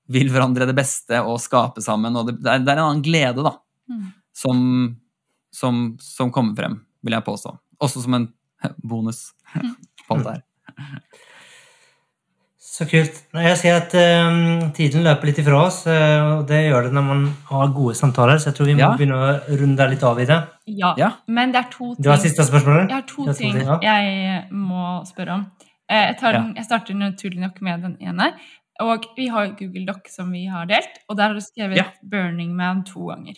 vil 0.10 0.32
hverandre 0.34 0.66
det 0.66 0.76
beste 0.78 1.20
og 1.22 1.38
skape 1.44 1.84
sammen. 1.86 2.16
og 2.18 2.32
Det, 2.32 2.40
det, 2.40 2.50
er, 2.56 2.64
det 2.64 2.74
er 2.74 2.80
en 2.82 2.88
annen 2.90 3.06
glede 3.06 3.46
da, 3.46 3.58
Mm. 3.90 4.12
som, 4.38 4.60
som, 5.50 5.78
som 5.98 6.30
kommer 6.30 6.54
frem, 6.54 6.76
vil 7.02 7.16
jeg 7.16 7.26
påstå. 7.26 7.56
Også 7.82 8.04
som 8.04 8.14
en 8.14 8.28
bonus 8.92 9.32
på 10.06 10.14
alt 10.14 10.28
det 10.28 10.36
her. 10.36 10.44
Så 12.70 12.86
kult. 12.88 13.16
Jeg 13.34 13.58
ser 13.58 13.76
at 13.80 13.94
eh, 13.98 14.68
tiden 14.78 15.02
løper 15.04 15.26
litt 15.32 15.40
ifra 15.42 15.64
oss, 15.66 15.80
eh, 15.90 16.20
og 16.38 16.44
det 16.48 16.60
gjør 16.68 16.86
det 16.86 16.92
når 16.96 17.06
man 17.08 17.24
har 17.50 17.72
gode 17.76 17.96
samtaler, 17.98 18.38
så 18.40 18.52
jeg 18.52 18.56
tror 18.60 18.70
vi 18.70 18.76
må 18.78 18.84
Ja. 18.86 18.90
begynne 18.96 19.18
å 19.18 19.58
runde 19.62 19.88
litt 19.90 20.04
av 20.06 20.20
i 20.22 20.26
det. 20.30 20.38
Ja, 20.68 20.94
Ja. 20.98 21.10
men 21.28 21.52
det 21.52 21.60
er 21.66 21.70
to 21.74 21.96
ting 21.96 22.04
Du 22.06 22.10
har 22.12 22.18
siste 22.22 22.46
spørsmål? 22.46 22.86
Jeg 22.88 22.96
har 22.96 23.02
to 23.10 23.26
tror 23.26 23.34
ting 23.40 23.54
det, 23.58 23.66
ja. 23.66 23.80
jeg 23.82 24.52
må 24.54 25.04
spørre 25.10 25.34
om. 25.40 25.46
Eh, 25.90 26.06
Jeg, 26.08 26.18
tar 26.20 26.32
den, 26.38 26.54
jeg 26.56 26.66
starter 26.66 26.94
naturlig 26.94 27.40
nok 27.42 27.62
med 27.62 27.82
den 27.82 27.98
ene. 28.02 28.34
Og 28.80 29.04
vi 29.18 29.28
har 29.28 29.48
Google 29.58 29.86
Doc 29.86 30.08
som 30.08 30.32
vi 30.32 30.46
har 30.46 30.66
delt, 30.70 31.02
og 31.10 31.18
der 31.18 31.24
har 31.28 31.34
du 31.34 31.42
skrevet 31.42 31.76
Ja. 31.76 31.84
'Burning 32.06 32.54
Man' 32.56 32.86
to 32.86 33.08
ganger. 33.10 33.34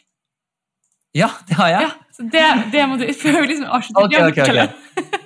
Ja, 1.16 1.30
det 1.48 1.56
har 1.56 1.68
jeg. 1.70 1.82
Ja, 1.82 1.90
så 2.14 2.24
det, 2.30 2.72
det 2.72 2.88
må 2.90 2.98
du 3.00 3.06
før 3.24 3.42
vi 3.42 3.48
liksom 3.48 3.66
avslutter. 3.66 4.04
Ok, 4.04 4.14
okay, 4.14 4.28
ok, 4.30 4.38
ok. 4.38 4.46
fortell. 4.46 5.21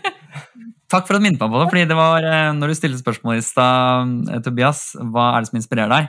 Takk 0.95 1.09
for 1.09 1.17
at 1.17 1.19
du 1.19 1.25
minnet 1.25 1.41
meg 1.41 1.51
på 1.51 1.59
det. 1.59 1.69
fordi 1.73 1.87
det 1.89 1.95
var, 1.97 2.23
eh, 2.23 2.53
når 2.55 2.71
du 2.71 2.75
stilte 2.79 3.01
spørsmål 3.01 3.35
i 3.35 3.43
stad, 3.43 4.29
eh, 4.31 4.39
Tobias, 4.39 4.95
hva 4.95 5.35
er 5.35 5.41
det 5.41 5.49
som 5.49 5.59
inspirerer 5.59 5.91
deg? 5.91 6.07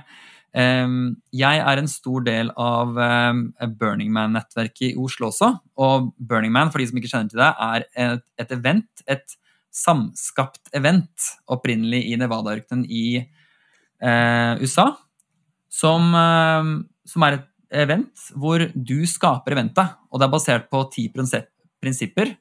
Jeg 1.36 1.58
er 1.58 1.76
en 1.76 1.88
stor 1.88 2.20
del 2.24 2.50
av 2.56 2.94
Burning 3.76 4.10
Man-nettverket 4.10 4.94
i 4.94 4.96
Oslo 4.96 5.28
også. 5.28 5.60
Og 5.76 6.14
Burning 6.18 6.50
Man, 6.50 6.70
for 6.70 6.78
de 6.78 6.86
som 6.86 6.96
ikke 6.96 7.10
kjenner 7.10 7.28
til 7.28 7.42
det, 7.42 7.52
er 7.60 8.22
et, 8.38 8.52
event, 8.52 9.02
et 9.06 9.36
samskapt 9.76 10.70
event, 10.72 11.28
opprinnelig 11.52 12.06
i 12.08 12.16
Nevada-ørkenen 12.16 12.86
i 12.88 13.26
eh, 14.00 14.62
USA, 14.62 14.86
som, 15.68 16.14
eh, 16.14 16.72
som 17.04 17.26
er 17.26 17.40
et 17.40 17.46
event 17.84 18.26
hvor 18.32 18.64
du 18.72 18.98
skaper 19.04 19.52
eventet, 19.52 19.96
og 20.10 20.20
det 20.20 20.28
er 20.28 20.32
basert 20.38 20.70
på 20.70 20.86
ti 20.94 21.08
prinsipper. 21.12 22.36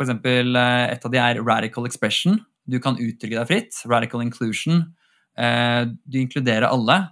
Eksempel, 0.00 0.56
eh, 0.56 0.92
et 0.94 1.04
av 1.06 1.10
de 1.12 1.18
er 1.18 1.42
radical 1.44 1.86
expression. 1.86 2.40
Du 2.66 2.78
kan 2.80 2.96
uttrykke 2.96 3.38
deg 3.38 3.46
fritt. 3.46 3.82
Radical 3.86 4.20
inclusion. 4.24 4.94
eh, 5.36 5.84
Du 6.08 6.18
inkluderer 6.18 6.66
alle. 6.68 7.10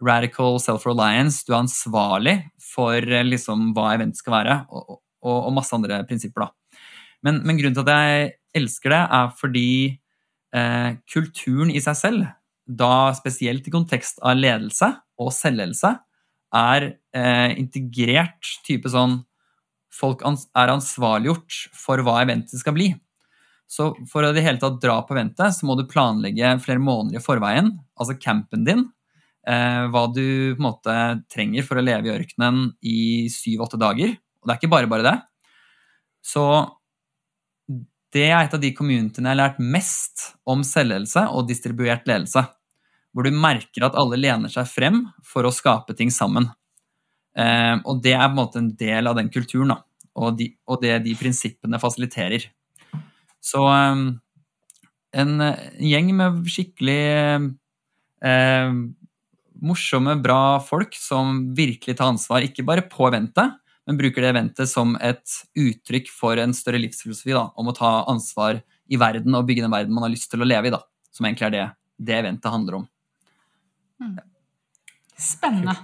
Radical 0.00 0.58
self-reliance. 0.58 1.44
Du 1.46 1.52
er 1.52 1.62
ansvarlig 1.62 2.36
for 2.60 2.94
eh, 2.96 3.22
liksom, 3.24 3.72
hva 3.74 3.94
eventet 3.94 4.18
skal 4.18 4.32
være, 4.32 4.66
og, 4.70 5.00
og, 5.22 5.38
og 5.46 5.52
masse 5.54 5.72
andre 5.74 6.04
prinsipper. 6.08 6.46
da. 6.46 6.78
Men, 7.22 7.42
men 7.46 7.58
grunnen 7.58 7.74
til 7.74 7.86
at 7.86 7.92
jeg 7.94 8.32
elsker 8.54 8.90
det, 8.90 9.02
er 9.18 9.28
fordi 9.38 9.68
eh, 10.54 10.96
kulturen 11.12 11.70
i 11.70 11.80
seg 11.80 11.96
selv, 11.96 12.26
da 12.66 13.12
spesielt 13.14 13.66
i 13.66 13.70
kontekst 13.74 14.18
av 14.22 14.36
ledelse 14.38 14.88
og 15.18 15.30
selvledelse, 15.34 15.92
er 16.54 16.88
eh, 17.16 17.54
integrert 17.58 18.50
type 18.66 18.90
sånn 18.92 19.20
Folk 19.92 20.24
er 20.24 20.72
ansvarliggjort 20.72 21.58
for 21.76 22.02
hva 22.04 22.20
eventet 22.22 22.60
skal 22.60 22.76
bli. 22.76 22.90
Så 23.72 23.92
for 24.10 24.24
å 24.24 24.32
det 24.36 24.44
hele 24.44 24.60
tatt 24.60 24.80
dra 24.82 24.98
på 25.04 25.14
eventet, 25.16 25.54
så 25.56 25.68
må 25.68 25.76
du 25.78 25.86
planlegge 25.88 26.56
flere 26.64 26.82
måneder 26.82 27.20
i 27.20 27.24
forveien, 27.24 27.70
altså 27.96 28.18
campen 28.20 28.66
din, 28.66 28.86
eh, 29.48 29.84
hva 29.88 30.06
du 30.12 30.52
på 30.52 30.60
en 30.60 30.66
måte 30.66 30.96
trenger 31.32 31.64
for 31.64 31.80
å 31.80 31.84
leve 31.84 32.10
i 32.10 32.12
ørkenen 32.12 32.66
i 32.84 33.00
syv-åtte 33.32 33.80
dager. 33.80 34.12
Og 34.42 34.48
det 34.48 34.54
er 34.54 34.60
ikke 34.60 34.74
bare 34.74 34.90
bare 34.90 35.06
det. 35.06 35.16
Så 36.22 36.44
det 38.12 38.26
er 38.28 38.42
et 38.42 38.54
av 38.54 38.60
de 38.60 38.72
communityene 38.76 39.30
jeg 39.30 39.32
har 39.32 39.40
lært 39.40 39.62
mest 39.62 40.26
om 40.44 40.64
selvledelse 40.66 41.24
og 41.32 41.48
distribuert 41.48 42.04
ledelse. 42.08 42.44
Hvor 43.12 43.24
du 43.24 43.32
merker 43.32 43.86
at 43.86 43.96
alle 43.96 44.20
lener 44.20 44.52
seg 44.52 44.68
frem 44.68 45.06
for 45.24 45.48
å 45.48 45.52
skape 45.52 45.96
ting 45.96 46.12
sammen. 46.12 46.50
Eh, 47.38 47.76
og 47.88 48.02
det 48.04 48.14
er 48.16 48.26
på 48.26 48.32
en 48.32 48.38
måte 48.38 48.60
en 48.60 48.72
del 48.78 49.08
av 49.08 49.16
den 49.18 49.30
kulturen, 49.32 49.74
da. 49.74 49.80
Og, 50.12 50.36
de, 50.36 50.50
og 50.68 50.82
det 50.82 50.98
de 51.06 51.14
prinsippene 51.16 51.80
fasiliterer. 51.80 52.50
Så 53.42 53.62
eh, 53.68 54.02
en, 55.22 55.32
en 55.40 55.62
gjeng 55.80 56.12
med 56.18 56.42
skikkelig 56.52 57.00
eh, 58.24 58.76
morsomme, 59.62 60.16
bra 60.22 60.58
folk 60.64 60.96
som 60.98 61.48
virkelig 61.56 61.96
tar 61.98 62.12
ansvar, 62.12 62.44
ikke 62.44 62.66
bare 62.66 62.84
på 62.90 63.08
eventet, 63.10 63.58
men 63.86 63.98
bruker 63.98 64.22
det 64.22 64.30
eventet 64.30 64.70
som 64.70 64.94
et 65.02 65.38
uttrykk 65.58 66.10
for 66.14 66.38
en 66.38 66.54
større 66.54 66.80
livsfilosofi 66.82 67.34
da, 67.34 67.48
om 67.58 67.70
å 67.70 67.76
ta 67.76 68.02
ansvar 68.10 68.60
i 68.92 68.98
verden 69.00 69.34
og 69.34 69.46
bygge 69.48 69.64
den 69.64 69.72
verden 69.72 69.94
man 69.94 70.06
har 70.06 70.12
lyst 70.12 70.30
til 70.30 70.44
å 70.44 70.48
leve 70.48 70.70
i, 70.70 70.74
da, 70.74 70.82
som 71.14 71.26
egentlig 71.26 71.48
er 71.48 71.56
det 71.56 71.64
det 72.02 72.18
eventet 72.18 72.50
handler 72.50 72.80
om. 72.80 72.86
Spennende. 75.18 75.76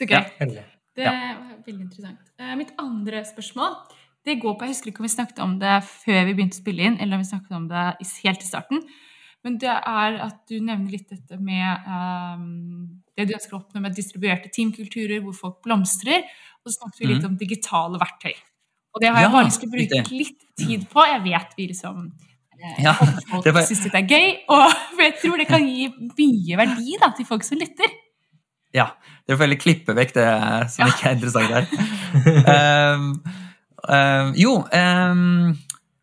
Så 0.00 0.08
gøy. 0.08 0.16
Ja. 0.16 0.24
Veldig. 0.40 0.64
Det 0.96 1.06
var 1.06 1.50
veldig 1.66 1.84
interessant. 1.86 2.30
Eh, 2.40 2.54
Mitt 2.58 2.72
andre 2.80 3.20
spørsmål 3.28 3.76
det 4.26 4.34
går 4.42 4.52
på, 4.58 4.66
Jeg 4.66 4.74
husker 4.74 4.90
ikke 4.90 5.00
om 5.00 5.06
vi 5.06 5.12
snakket 5.14 5.38
om 5.40 5.52
det 5.62 5.76
før 5.88 6.26
vi 6.28 6.34
begynte 6.36 6.58
å 6.58 6.60
spille 6.60 6.84
inn, 6.84 6.98
eller 7.00 7.16
om 7.16 7.22
vi 7.22 7.28
snakket 7.30 7.54
om 7.56 7.68
det 7.70 7.84
helt 8.24 8.42
i 8.44 8.48
starten. 8.48 8.82
Men 9.42 9.54
det 9.56 9.70
er 9.72 10.18
at 10.20 10.42
du 10.50 10.58
nevner 10.60 10.90
litt 10.92 11.06
dette 11.08 11.38
med 11.40 11.86
um, 11.88 13.00
det 13.16 13.24
du 13.30 13.32
ønsker 13.38 13.56
å 13.56 13.60
oppnå 13.62 13.80
med 13.80 13.94
distribuerte 13.96 14.50
teamkulturer 14.52 15.22
hvor 15.24 15.32
folk 15.38 15.62
blomstrer. 15.64 16.26
Og 16.60 16.68
så 16.68 16.74
snakket 16.82 17.00
vi 17.00 17.06
litt 17.14 17.24
om 17.24 17.38
digitale 17.40 17.96
verktøy. 18.02 18.34
Og 18.92 19.00
det 19.00 19.08
har 19.08 19.16
jeg. 19.22 19.24
Ja, 19.24 19.32
bare 19.32 19.48
lyst 19.48 19.60
til 19.62 19.70
å 19.70 19.72
bruke 19.72 20.02
litt 20.12 20.44
tid 20.60 20.84
på. 20.92 21.06
Jeg 21.08 21.22
vet 21.24 21.56
vi 21.56 21.66
liksom 21.70 22.12
eh, 22.60 22.82
Ja, 22.84 22.92
folk 22.92 23.44
det 23.48 23.54
var- 23.56 23.64
syns 23.70 23.80
dette 23.86 24.02
er 24.04 24.06
gøy, 24.12 24.28
og 24.52 24.66
for 24.94 25.02
jeg 25.06 25.16
tror 25.22 25.38
det 25.40 25.48
kan 25.48 25.64
gi 25.64 25.88
mye 25.96 26.60
verdi 26.60 26.98
da, 27.00 27.08
til 27.16 27.24
folk 27.24 27.42
som 27.48 27.56
lytter. 27.56 27.88
Ja, 28.76 28.92
dere 29.26 29.36
får 29.36 29.46
heller 29.46 29.60
klippe 29.60 29.96
vekk 29.96 30.14
det 30.14 30.28
som 30.74 30.90
ikke 30.90 31.08
er 31.08 31.16
interessant 31.16 31.54
her. 31.56 31.66
Um, 32.94 33.08
um, 33.96 34.30
jo, 34.38 34.54
um, 34.62 35.50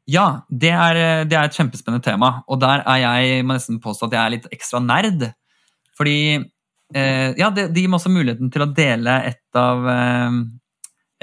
ja, 0.07 0.27
det 0.49 0.73
er, 0.73 0.99
det 1.27 1.37
er 1.37 1.47
et 1.47 1.55
kjempespennende 1.55 2.03
tema. 2.03 2.41
Og 2.47 2.59
der 2.63 2.83
er 2.83 3.01
jeg 3.03 3.47
må 3.47 3.55
nesten 3.55 3.79
påstå 3.83 4.09
at 4.09 4.17
jeg 4.17 4.23
er 4.23 4.35
litt 4.35 4.51
ekstra 4.55 4.83
nerd. 4.83 5.29
Fordi 5.97 6.19
uh, 6.39 7.31
ja, 7.39 7.49
det, 7.51 7.69
det 7.71 7.83
gir 7.83 7.91
meg 7.91 8.01
også 8.01 8.13
muligheten 8.13 8.51
til 8.53 8.67
å 8.67 8.71
dele 8.75 9.15
et 9.31 9.59
av, 9.59 9.87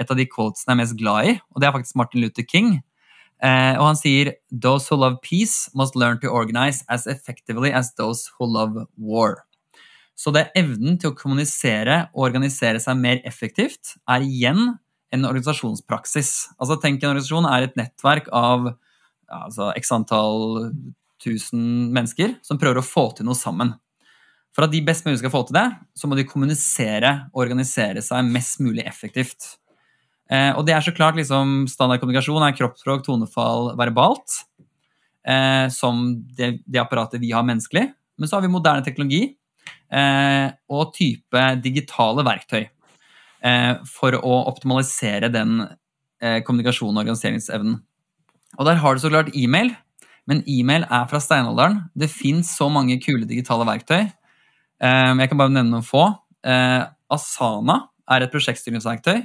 et 0.01 0.11
av 0.11 0.18
de 0.18 0.28
quotesene 0.30 0.72
jeg 0.72 0.78
er 0.78 0.82
mest 0.82 0.99
glad 0.99 1.30
i, 1.30 1.38
og 1.53 1.61
det 1.61 1.68
er 1.68 1.76
faktisk 1.76 2.01
Martin 2.01 2.24
Luther 2.24 2.49
King. 2.49 2.76
Uh, 3.45 3.76
og 3.76 3.90
han 3.90 3.99
sier 3.99 4.30
Those 4.49 4.88
who 4.88 4.97
love 4.97 5.18
peace 5.20 5.68
must 5.76 5.97
learn 5.99 6.20
to 6.22 6.30
organize 6.32 6.84
as 6.88 7.07
effectively 7.07 7.72
as 7.72 7.92
those 7.99 8.30
who 8.38 8.47
love 8.49 8.86
war. 8.97 9.45
Så 10.14 10.30
det 10.34 10.44
er 10.44 10.62
evnen 10.62 10.98
til 11.00 11.10
å 11.10 11.18
kommunisere 11.18 12.04
og 12.14 12.28
organisere 12.28 12.80
seg 12.82 12.98
mer 13.00 13.22
effektivt 13.26 13.96
er 14.10 14.22
igjen 14.22 14.76
en 15.14 15.28
organisasjonspraksis. 15.28 16.32
Altså 16.58 16.78
Tenk 16.82 17.02
en 17.02 17.12
organisasjon 17.12 17.48
er 17.50 17.66
et 17.66 17.78
nettverk 17.78 18.30
av 18.34 18.70
altså, 19.30 19.72
x 19.78 19.90
antall 19.94 20.70
tusen 21.22 21.90
mennesker 21.94 22.36
som 22.44 22.60
prøver 22.60 22.80
å 22.80 22.86
få 22.86 23.08
til 23.16 23.28
noe 23.28 23.38
sammen. 23.38 23.74
For 24.54 24.66
at 24.66 24.74
de 24.74 24.84
best 24.86 25.06
mulig 25.06 25.18
skal 25.18 25.32
få 25.34 25.42
til 25.48 25.58
det, 25.58 25.66
så 25.98 26.06
må 26.06 26.18
de 26.18 26.26
kommunisere 26.28 27.14
og 27.32 27.42
organisere 27.46 28.02
seg 28.04 28.26
mest 28.28 28.60
mulig 28.62 28.84
effektivt. 28.86 29.56
Eh, 30.30 30.52
og 30.54 30.62
det 30.66 30.76
er 30.76 30.84
så 30.84 30.94
klart 30.94 31.18
liksom, 31.18 31.64
Standard 31.70 32.00
kommunikasjon 32.02 32.44
er 32.46 32.54
kroppsspråk, 32.56 33.02
tonefall, 33.06 33.72
verbalt. 33.78 34.44
Eh, 35.26 35.66
som 35.74 36.06
det, 36.36 36.58
det 36.68 36.82
apparatet 36.82 37.22
vi 37.22 37.32
har 37.34 37.46
menneskelig. 37.46 37.88
Men 38.20 38.30
så 38.30 38.38
har 38.38 38.44
vi 38.44 38.52
moderne 38.52 38.86
teknologi 38.86 39.24
og 39.93 40.95
type 40.97 41.43
digitale 41.62 42.24
verktøy 42.26 42.64
eh, 43.45 43.72
for 43.89 44.16
å 44.18 44.37
optimalisere 44.51 45.30
den 45.32 45.62
eh, 45.64 46.41
kommunikasjonen 46.47 46.97
og 46.97 47.05
organiseringsevnen. 47.05 47.78
Og 48.59 48.68
der 48.68 48.80
har 48.80 48.95
du 48.95 49.03
så 49.03 49.11
klart 49.12 49.35
e-mail, 49.37 49.72
men 50.30 50.43
e-mail 50.49 50.87
er 50.89 51.09
fra 51.11 51.20
steinalderen. 51.20 51.82
Det 51.99 52.12
fins 52.12 52.55
så 52.57 52.70
mange 52.72 53.01
kule 53.03 53.28
digitale 53.28 53.66
verktøy. 53.68 54.03
Eh, 54.05 55.12
jeg 55.20 55.30
kan 55.30 55.41
bare 55.41 55.55
nevne 55.55 55.76
noen 55.76 55.87
få. 55.87 56.07
Eh, 56.45 56.82
Asana 57.12 57.80
er 58.11 58.24
et 58.24 58.35
prosjektstyringsverktøy. 58.35 59.24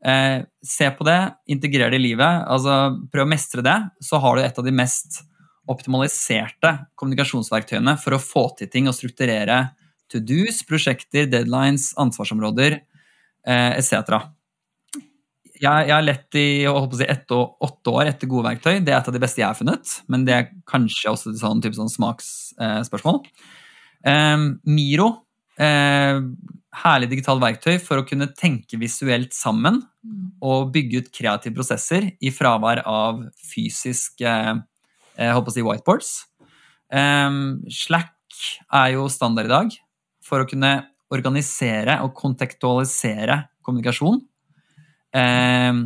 Eh, 0.00 0.38
se 0.64 0.86
på 0.96 1.04
det, 1.04 1.18
integrer 1.52 1.92
det 1.92 2.00
i 2.00 2.06
livet. 2.06 2.46
altså 2.48 2.96
Prøv 3.12 3.26
å 3.26 3.32
mestre 3.32 3.64
det, 3.64 3.76
så 4.00 4.20
har 4.22 4.36
du 4.36 4.44
et 4.44 4.62
av 4.62 4.64
de 4.64 4.72
mest 4.72 5.24
optimaliserte 5.70 6.72
kommunikasjonsverktøyene 6.98 7.94
for 8.00 8.16
å 8.16 8.22
få 8.22 8.48
til 8.58 8.70
ting 8.72 8.88
og 8.90 8.96
strukturere 8.96 9.68
to 10.10 10.20
do's, 10.22 10.60
prosjekter, 10.66 11.28
deadlines, 11.30 11.90
ansvarsområder 12.00 12.80
eh, 13.46 13.72
etc. 13.78 14.16
Jeg, 15.60 15.88
jeg 15.90 15.92
har 15.92 16.04
lett 16.04 16.38
i 16.40 16.46
å 16.70 16.86
si, 16.94 17.04
ett 17.04 17.32
og 17.36 17.60
åtte 17.66 17.92
år 17.92 18.12
etter 18.14 18.30
gode 18.30 18.48
verktøy. 18.48 18.78
Det 18.84 18.94
er 18.94 19.00
et 19.00 19.10
av 19.10 19.16
de 19.16 19.22
beste 19.22 19.42
jeg 19.42 19.48
har 19.48 19.58
funnet, 19.58 19.98
men 20.08 20.24
det 20.28 20.36
er 20.36 20.48
kanskje 20.68 21.12
også 21.12 21.34
et 21.34 21.42
sånn, 21.42 21.60
sånn 21.76 21.92
smaksspørsmål. 21.92 23.20
Eh, 24.08 24.46
Miro, 24.70 25.10
eh, 25.60 26.22
herlig 26.80 27.10
digitalt 27.10 27.42
verktøy 27.42 27.76
for 27.82 28.00
å 28.00 28.06
kunne 28.06 28.30
tenke 28.32 28.78
visuelt 28.80 29.34
sammen 29.36 29.82
og 30.40 30.70
bygge 30.72 31.02
ut 31.02 31.12
kreative 31.12 31.56
prosesser 31.58 32.06
i 32.22 32.32
fravær 32.32 32.84
av 32.88 33.24
fysisk 33.50 34.22
eh, 34.24 34.54
jeg 35.20 35.36
håper 35.36 35.52
å 35.52 35.52
si 35.52 35.64
whiteboards. 35.66 36.10
Eh, 36.88 37.38
Slack 37.68 38.16
er 38.72 38.94
jo 38.94 39.10
standard 39.12 39.50
i 39.50 39.52
dag 39.52 39.78
for 40.30 40.42
å 40.42 40.48
kunne 40.48 40.74
organisere 41.10 41.98
og 42.04 42.14
kontekstualisere 42.18 43.42
kommunikasjon. 43.66 44.20
Eh, 45.18 45.80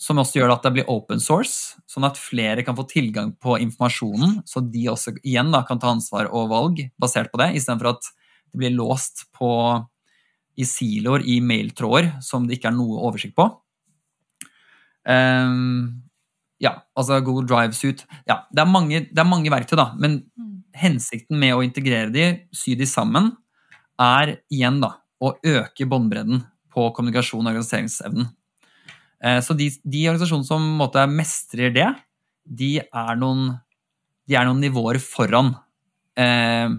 som 0.00 0.20
også 0.20 0.40
gjør 0.40 0.52
at 0.54 0.66
det 0.66 0.74
blir 0.76 0.90
open 0.92 1.22
source, 1.22 1.78
sånn 1.88 2.04
at 2.08 2.20
flere 2.20 2.64
kan 2.66 2.76
få 2.76 2.84
tilgang 2.88 3.32
på 3.40 3.56
informasjonen, 3.64 4.40
så 4.48 4.60
de 4.64 4.84
også 4.92 5.14
igjen 5.20 5.52
da, 5.54 5.62
kan 5.68 5.80
ta 5.80 5.92
ansvar 5.94 6.28
og 6.28 6.50
valg 6.52 6.82
basert 7.00 7.32
på 7.32 7.40
det, 7.40 7.54
istedenfor 7.56 7.94
at 7.94 8.10
det 8.50 8.60
blir 8.60 8.76
låst 8.76 9.26
på, 9.36 9.50
i 10.60 10.66
siloer 10.68 11.24
i 11.24 11.38
mailtråder 11.40 12.10
som 12.24 12.44
det 12.44 12.58
ikke 12.58 12.68
er 12.68 12.76
noe 12.76 13.00
oversikt 13.08 13.36
på. 13.38 13.46
Ehm, 15.08 16.02
ja, 16.60 16.74
altså 16.98 17.20
Google 17.24 17.48
Drive 17.48 17.72
Suite 17.72 18.04
ja, 18.28 18.42
det, 18.52 18.60
er 18.60 18.68
mange, 18.68 19.06
det 19.08 19.22
er 19.22 19.28
mange 19.28 19.52
verktøy, 19.52 19.78
da, 19.80 19.86
men 19.96 20.18
hensikten 20.76 21.38
med 21.40 21.54
å 21.56 21.62
integrere 21.64 22.10
de, 22.14 22.26
sy 22.54 22.74
de 22.78 22.86
sammen, 22.88 23.32
er 24.00 24.38
igjen 24.52 24.80
da 24.82 24.94
å 25.20 25.34
øke 25.44 25.86
båndbredden 25.88 26.44
på 26.72 26.86
kommunikasjon 26.96 27.42
og 27.42 27.50
organiseringsevnen. 27.52 28.28
Eh, 29.22 29.40
Så 29.44 29.56
de, 29.58 29.68
de 29.84 30.04
organisasjonene 30.08 30.48
som 30.48 30.64
måte 30.80 31.04
mestrer 31.10 31.74
det, 31.74 31.88
de 32.44 32.78
er 32.80 33.18
noen, 33.20 33.58
de 34.26 34.38
er 34.38 34.46
noen 34.48 34.62
nivåer 34.62 35.00
foran. 35.02 35.54
Eh, 36.16 36.70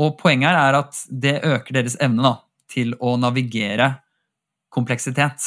Og 0.00 0.14
poenget 0.16 0.48
her 0.48 0.70
er 0.70 0.78
at 0.78 0.96
det 1.10 1.40
øker 1.44 1.76
deres 1.76 1.98
evne 2.00 2.22
da, 2.24 2.36
til 2.70 2.94
å 3.02 3.16
navigere 3.20 3.98
kompleksitet 4.70 5.42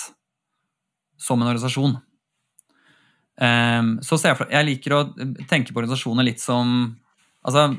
som 1.18 1.40
en 1.42 1.48
organisasjon. 1.48 1.96
Um, 3.34 3.96
så 4.06 4.20
jeg, 4.22 4.46
jeg 4.52 4.68
liker 4.68 4.94
å 4.94 5.00
tenke 5.50 5.74
på 5.74 5.80
organisasjoner 5.82 6.28
litt 6.28 6.44
som 6.44 6.92
altså, 7.44 7.74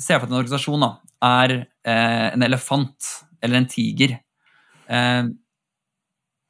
Se 0.00 0.16
for 0.16 0.24
deg 0.24 0.30
at 0.30 0.32
en 0.32 0.38
organisasjon 0.38 0.80
da, 0.80 0.88
er 1.28 1.52
eh, 1.60 2.28
en 2.32 2.44
elefant 2.46 3.08
eller 3.44 3.58
en 3.58 3.66
tiger. 3.68 4.14
Eh, 4.88 5.26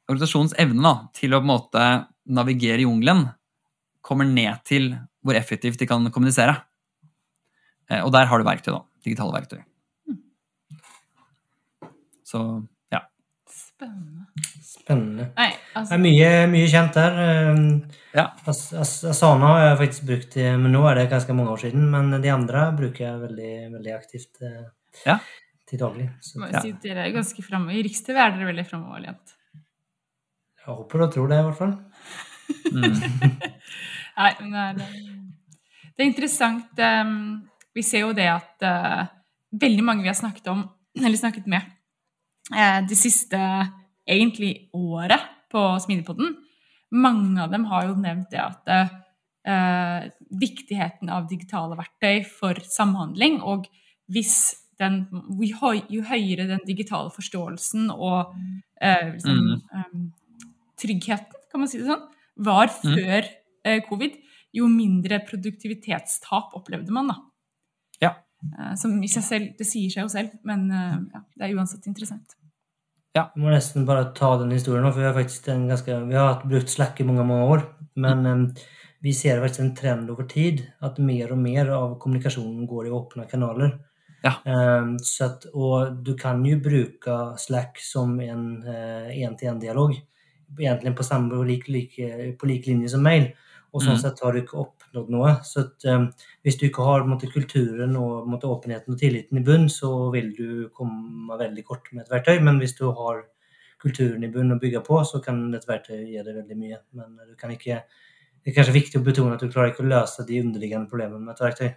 organisasjonens 0.07 0.55
evne 0.63 0.85
da, 0.85 0.93
til 1.17 1.35
å 1.35 1.41
på 1.41 1.47
en 1.47 1.51
måte 1.51 1.87
navigere 2.31 2.85
jungelen 2.85 3.25
kommer 3.99 4.29
ned 4.29 4.63
til 4.67 4.93
hvor 5.19 5.35
effektivt 5.35 5.83
de 5.83 5.89
kan 5.89 6.07
kommunisere. 6.15 6.55
Eh, 7.91 7.99
og 7.99 8.13
der 8.15 8.31
har 8.31 8.39
du 8.39 8.47
verktøy, 8.47 8.71
da. 8.77 8.81
Digitale 9.03 9.35
verktøy. 9.35 9.59
Så 12.31 12.41
ja. 12.93 13.03
Spennende. 13.51 14.29
Spennende. 14.61 15.25
Nei, 15.37 15.49
Det 15.51 15.79
altså 15.79 15.95
er 15.95 16.01
mye, 16.03 16.29
mye 16.51 16.67
kjent 16.69 16.93
der. 16.93 17.19
Eh, 17.25 17.97
Ja. 18.13 18.25
As 18.45 18.73
As 18.75 18.91
Asana 19.07 19.47
har 19.55 19.61
jeg 19.69 19.77
faktisk 19.79 20.05
brukt, 20.09 20.37
eh, 20.37 20.57
men 20.59 20.71
nå 20.75 20.81
er 20.89 20.95
det 20.99 21.09
ganske 21.11 21.33
mange 21.33 21.49
år 21.53 21.61
siden. 21.63 21.89
Men 21.89 22.21
de 22.21 22.29
andre 22.29 22.65
bruker 22.77 23.05
jeg 23.07 23.21
veldig, 23.21 23.53
veldig 23.77 23.93
aktivt 23.95 24.41
eh, 24.41 24.65
Ja. 25.05 25.17
til 25.67 25.79
daglig. 25.79 26.09
Så 26.21 26.37
må 26.39 26.49
Ja. 26.51 26.59
jeg 26.59 26.61
si 26.61 26.71
dere 26.89 27.05
er 27.07 27.11
ganske 27.15 27.41
framme. 27.43 27.71
I 27.73 27.81
Riks-TV 27.83 28.17
er 28.19 28.31
dere 28.35 28.49
veldig 28.53 28.67
framoverlent. 28.67 29.33
jeg 30.61 30.75
håper 30.75 31.01
og 31.01 31.13
tror 31.13 31.27
det, 31.29 31.39
i 31.39 31.43
hvert 31.47 31.57
fall. 31.57 31.73
Mm. 32.71 32.93
Nei, 34.17 34.31
men 34.41 34.51
det 34.51 34.59
er, 34.59 34.75
det 35.95 36.03
er 36.03 36.09
interessant. 36.11 36.79
eh, 36.79 37.39
Vi 37.73 37.81
ser 37.81 37.99
jo 38.03 38.13
det 38.13 38.27
at 38.27 38.61
eh, 38.67 39.05
veldig 39.55 39.83
mange 39.83 40.01
vi 40.03 40.09
har 40.11 40.19
snakket 40.19 40.47
om, 40.51 40.69
eller 40.97 41.17
snakket 41.17 41.47
med, 41.47 41.61
de 42.51 42.95
siste 42.95 43.37
egentlig 44.11 44.53
året 44.77 45.23
på 45.51 45.63
Smidigpodden, 45.83 46.35
mange 46.91 47.39
av 47.43 47.51
dem 47.51 47.65
har 47.71 47.87
jo 47.87 47.99
nevnt 47.99 48.31
det 48.33 48.41
at 48.43 48.71
eh, 49.47 50.09
viktigheten 50.41 51.11
av 51.11 51.29
digitale 51.29 51.77
verktøy 51.79 52.23
for 52.27 52.59
samhandling, 52.67 53.39
og 53.41 53.67
hvis 54.11 54.35
den, 54.81 55.05
jo 55.39 56.01
høyere 56.07 56.47
den 56.49 56.63
digitale 56.67 57.11
forståelsen 57.13 57.91
og 57.93 58.33
eh, 58.81 59.13
liksom, 59.13 59.53
eh, 59.77 59.93
tryggheten, 60.81 61.45
kan 61.51 61.63
man 61.63 61.69
si 61.71 61.81
det 61.81 61.89
sånn, 61.89 62.07
var 62.41 62.71
før 62.73 63.27
eh, 63.67 63.81
covid, 63.87 64.17
jo 64.55 64.67
mindre 64.71 65.21
produktivitetstap 65.27 66.55
opplevde 66.57 66.95
man, 66.95 67.11
da. 67.11 67.17
Ja. 68.03 68.13
Eh, 68.57 68.73
Som 68.79 68.97
i 69.03 69.11
seg 69.11 69.27
selv, 69.27 69.51
det 69.59 69.67
sier 69.69 69.93
seg 69.93 70.07
jo 70.07 70.11
selv, 70.11 70.35
men 70.47 70.67
eh, 70.71 70.97
ja, 71.13 71.23
det 71.37 71.47
er 71.47 71.57
uansett 71.59 71.87
interessant. 71.91 72.35
Vi 73.11 73.43
må 73.43 73.51
nesten 73.51 73.83
bare 73.87 74.11
ta 74.15 74.37
den 74.39 74.53
historien 74.55 74.85
nå, 74.85 74.91
for 74.93 75.03
vi 75.03 75.09
har 75.09 75.17
faktisk 75.17 75.49
en 75.51 75.65
ganske, 75.67 75.95
vi 76.07 76.15
har 76.15 76.45
brukt 76.47 76.71
Slack 76.71 77.01
i 77.01 77.07
mange, 77.07 77.25
mange 77.27 77.47
år. 77.55 77.63
Men 77.99 78.25
mm. 78.25 78.45
vi 79.03 79.13
ser 79.13 79.41
faktisk 79.43 79.63
en 79.65 79.73
trend 79.75 80.11
over 80.13 80.29
tid 80.31 80.63
at 80.79 80.99
mer 81.03 81.33
og 81.35 81.41
mer 81.41 81.73
av 81.75 81.97
kommunikasjonen 81.99 82.67
går 82.69 82.87
i 82.87 82.93
åpne 82.95 83.27
kanaler. 83.27 83.73
Ja. 84.21 84.33
Eh, 84.45 84.85
så 85.01 85.25
att, 85.25 85.45
och 85.45 85.93
du 85.93 86.13
kan 86.17 86.45
jo 86.45 86.59
bruke 86.59 87.33
Slack 87.37 87.79
som 87.79 88.19
en 88.19 88.63
eh, 88.67 89.23
en-til-en-dialog. 89.23 89.95
Egentlig 90.59 90.97
på 90.97 91.03
samme 91.03 91.35
på 91.35 91.43
lik, 91.43 91.67
like, 91.67 92.35
på 92.39 92.45
lik 92.45 92.67
linje 92.67 92.89
som 92.89 93.03
mail. 93.03 93.31
Og 93.71 93.83
sånn 93.83 93.95
mm. 93.95 94.01
sett 94.03 94.19
tar 94.19 94.35
du 94.35 94.41
ikke 94.43 94.59
oppnådd 94.91 95.11
noe. 95.13 95.33
Så 95.47 95.65
at, 95.65 95.85
um, 95.89 96.07
hvis 96.45 96.57
du 96.59 96.67
ikke 96.67 96.85
har 96.85 97.05
måte, 97.07 97.29
kulturen 97.31 97.95
og 97.99 98.27
måte, 98.29 98.49
åpenheten 98.51 98.95
og 98.95 98.99
tilliten 98.99 99.39
i 99.39 99.43
bunn, 99.47 99.69
så 99.71 100.11
vil 100.13 100.31
du 100.37 100.69
komme 100.75 101.37
veldig 101.39 101.65
kort 101.67 101.91
med 101.93 102.05
et 102.05 102.13
verktøy. 102.13 102.41
Men 102.43 102.59
hvis 102.61 102.75
du 102.77 102.87
har 102.89 103.23
kulturen 103.81 104.23
i 104.23 104.31
bunn 104.31 104.53
å 104.53 104.59
bygge 104.61 104.83
på, 104.85 105.01
så 105.07 105.21
kan 105.23 105.43
et 105.57 105.67
verktøy 105.67 106.03
gi 106.03 106.19
deg 106.21 106.41
veldig 106.41 106.57
mye. 106.59 106.81
Men 106.97 107.15
du 107.23 107.35
kan 107.39 107.53
ikke 107.57 107.83
Det 108.41 108.49
er 108.49 108.55
kanskje 108.55 108.73
viktig 108.73 108.97
å 108.97 109.03
betone 109.05 109.35
at 109.35 109.41
du 109.43 109.51
klarer 109.53 109.69
ikke 109.69 109.83
å 109.83 109.89
løse 109.91 110.23
de 110.25 110.39
underliggende 110.41 110.89
problemene 110.89 111.21
med 111.21 111.35
et 111.35 111.43
verktøy. 111.43 111.67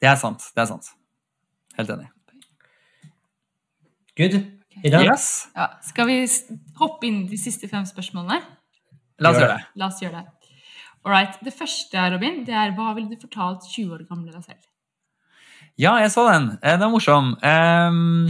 Det 0.00 0.08
er 0.08 0.16
sant. 0.16 0.46
Det 0.56 0.62
er 0.62 0.70
sant. 0.70 0.88
Helt 1.76 1.92
enig. 1.92 2.08
Good? 4.16 4.38
Yes. 4.80 5.48
Ja, 5.54 5.68
skal 5.84 6.08
vi 6.08 6.16
hoppe 6.80 7.06
inn 7.06 7.26
de 7.28 7.36
siste 7.36 7.68
fem 7.68 7.84
spørsmålene? 7.84 8.40
La 9.20 9.30
oss 9.30 9.42
gjøre 9.42 9.52
det. 9.52 9.66
La 9.78 9.88
oss 9.92 10.00
gjøre 10.02 10.22
det. 10.22 10.41
All 11.02 11.10
right. 11.12 11.34
Det 11.42 11.54
første, 11.54 11.98
Robin, 12.14 12.42
det 12.46 12.54
er 12.54 12.74
hva 12.76 12.92
ville 12.94 13.10
du 13.10 13.18
fortalt 13.18 13.66
20 13.66 13.94
år 13.96 14.04
gamle 14.06 14.30
deg 14.30 14.44
selv? 14.46 14.60
Ja, 15.80 15.96
jeg 15.98 16.12
så 16.14 16.26
den. 16.28 16.50
Eh, 16.62 16.76
Den 16.76 16.84
var 16.84 16.92
morsom. 16.92 17.32
Um, 17.42 18.28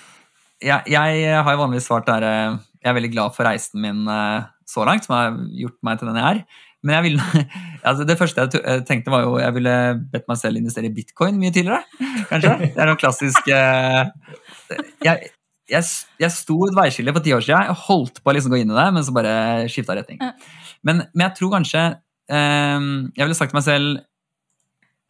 jeg, 0.68 0.82
jeg 0.90 1.20
har 1.32 1.54
jo 1.54 1.62
vanligvis 1.62 1.86
svart 1.88 2.08
der 2.10 2.26
eh, 2.26 2.58
Jeg 2.82 2.90
er 2.90 2.96
veldig 2.98 3.12
glad 3.14 3.36
for 3.36 3.48
reisen 3.48 3.80
min 3.80 4.02
eh, 4.10 4.42
så 4.68 4.84
langt, 4.86 5.06
som 5.06 5.16
har 5.16 5.38
gjort 5.62 5.78
meg 5.86 6.00
til 6.00 6.10
den 6.10 6.20
jeg 6.20 6.28
er. 6.28 6.42
Men 6.84 6.96
jeg 6.96 7.06
ville, 7.08 7.46
altså 7.88 8.04
det 8.08 8.18
første 8.20 8.46
jeg 8.52 8.84
tenkte, 8.88 9.12
var 9.12 9.24
jo 9.24 9.34
jeg 9.40 9.56
ville 9.56 9.74
bedt 10.12 10.28
meg 10.28 10.40
selv 10.40 10.60
investere 10.60 10.88
i 10.90 10.94
bitcoin 10.96 11.40
mye 11.40 11.52
tidligere. 11.56 11.84
Kanskje? 12.28 12.54
Det 12.76 12.84
er 12.84 12.88
noe 12.90 13.00
klassisk 13.00 13.48
jeg, 13.48 15.16
jeg, 15.72 15.88
jeg 16.20 16.32
sto 16.36 16.56
et 16.68 16.76
veiskille 16.76 17.16
for 17.16 17.24
ti 17.24 17.32
år 17.36 17.44
siden. 17.44 17.68
Jeg 17.68 17.82
holdt 17.86 18.20
på 18.20 18.32
å 18.32 18.36
liksom 18.36 18.52
gå 18.52 18.60
inn 18.60 18.72
i 18.72 18.78
det, 18.78 18.86
men 18.96 19.04
så 19.06 19.16
bare 19.16 19.34
skifta 19.72 19.96
retning. 19.96 20.20
Men, 20.84 21.04
men 21.12 21.28
jeg 21.28 21.36
tror 21.40 21.56
kanskje 21.58 21.84
Jeg 22.30 23.24
ville 23.24 23.36
sagt 23.38 23.50
til 23.52 23.58
meg 23.58 23.66
selv 23.66 23.98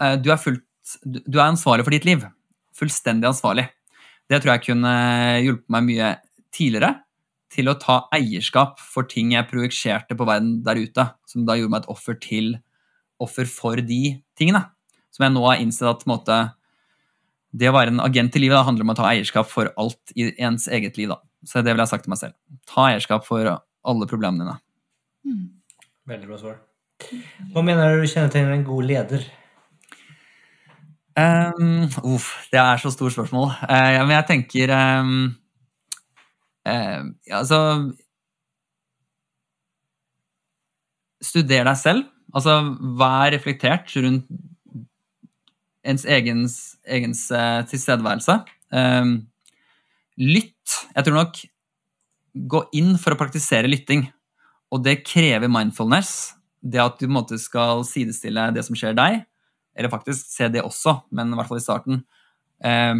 eh, 0.00 0.16
du, 0.20 0.30
er 0.32 0.40
fullt, 0.40 0.64
du 1.04 1.36
er 1.36 1.50
ansvarlig 1.50 1.84
for 1.86 1.96
ditt 1.96 2.08
liv. 2.08 2.24
Fullstendig 2.76 3.28
ansvarlig. 3.28 3.66
Det 4.30 4.40
tror 4.40 4.54
jeg 4.54 4.66
kunne 4.70 4.92
hjulpet 5.42 5.72
meg 5.74 5.86
mye 5.88 6.10
tidligere 6.54 6.94
til 7.50 7.70
å 7.70 7.76
ta 7.82 8.04
eierskap 8.14 8.78
for 8.78 9.08
ting 9.10 9.34
jeg 9.34 9.48
projiserte 9.50 10.14
på 10.16 10.26
verden 10.28 10.60
der 10.66 10.78
ute, 10.78 11.06
som 11.26 11.46
da 11.48 11.56
gjorde 11.58 11.74
meg 11.74 11.82
et 11.82 11.90
offer 11.92 12.18
til 12.22 12.54
offer 13.20 13.48
for 13.50 13.82
de 13.84 14.20
tingene. 14.38 14.62
Som 15.10 15.26
jeg 15.26 15.34
nå 15.34 15.42
har 15.48 15.60
innsett 15.60 15.90
at 15.90 16.04
på 16.04 16.08
en 16.08 16.14
måte, 16.14 16.38
det 17.50 17.68
å 17.68 17.74
være 17.74 17.92
en 17.92 18.04
agent 18.04 18.38
i 18.38 18.44
livet 18.44 18.56
da, 18.56 18.64
handler 18.68 18.86
om 18.86 18.94
å 18.94 18.98
ta 19.02 19.10
eierskap 19.10 19.50
for 19.50 19.72
alt 19.74 20.14
i 20.14 20.30
ens 20.38 20.70
eget 20.70 20.96
liv. 21.00 21.10
Da. 21.10 21.18
Så 21.44 21.64
det 21.64 21.74
vil 21.74 21.82
jeg 21.82 21.90
ha 21.90 21.92
sagt 21.92 22.06
til 22.06 22.14
meg 22.14 22.22
selv. 22.22 22.38
Ta 22.70 22.88
eierskap 22.92 23.26
for 23.26 23.50
alle 23.50 24.10
problemene 24.10 24.46
dine. 24.46 24.58
Veldig 26.10 26.30
bra 26.30 26.40
svar. 26.40 26.60
Hva 27.52 27.62
mener 27.64 28.00
du 28.00 28.08
kjennetegner 28.08 28.56
en 28.56 28.66
god 28.66 28.86
leder? 28.88 29.26
Um, 31.20 31.88
uff, 32.06 32.30
det 32.52 32.60
er 32.60 32.80
så 32.80 32.92
stort 32.94 33.14
spørsmål. 33.16 33.50
Uh, 33.66 33.90
ja, 33.96 34.04
men 34.04 34.14
jeg 34.14 34.28
tenker 34.28 34.72
um, 34.72 35.16
uh, 36.68 37.02
Altså 37.34 37.58
Studer 41.20 41.66
deg 41.68 41.76
selv. 41.76 42.06
Altså, 42.32 42.54
vær 42.96 43.34
reflektert 43.34 43.90
rundt 44.00 44.30
ens 45.84 46.06
egens, 46.08 46.54
egens 46.88 47.26
uh, 47.34 47.60
tilstedeværelse. 47.68 48.38
Um, 48.72 49.16
lytt. 50.16 50.78
Jeg 50.94 51.04
tror 51.04 51.18
nok 51.18 51.42
Gå 52.30 52.60
inn 52.78 52.94
for 53.02 53.10
å 53.10 53.18
praktisere 53.18 53.66
lytting. 53.66 54.04
Og 54.70 54.84
det 54.86 55.00
krever 55.02 55.50
mindfulness. 55.50 56.36
Det 56.60 56.80
at 56.82 56.98
du 56.98 57.06
på 57.06 57.10
en 57.10 57.16
måte 57.16 57.38
skal 57.40 57.84
sidestille 57.88 58.50
det 58.54 58.64
som 58.66 58.76
skjer 58.76 58.96
deg, 58.98 59.22
eller 59.76 59.92
faktisk 59.92 60.28
se 60.28 60.48
det 60.52 60.64
også, 60.64 60.98
men 61.16 61.32
i 61.32 61.38
hvert 61.38 61.48
fall 61.48 61.60
i 61.60 61.64
starten. 61.64 62.02
Eh, 62.64 62.94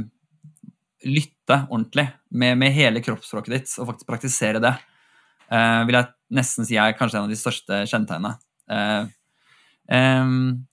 lytte 1.11 1.58
ordentlig 1.68 2.06
med, 2.28 2.58
med 2.61 2.72
hele 2.76 3.02
kroppsspråket 3.04 3.54
ditt, 3.54 3.74
og 3.78 3.90
faktisk 3.90 4.08
praktisere 4.08 4.62
det. 4.62 4.74
Eh, 5.50 5.82
vil 5.88 5.98
jeg 5.98 6.11
nesten 6.38 6.68
si 6.68 6.78
er 6.78 6.96
kanskje 6.96 7.20
en 7.20 7.28
av 7.28 7.32
de 7.32 7.38
største 7.38 7.82
kjennetegnene. 7.90 8.36
Eh, 8.70 9.04
em, 9.96 10.66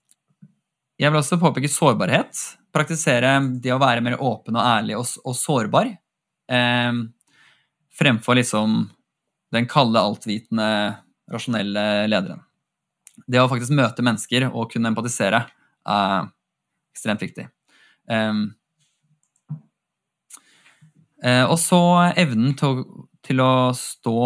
Jeg 0.98 1.12
vil 1.12 1.20
også 1.20 1.38
påpeke 1.38 1.70
sårbarhet. 1.70 2.34
Praktisere 2.74 3.36
det 3.62 3.70
å 3.70 3.78
være 3.78 4.02
mer 4.02 4.18
åpen 4.18 4.56
og 4.58 4.64
ærlig 4.66 4.96
og, 4.98 5.06
og 5.24 5.36
sårbar. 5.38 5.92
Eh, 6.50 6.92
fremfor 7.98 8.38
liksom 8.38 8.80
den 9.54 9.66
kalde, 9.70 10.00
altvitende, 10.00 10.68
rasjonelle 11.32 12.06
lederen. 12.10 12.42
Det 13.26 13.42
å 13.42 13.48
faktisk 13.50 13.74
møte 13.74 14.04
mennesker 14.04 14.48
og 14.52 14.70
kunne 14.72 14.92
empatisere 14.92 15.42
er 15.88 16.30
ekstremt 16.94 17.24
viktig. 17.24 17.48
Um, 18.08 18.50
og 21.48 21.56
så 21.58 21.80
evnen 22.20 22.52
til 22.54 22.84
til 23.28 23.42
å 23.44 23.74
stå 23.76 24.20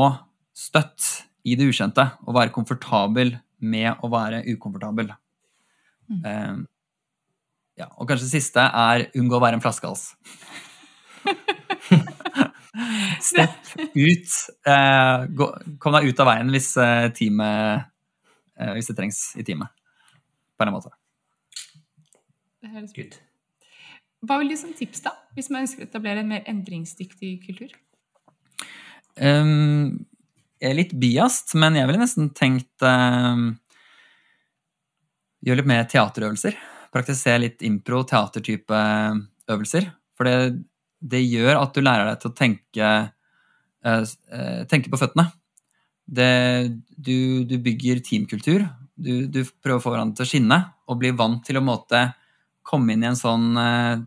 støtt 0.55 1.09
i 1.49 1.57
det 1.59 1.67
ukjente 1.73 2.05
og 2.27 2.37
være 2.37 2.55
komfortabel 2.55 3.35
med 3.63 4.03
å 4.03 4.11
være 4.13 4.45
ukomfortabel. 4.53 5.11
Um, 6.13 6.67
ja, 7.79 7.89
og 7.97 8.07
kanskje 8.07 8.29
det 8.29 8.37
siste 8.37 8.63
er 8.63 9.09
unngå 9.19 9.39
å 9.39 9.43
være 9.43 9.59
en 9.59 9.65
flaskehals. 9.65 10.13
Stepp 13.23 13.73
ut. 13.97 14.35
Uh, 14.67 15.27
gå, 15.35 15.49
kom 15.83 15.97
deg 15.97 16.11
ut 16.11 16.23
av 16.23 16.31
veien 16.31 16.53
hvis, 16.53 16.71
uh, 16.79 17.09
teamet, 17.17 17.89
hvis 18.77 18.91
det 18.91 18.97
trengs 18.99 19.21
i 19.39 19.45
teamet. 19.47 19.73
På 20.59 20.67
en 20.67 20.75
måte. 20.75 20.93
Det 22.63 22.71
høres 22.71 22.95
Good. 22.95 23.19
Hva 24.23 24.39
vil 24.39 24.53
du 24.53 24.57
som 24.59 24.71
tips, 24.77 25.03
da, 25.03 25.17
hvis 25.35 25.51
man 25.51 25.65
ønsker 25.65 25.83
å 25.83 25.89
etablere 25.89 26.23
en 26.23 26.31
mer 26.31 26.45
endringsdyktig 26.51 27.33
kultur? 27.43 27.73
Um, 29.19 30.05
jeg 30.63 30.71
er 30.71 30.79
litt 30.79 30.95
biast, 30.95 31.57
men 31.59 31.75
jeg 31.77 31.89
ville 31.91 32.01
nesten 32.01 32.31
tenkt 32.39 32.87
um, 32.87 33.51
Gjøre 35.43 35.59
litt 35.59 35.67
mer 35.73 35.89
teaterøvelser. 35.91 36.55
Praktisere 36.95 37.41
litt 37.43 37.65
impro, 37.67 38.05
teatertype 38.07 38.79
øvelser. 39.51 39.89
For 40.15 40.29
det, 40.29 40.63
det 41.03 41.19
gjør 41.25 41.59
at 41.59 41.75
du 41.75 41.83
lærer 41.83 42.07
deg 42.07 42.21
til 42.23 42.31
å 42.31 42.37
tenke, 42.39 42.91
uh, 43.83 44.05
uh, 44.07 44.61
tenke 44.71 44.93
på 44.93 45.01
føttene. 45.01 45.27
Det, 46.07 46.69
du, 46.97 47.45
du 47.49 47.57
bygger 47.63 48.03
teamkultur. 48.05 48.67
Du, 48.95 49.27
du 49.27 49.43
prøver 49.63 49.79
å 49.79 49.83
få 49.83 49.93
hverandre 49.95 50.21
til 50.21 50.27
å 50.27 50.31
skinne 50.31 50.59
og 50.91 50.99
bli 51.01 51.13
vant 51.17 51.43
til 51.47 51.59
å 51.59 51.65
måte, 51.65 52.05
komme 52.63 52.95
inn 52.95 53.05
i 53.05 53.11
en 53.11 53.19
sånn 53.19 53.57
eh, 53.59 54.03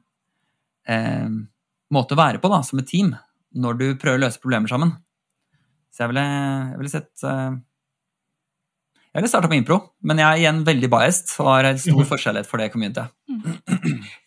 eh, 0.92 1.32
måte 1.92 2.16
å 2.16 2.20
være 2.20 2.42
på 2.44 2.52
da, 2.52 2.62
som 2.64 2.80
et 2.80 2.90
team 2.90 3.14
når 3.56 3.80
du 3.80 3.86
prøver 4.00 4.20
å 4.20 4.24
løse 4.26 4.42
problemer 4.44 4.72
sammen. 4.72 4.94
Så 5.92 6.04
jeg 6.04 6.12
ville, 6.12 6.26
jeg 6.28 6.80
ville 6.82 6.92
sett 6.92 7.24
eh, 7.24 7.58
Jeg 9.16 9.22
ville 9.22 9.32
starta 9.32 9.48
med 9.52 9.62
impro, 9.62 9.78
men 10.04 10.20
jeg 10.20 10.28
er 10.28 10.42
igjen 10.44 10.64
veldig 10.68 10.90
biased 10.92 11.38
og 11.40 11.52
har 11.54 11.70
en 11.70 11.80
stor 11.80 12.08
forskjellighet 12.10 12.50
for 12.50 12.60
det 12.60 12.72
communityet. 12.74 13.14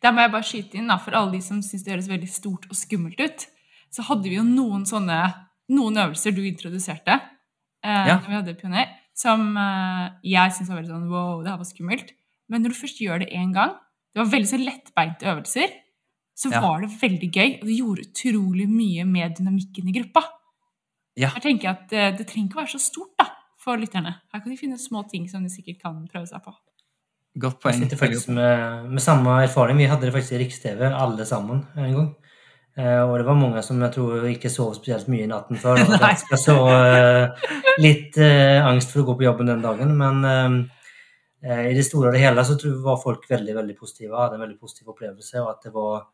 Der 0.02 0.14
må 0.14 0.24
jeg 0.24 0.32
bare 0.32 0.48
skyte 0.48 0.78
inn, 0.80 0.88
da, 0.88 0.96
for 1.02 1.16
alle 1.18 1.36
de 1.36 1.42
som 1.44 1.60
syns 1.64 1.84
det 1.84 1.92
høres 1.92 2.08
veldig 2.08 2.30
stort 2.32 2.64
og 2.70 2.78
skummelt 2.78 3.20
ut, 3.20 3.44
så 3.92 4.04
hadde 4.08 4.30
vi 4.30 4.38
jo 4.38 4.46
noen 4.46 4.86
sånne 4.88 5.18
noen 5.68 6.00
øvelser 6.00 6.32
du 6.32 6.40
introduserte 6.48 7.18
eh, 7.84 8.06
Ja. 8.08 8.18
når 8.18 8.26
vi 8.28 8.34
hadde 8.38 8.54
Pioner, 8.60 8.86
som 9.14 9.56
eh, 9.56 10.10
jeg 10.22 10.52
syntes 10.52 10.68
var 10.70 10.80
veldig 10.82 10.94
sånn 10.94 11.08
wow, 11.10 11.42
det 11.42 11.50
her 11.50 11.58
var 11.58 11.64
skummelt. 11.68 12.12
Men 12.48 12.62
når 12.62 12.72
du 12.72 12.78
først 12.80 13.00
gjør 13.02 13.18
det 13.20 13.30
én 13.36 13.52
gang 13.52 13.74
Det 14.14 14.22
var 14.24 14.30
veldig 14.32 14.48
så 14.48 14.58
lettbeinte 14.58 15.26
øvelser. 15.28 15.68
Så 16.34 16.50
Ja. 16.50 16.60
var 16.60 16.80
det 16.80 16.88
veldig 17.00 17.30
gøy, 17.34 17.58
og 17.60 17.66
det 17.66 17.76
gjorde 17.78 18.04
utrolig 18.08 18.68
mye 18.68 19.04
med 19.04 19.36
dynamikken 19.36 19.88
i 19.88 19.92
gruppa. 19.92 20.22
Ja. 21.16 21.30
Jeg 21.34 21.42
tenker 21.42 21.68
at 21.70 21.92
eh, 21.92 22.16
Det 22.16 22.26
trenger 22.26 22.48
ikke 22.48 22.58
å 22.58 22.62
være 22.64 22.72
så 22.78 22.80
stort 22.80 23.12
da, 23.18 23.26
for 23.58 23.76
lytterne. 23.76 24.14
Her 24.32 24.40
kan 24.40 24.50
de 24.50 24.56
finne 24.56 24.78
små 24.78 25.02
ting 25.10 25.28
som 25.28 25.42
de 25.42 25.50
sikkert 25.50 25.80
kan 25.82 26.06
prøve 26.08 26.26
seg 26.30 26.42
på. 26.44 26.54
Godt 27.38 27.58
Jeg 27.58 27.60
poeng. 27.62 27.82
sitter 27.82 27.96
faktisk 28.00 28.28
med, 28.34 28.88
med 28.90 29.02
samme 29.02 29.34
erfaring. 29.44 29.76
Vi 29.78 29.86
hadde 29.86 30.00
det 30.08 30.12
faktisk 30.14 30.32
i 30.32 30.38
Riks-TV, 30.44 30.80
alle 30.94 31.24
sammen, 31.26 31.66
en 31.76 31.94
gang. 31.94 32.14
Eh, 32.78 33.00
og 33.02 33.16
det 33.18 33.26
var 33.26 33.38
mange 33.38 33.62
som 33.66 33.80
jeg 33.82 33.94
tror 33.96 34.26
ikke 34.30 34.50
sov 34.52 34.76
spesielt 34.76 35.08
mye 35.10 35.26
i 35.26 35.30
natten 35.30 35.58
før. 35.58 35.80
Og 35.82 36.34
så 36.46 36.56
eh, 36.70 37.48
litt 37.82 38.18
eh, 38.22 38.58
angst 38.62 38.94
for 38.94 39.02
å 39.02 39.08
gå 39.08 39.16
på 39.18 39.26
jobben 39.26 39.50
den 39.50 39.64
dagen. 39.64 39.96
Men 39.98 40.68
i 41.38 41.70
det 41.70 41.84
store 41.86 42.10
og 42.10 42.16
det 42.16 42.22
hele 42.22 42.42
så 42.42 42.56
var 42.82 42.96
folk 42.98 43.26
veldig 43.30 43.52
veldig 43.60 43.74
positive. 43.78 44.14
Hadde 44.14 44.38
en 44.38 44.46
veldig 44.46 44.58
positiv 44.58 44.94
opplevelse. 44.94 45.42
og 45.42 45.52
at 45.52 45.68
det 45.68 45.74
var 45.74 46.08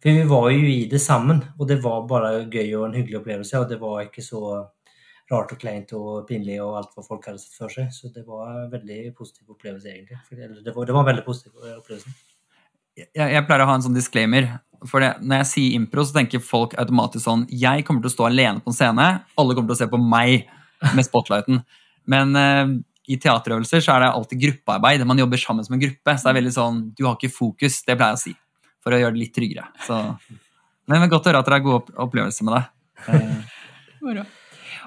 For 0.00 0.16
vi 0.16 0.26
var 0.28 0.50
jo 0.52 0.66
i 0.68 0.82
det 0.88 1.00
sammen, 1.00 1.40
og 1.58 1.68
det 1.68 1.78
var 1.84 2.06
bare 2.08 2.44
gøy 2.48 2.74
og 2.78 2.86
en 2.86 2.96
hyggelig 2.96 3.20
opplevelse. 3.20 3.60
Og 3.60 3.68
det 3.68 3.80
var 3.80 4.02
ikke 4.04 4.24
så 4.24 4.42
rart 5.30 5.52
og 5.54 5.60
kleint 5.62 5.92
og 5.94 6.26
pinlig 6.28 6.58
og 6.60 6.76
alt 6.80 6.96
hva 6.96 7.04
folk 7.06 7.28
hadde 7.28 7.40
sett 7.40 7.56
for 7.60 7.72
seg. 7.72 7.92
Så 7.92 8.12
det 8.12 8.26
var 8.28 8.52
en 8.52 8.72
veldig 8.72 9.14
positiv 9.16 9.52
opplevelse, 9.56 9.92
egentlig. 9.92 10.20
Det, 10.64 10.74
var, 10.74 10.84
det 10.84 10.96
var 10.96 11.04
en 11.04 11.12
veldig 11.12 11.24
positiv 11.28 11.56
opplevelse. 11.76 12.16
Jeg, 13.00 13.28
jeg 13.34 13.46
pleier 13.48 13.64
å 13.64 13.70
ha 13.70 13.78
en 13.78 13.84
sånn 13.86 13.96
disclaimer. 13.96 14.48
For 14.88 15.02
det, 15.04 15.10
når 15.20 15.42
jeg 15.42 15.48
sier 15.50 15.76
impro, 15.76 16.04
så 16.08 16.16
tenker 16.16 16.40
folk 16.40 16.72
automatisk 16.80 17.26
sånn 17.26 17.42
Jeg 17.52 17.82
kommer 17.84 18.00
til 18.00 18.08
å 18.08 18.14
stå 18.14 18.28
alene 18.30 18.62
på 18.64 18.72
en 18.72 18.76
scene. 18.78 19.08
Alle 19.40 19.56
kommer 19.56 19.72
til 19.72 19.76
å 19.76 19.80
se 19.82 19.88
på 19.92 20.00
meg 20.00 20.46
med 20.96 21.04
spotlighten. 21.04 21.60
Men 22.08 22.32
uh, 22.38 22.72
i 23.10 23.18
teaterøvelser 23.20 23.84
så 23.84 23.96
er 23.96 24.06
det 24.06 24.12
alltid 24.14 24.40
gruppearbeid. 24.46 25.04
Man 25.08 25.20
jobber 25.20 25.40
sammen 25.42 25.66
som 25.66 25.76
en 25.76 25.82
gruppe. 25.82 26.14
Så 26.16 26.24
det 26.24 26.32
er 26.32 26.38
veldig 26.40 26.54
sånn 26.56 26.80
Du 26.96 27.04
har 27.04 27.18
ikke 27.18 27.32
fokus. 27.34 27.82
Det 27.84 27.96
pleier 27.98 28.16
jeg 28.16 28.20
å 28.20 28.22
si. 28.24 28.34
For 28.80 28.96
å 28.96 29.02
gjøre 29.02 29.16
det 29.16 29.24
litt 29.26 29.34
tryggere. 29.36 29.66
Så, 29.84 29.98
men 30.88 31.04
det 31.04 31.10
godt 31.12 31.28
å 31.28 31.32
høre 31.34 31.42
at 31.44 31.50
dere 31.50 31.58
har 31.60 31.66
gode 31.66 31.82
opp- 31.82 31.96
opplevelser 32.08 32.48
med 32.48 32.56
det. 32.58 32.64
Uh. 34.00 34.22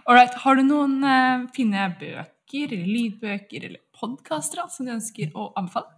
Alright, 0.09 0.33
har 0.41 0.57
du 0.57 0.63
noen 0.65 0.95
uh, 1.05 1.43
fine 1.53 1.83
bøker 1.99 2.71
eller 2.73 2.87
lydbøker 2.89 3.67
eller 3.67 3.77
podkaster 3.93 4.63
som 4.73 4.87
du 4.87 4.91
ønsker 4.95 5.29
å 5.37 5.51
anbefale? 5.59 5.93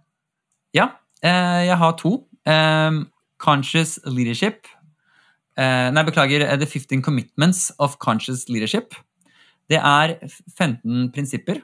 Ja, 0.76 0.90
jeg 1.22 1.76
har 1.78 1.92
to. 2.00 2.26
Eh, 2.46 3.04
Conscious 3.38 3.98
Leadership. 4.04 4.66
Eh, 5.56 5.90
nei, 5.90 6.04
beklager. 6.04 6.42
eh, 6.42 6.56
The 6.58 6.66
15 6.66 7.02
Commitments 7.02 7.70
of 7.78 7.98
Conscious 7.98 8.48
Leadership. 8.48 8.94
Det 9.68 9.78
er 9.78 10.18
15 10.56 11.10
prinsipper 11.12 11.62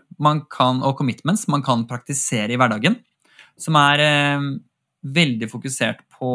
kan, 0.50 0.82
og 0.82 0.96
commitments 0.98 1.46
man 1.48 1.62
kan 1.62 1.86
praktisere 1.86 2.50
i 2.50 2.56
hverdagen, 2.56 2.96
som 3.56 3.76
er 3.76 4.00
eh, 4.00 4.40
veldig 5.04 5.48
fokusert 5.50 6.02
på 6.18 6.32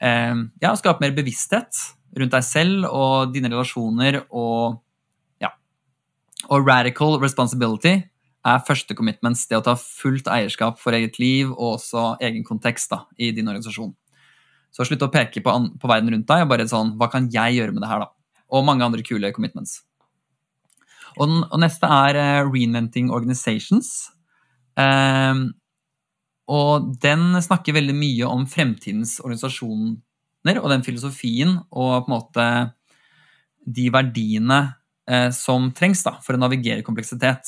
eh, 0.00 0.36
ja, 0.62 0.70
å 0.70 0.78
skape 0.78 1.00
mer 1.00 1.16
bevissthet 1.16 1.74
rundt 2.18 2.32
deg 2.34 2.44
selv 2.44 2.86
og 2.90 3.34
dine 3.34 3.50
relasjoner 3.50 4.24
og 4.30 4.80
ja. 5.42 5.50
Og 6.50 6.66
radical 6.66 7.18
responsibility 7.22 7.96
er 8.46 8.62
første 8.64 8.96
commitments, 8.96 9.44
det 9.48 9.58
å 9.58 9.64
ta 9.64 9.74
fullt 9.76 10.28
eierskap 10.32 10.78
for 10.80 10.96
eget 10.96 11.18
liv 11.20 11.50
og 11.50 11.76
også 11.76 12.14
egen 12.24 12.44
kontekst 12.46 12.92
da, 12.92 13.02
i 13.20 13.30
din 13.36 13.50
organisasjon. 13.50 13.92
Så 14.72 14.86
slutt 14.86 15.02
å 15.04 15.10
peke 15.12 15.42
på, 15.44 15.52
på 15.82 15.90
verden 15.90 16.12
rundt 16.14 16.28
deg 16.30 16.44
og 16.44 16.50
bare 16.52 16.68
sånn 16.70 16.92
Hva 16.98 17.08
kan 17.10 17.26
jeg 17.32 17.56
gjøre 17.58 17.74
med 17.74 17.82
det 17.82 17.90
her, 17.90 18.04
da? 18.04 18.12
Og 18.54 18.66
mange 18.66 18.86
andre 18.86 19.02
kule 19.06 19.32
commitments. 19.34 19.80
Og, 21.16 21.26
den, 21.26 21.40
og 21.42 21.58
neste 21.62 21.90
er 21.90 22.18
uh, 22.18 22.48
Reinventing 22.48 23.10
Organizations. 23.14 24.10
Um, 24.78 25.50
og 26.50 26.94
den 27.02 27.34
snakker 27.42 27.76
veldig 27.76 27.94
mye 27.94 28.30
om 28.30 28.46
fremtidens 28.50 29.18
organisasjoner 29.22 30.58
og 30.58 30.70
den 30.72 30.82
filosofien 30.86 31.58
og 31.68 32.06
på 32.06 32.08
en 32.08 32.14
måte 32.14 32.46
de 33.60 33.86
verdiene 33.92 34.60
eh, 35.10 35.28
som 35.36 35.68
trengs 35.76 36.02
da, 36.06 36.16
for 36.24 36.34
å 36.34 36.40
navigere 36.40 36.82
kompleksitet. 36.82 37.46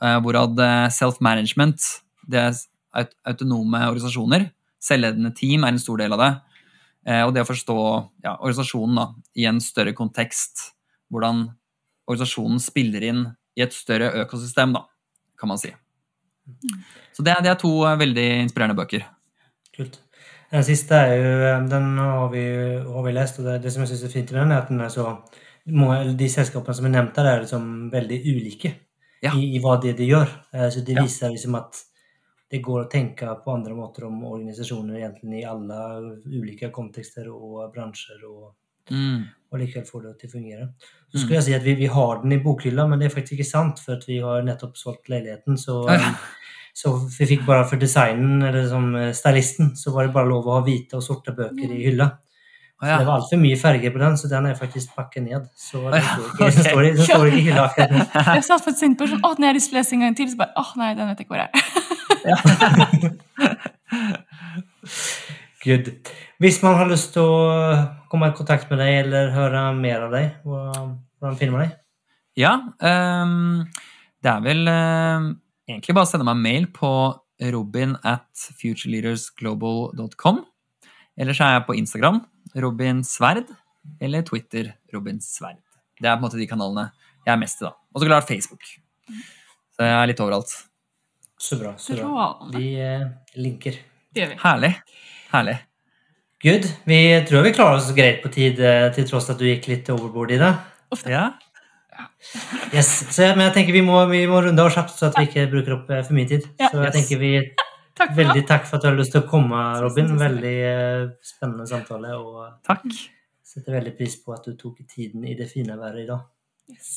Eh, 0.00 0.18
hvorav 0.24 0.56
eh, 0.64 0.86
self-management, 0.96 1.84
det 2.30 2.40
er 2.40 3.08
autonome 3.28 3.82
organisasjoner, 3.84 4.48
selvledende 4.80 5.32
team 5.36 5.66
er 5.66 5.74
en 5.74 5.82
stor 5.82 6.00
del 6.00 6.16
av 6.16 6.22
det. 6.22 6.30
Eh, 7.10 7.22
og 7.26 7.34
det 7.36 7.44
å 7.44 7.48
forstå 7.48 7.76
ja, 8.24 8.38
organisasjonen 8.38 9.00
da, 9.00 9.06
i 9.36 9.46
en 9.50 9.60
større 9.64 9.92
kontekst. 9.96 10.70
Hvordan 11.12 11.46
organisasjonen 12.08 12.62
spiller 12.62 13.04
inn 13.10 13.22
i 13.58 13.64
et 13.64 13.76
større 13.76 14.12
økosystem, 14.22 14.72
da, 14.76 14.86
kan 15.40 15.52
man 15.52 15.60
si. 15.60 15.72
Så 17.14 17.24
det, 17.26 17.36
det 17.44 17.52
er 17.52 17.60
to 17.60 17.74
veldig 17.84 18.28
inspirerende 18.46 18.78
bøker. 18.78 19.04
Kult. 19.76 20.00
Den 20.50 20.64
siste 20.66 20.96
er 20.96 21.12
jo, 21.14 21.32
den 21.70 21.92
har 22.00 22.30
vi, 22.32 22.42
har 22.82 23.04
vi 23.04 23.12
lest, 23.14 23.38
og 23.38 23.46
det, 23.46 23.60
det 23.62 23.70
som 23.74 23.84
jeg 23.84 23.92
synes 23.92 24.08
er 24.08 24.14
fint 24.16 24.32
med 24.32 24.40
den, 24.42 24.54
er 24.54 24.64
at 24.64 24.72
den 24.72 24.80
er 24.82 24.90
så 24.90 25.12
De 26.18 26.28
selskapene 26.32 26.74
som 26.74 26.86
er 26.88 26.94
nevnt 26.94 27.14
der, 27.14 27.26
er 27.28 27.42
liksom 27.44 27.66
veldig 27.92 28.16
ulike 28.32 28.72
Ja. 29.22 29.34
i, 29.36 29.56
i 29.56 29.60
hva 29.60 29.74
det 29.82 29.96
de 29.98 30.06
gjør. 30.08 30.28
Eh, 30.54 30.68
Så 30.70 30.84
det 30.84 30.94
Ja. 30.96 31.02
viser 31.02 31.30
liksom 31.30 31.54
at 31.58 31.76
det 32.50 32.62
går 32.62 32.86
å 32.86 32.90
tenke 32.90 33.26
på 33.44 33.52
andre 33.54 33.74
måter 33.74 34.04
om 34.06 34.24
organisasjoner 34.24 34.96
egentlig 34.98 35.42
i 35.42 35.46
alle 35.46 35.76
ulike 36.26 36.70
kontekster 36.72 37.28
og 37.30 37.72
bransjer, 37.74 38.24
og, 38.26 38.54
Mm. 38.90 39.22
og 39.52 39.58
likevel 39.60 39.86
få 39.86 40.02
det 40.02 40.18
til 40.18 40.28
å 40.28 40.32
fungere. 40.32 40.68
Så 41.12 41.18
skulle 41.20 41.36
jeg 41.38 41.44
si 41.44 41.54
at 41.54 41.62
vi, 41.62 41.74
vi 41.74 41.86
har 41.86 42.22
den 42.22 42.32
i 42.32 42.38
bokhylla, 42.42 42.88
men 42.88 42.98
det 42.98 43.06
er 43.12 43.20
faktisk 43.20 43.38
ikke 43.38 43.46
sant, 43.46 43.78
for 43.78 43.92
at 43.92 44.04
vi 44.08 44.18
har 44.18 44.42
nettopp 44.42 44.74
solgt 44.76 45.08
leiligheten. 45.08 45.56
så... 45.56 45.86
Ja. 45.88 46.14
Så 46.72 46.96
vi 47.18 47.26
fikk 47.26 47.44
bare 47.46 47.64
for 47.68 47.76
designen, 47.76 48.42
eller 48.46 48.68
som 48.68 48.94
eh, 48.94 49.10
stylisten, 49.12 49.72
så 49.76 49.92
var 49.92 50.06
det 50.06 50.14
bare 50.14 50.28
lov 50.28 50.46
å 50.46 50.52
ha 50.54 50.60
hvite 50.62 50.94
og 50.94 51.02
sorte 51.02 51.32
bøker 51.36 51.68
i 51.70 51.82
hylla. 51.90 52.18
Så 52.80 52.88
ja. 52.88 52.96
det 52.96 53.04
var 53.06 53.14
altfor 53.20 53.36
mye 53.42 53.56
farger 53.60 53.90
på 53.92 53.98
den, 54.00 54.14
så 54.16 54.24
den 54.30 54.46
er 54.48 54.54
faktisk 54.56 54.94
pakket 54.96 55.22
ned. 55.26 55.42
Så 55.60 55.76
den 55.92 56.00
står 56.00 56.84
ikke, 56.88 57.04
står, 57.04 57.24
ikke 57.28 57.36
i 57.36 57.44
hylla 57.50 57.62
akkurat 57.66 57.90
nå. 57.92 58.04
Jeg 58.38 58.44
satt 58.46 58.64
faktisk 58.64 58.82
tenkte 58.86 59.00
på 59.02 59.08
sånn, 59.10 59.20
å, 59.20 59.22
når 59.36 59.44
jeg 59.44 59.50
har 59.50 59.58
lyst 59.58 59.68
til 59.68 59.76
å 59.76 59.78
lese 59.80 59.92
en 59.96 60.04
gang 60.06 60.14
til, 60.16 60.28
så 60.32 60.36
bare 60.40 60.54
åh, 60.62 60.70
nei, 60.80 60.90
den 60.96 61.06
vet 61.10 61.18
jeg 61.20 61.26
ikke 61.26 61.34
hvor 61.34 61.44
er. 61.44 61.50
Good. 65.60 65.86
Hvis 66.40 66.64
man 66.64 66.80
har 66.80 66.88
lyst 66.88 67.12
til 67.12 67.20
å 67.28 67.44
komme 68.08 68.32
i 68.32 68.38
kontakt 68.38 68.72
med 68.72 68.80
deg 68.80 69.02
eller 69.02 69.28
høre 69.34 69.76
mer 69.76 70.06
av 70.06 70.10
deg, 70.16 70.40
hvordan 70.48 71.36
finner 71.36 71.52
man 71.52 71.60
deg? 71.66 71.76
Ja, 72.40 72.54
um, 72.80 73.68
det 74.24 74.30
er 74.32 74.40
vel 74.44 74.68
ehm, 74.72 75.24
egentlig 75.68 75.94
bare 75.98 76.06
å 76.08 76.10
sende 76.10 76.24
meg 76.24 76.36
en 76.38 76.46
mail 76.48 76.64
på 76.72 76.92
robin 77.52 77.92
at 78.08 78.32
futureleadersglobal.com. 78.60 80.36
Eller 81.20 81.32
så 81.36 81.42
er 81.44 81.52
jeg 81.58 81.66
på 81.68 81.76
Instagram, 81.76 82.18
Robin 82.56 83.02
Sverd, 83.06 83.46
eller 84.00 84.22
Twitter, 84.26 84.72
Robin 84.94 85.20
Sverd. 85.24 85.60
Det 86.00 86.08
er 86.08 86.16
på 86.16 86.22
en 86.22 86.26
måte 86.28 86.40
de 86.40 86.48
kanalene 86.50 86.88
jeg 87.26 87.34
er 87.34 87.40
mest 87.40 87.60
i, 87.60 87.66
da. 87.68 87.74
Og 87.94 88.00
så 88.02 88.08
klart 88.08 88.28
Facebook. 88.28 88.64
Så 89.76 89.84
jeg 89.84 89.96
er 89.96 90.08
litt 90.10 90.20
overalt. 90.24 90.52
Så 91.40 91.56
bra. 91.60 91.74
så 91.80 91.96
bra. 91.96 92.30
Vi 92.52 92.74
eh, 92.80 93.04
linker. 93.40 93.76
Det 94.12 94.22
gjør 94.24 94.32
vi. 94.34 94.38
Herlig. 94.42 94.70
Herlig. 95.32 95.58
Good. 96.44 96.66
Vi 96.88 96.98
tror 97.28 97.44
vi 97.44 97.52
klarer 97.56 97.76
oss 97.80 97.90
greit 97.96 98.22
på 98.24 98.30
tid, 98.32 98.60
eh, 98.64 98.88
til 98.96 99.06
tross 99.08 99.28
at 99.32 99.38
du 99.40 99.44
gikk 99.48 99.68
litt 99.68 99.88
overbord, 99.92 100.32
i 100.32 100.40
det. 100.40 100.52
Ja. 101.08 101.26
Yes. 102.74 102.88
Så, 103.12 103.26
men 103.36 103.46
jeg 103.48 103.54
tenker 103.58 103.76
vi 103.76 103.82
må, 103.84 103.98
vi 104.10 104.22
må 104.28 104.40
runde 104.44 104.64
av 104.64 104.70
kjapt, 104.72 104.94
så 104.96 105.08
at 105.10 105.18
vi 105.20 105.26
ikke 105.28 105.46
bruker 105.52 105.76
opp 105.78 105.90
eh, 105.92 106.02
for 106.06 106.16
mye 106.16 106.28
tid. 106.30 106.46
Ja. 106.60 106.70
Så 106.72 106.80
jeg 106.80 106.86
Yes. 106.88 106.96
tenker 106.96 107.20
vi 107.20 107.32
Takk 108.00 108.14
for 108.14 108.20
Veldig 108.22 108.42
takk 108.48 108.62
for 108.64 108.78
at 108.78 108.84
du 108.84 108.88
har 108.88 108.96
lyst 108.96 109.12
til 109.12 109.20
å 109.20 109.28
komme, 109.28 109.60
Robin. 109.82 110.06
tusen. 110.08 110.20
Veldig 110.22 110.54
eh, 110.70 111.08
spennende 111.30 111.66
samtale. 111.68 112.14
Og 112.16 112.46
Takk. 112.64 112.86
setter 113.44 113.76
veldig 113.76 113.92
pris 113.98 114.14
på 114.24 114.32
at 114.32 114.46
du 114.48 114.54
tok 114.56 114.78
tiden 114.88 115.26
i 115.28 115.34
det 115.36 115.50
fine 115.50 115.76
været 115.76 116.06
i 116.06 116.08
dag. 116.08 116.24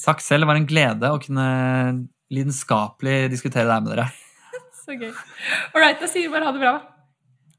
Takk 0.06 0.24
selv. 0.24 0.46
Det 0.46 0.52
var 0.54 0.62
en 0.62 0.70
glede 0.70 1.12
å 1.12 1.20
kunne 1.20 1.48
lidenskapelig 2.34 3.18
diskutere 3.34 3.68
det 3.68 3.76
her 3.76 3.84
med 3.84 3.96
dere. 3.98 4.08
Så 4.84 4.96
gøy. 4.96 5.12
All 5.74 5.84
right, 5.84 6.00
da 6.00 6.08
sier 6.08 6.30
vi 6.30 6.34
bare 6.34 6.48
ha 6.48 6.56
det 6.56 6.64
bra. 6.64 6.74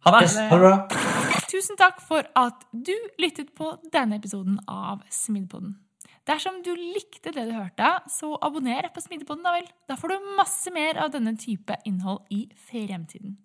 Ha 0.05 0.17
det! 0.17 0.25
Yes, 0.25 0.41
ha 0.49 0.59
det 0.61 0.65
bra. 0.65 1.45
Tusen 1.53 1.79
takk 1.81 2.01
for 2.05 2.25
at 2.41 2.65
du 2.73 2.95
lyttet 3.21 3.53
på 3.57 3.75
denne 3.93 4.19
episoden 4.21 4.57
av 4.69 5.05
Smidepodden. 5.13 5.77
Dersom 6.25 6.63
du 6.65 6.71
likte 6.73 7.35
det 7.37 7.43
du 7.51 7.53
hørte, 7.53 7.89
så 8.09 8.31
abonner 8.45 8.87
på 8.95 9.03
Smidepodden, 9.05 9.45
da 9.45 9.53
vel. 9.59 9.67
Da 9.89 9.97
får 10.01 10.15
du 10.15 10.31
masse 10.39 10.73
mer 10.73 10.97
av 11.03 11.11
denne 11.13 11.35
type 11.37 11.77
innhold 11.85 12.25
i 12.33 12.47
fremtiden. 12.71 13.37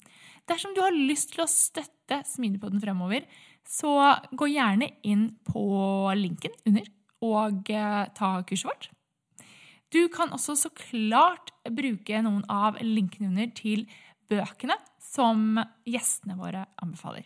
Dersom 0.48 0.72
du 0.74 0.80
har 0.82 0.96
lyst 0.96 1.34
til 1.34 1.44
å 1.44 1.52
støtte 1.52 2.22
Smidepodden 2.26 2.80
fremover, 2.82 3.28
så 3.68 3.92
gå 4.32 4.48
gjerne 4.54 4.88
inn 5.04 5.28
på 5.46 5.66
linken 6.18 6.56
under 6.66 6.88
og 7.20 7.68
eh, 7.74 8.06
ta 8.16 8.30
kurset 8.48 8.70
vårt. 8.70 8.88
Du 9.92 10.06
kan 10.14 10.32
også 10.32 10.56
så 10.56 10.72
klart 10.72 11.52
bruke 11.76 12.22
noen 12.24 12.46
av 12.48 12.78
linkene 12.80 13.32
under 13.34 13.50
til 13.58 13.84
bøkene 14.30 14.78
som 15.02 15.60
gjestene 15.90 16.38
våre 16.40 16.64
anbefaler. 16.80 17.26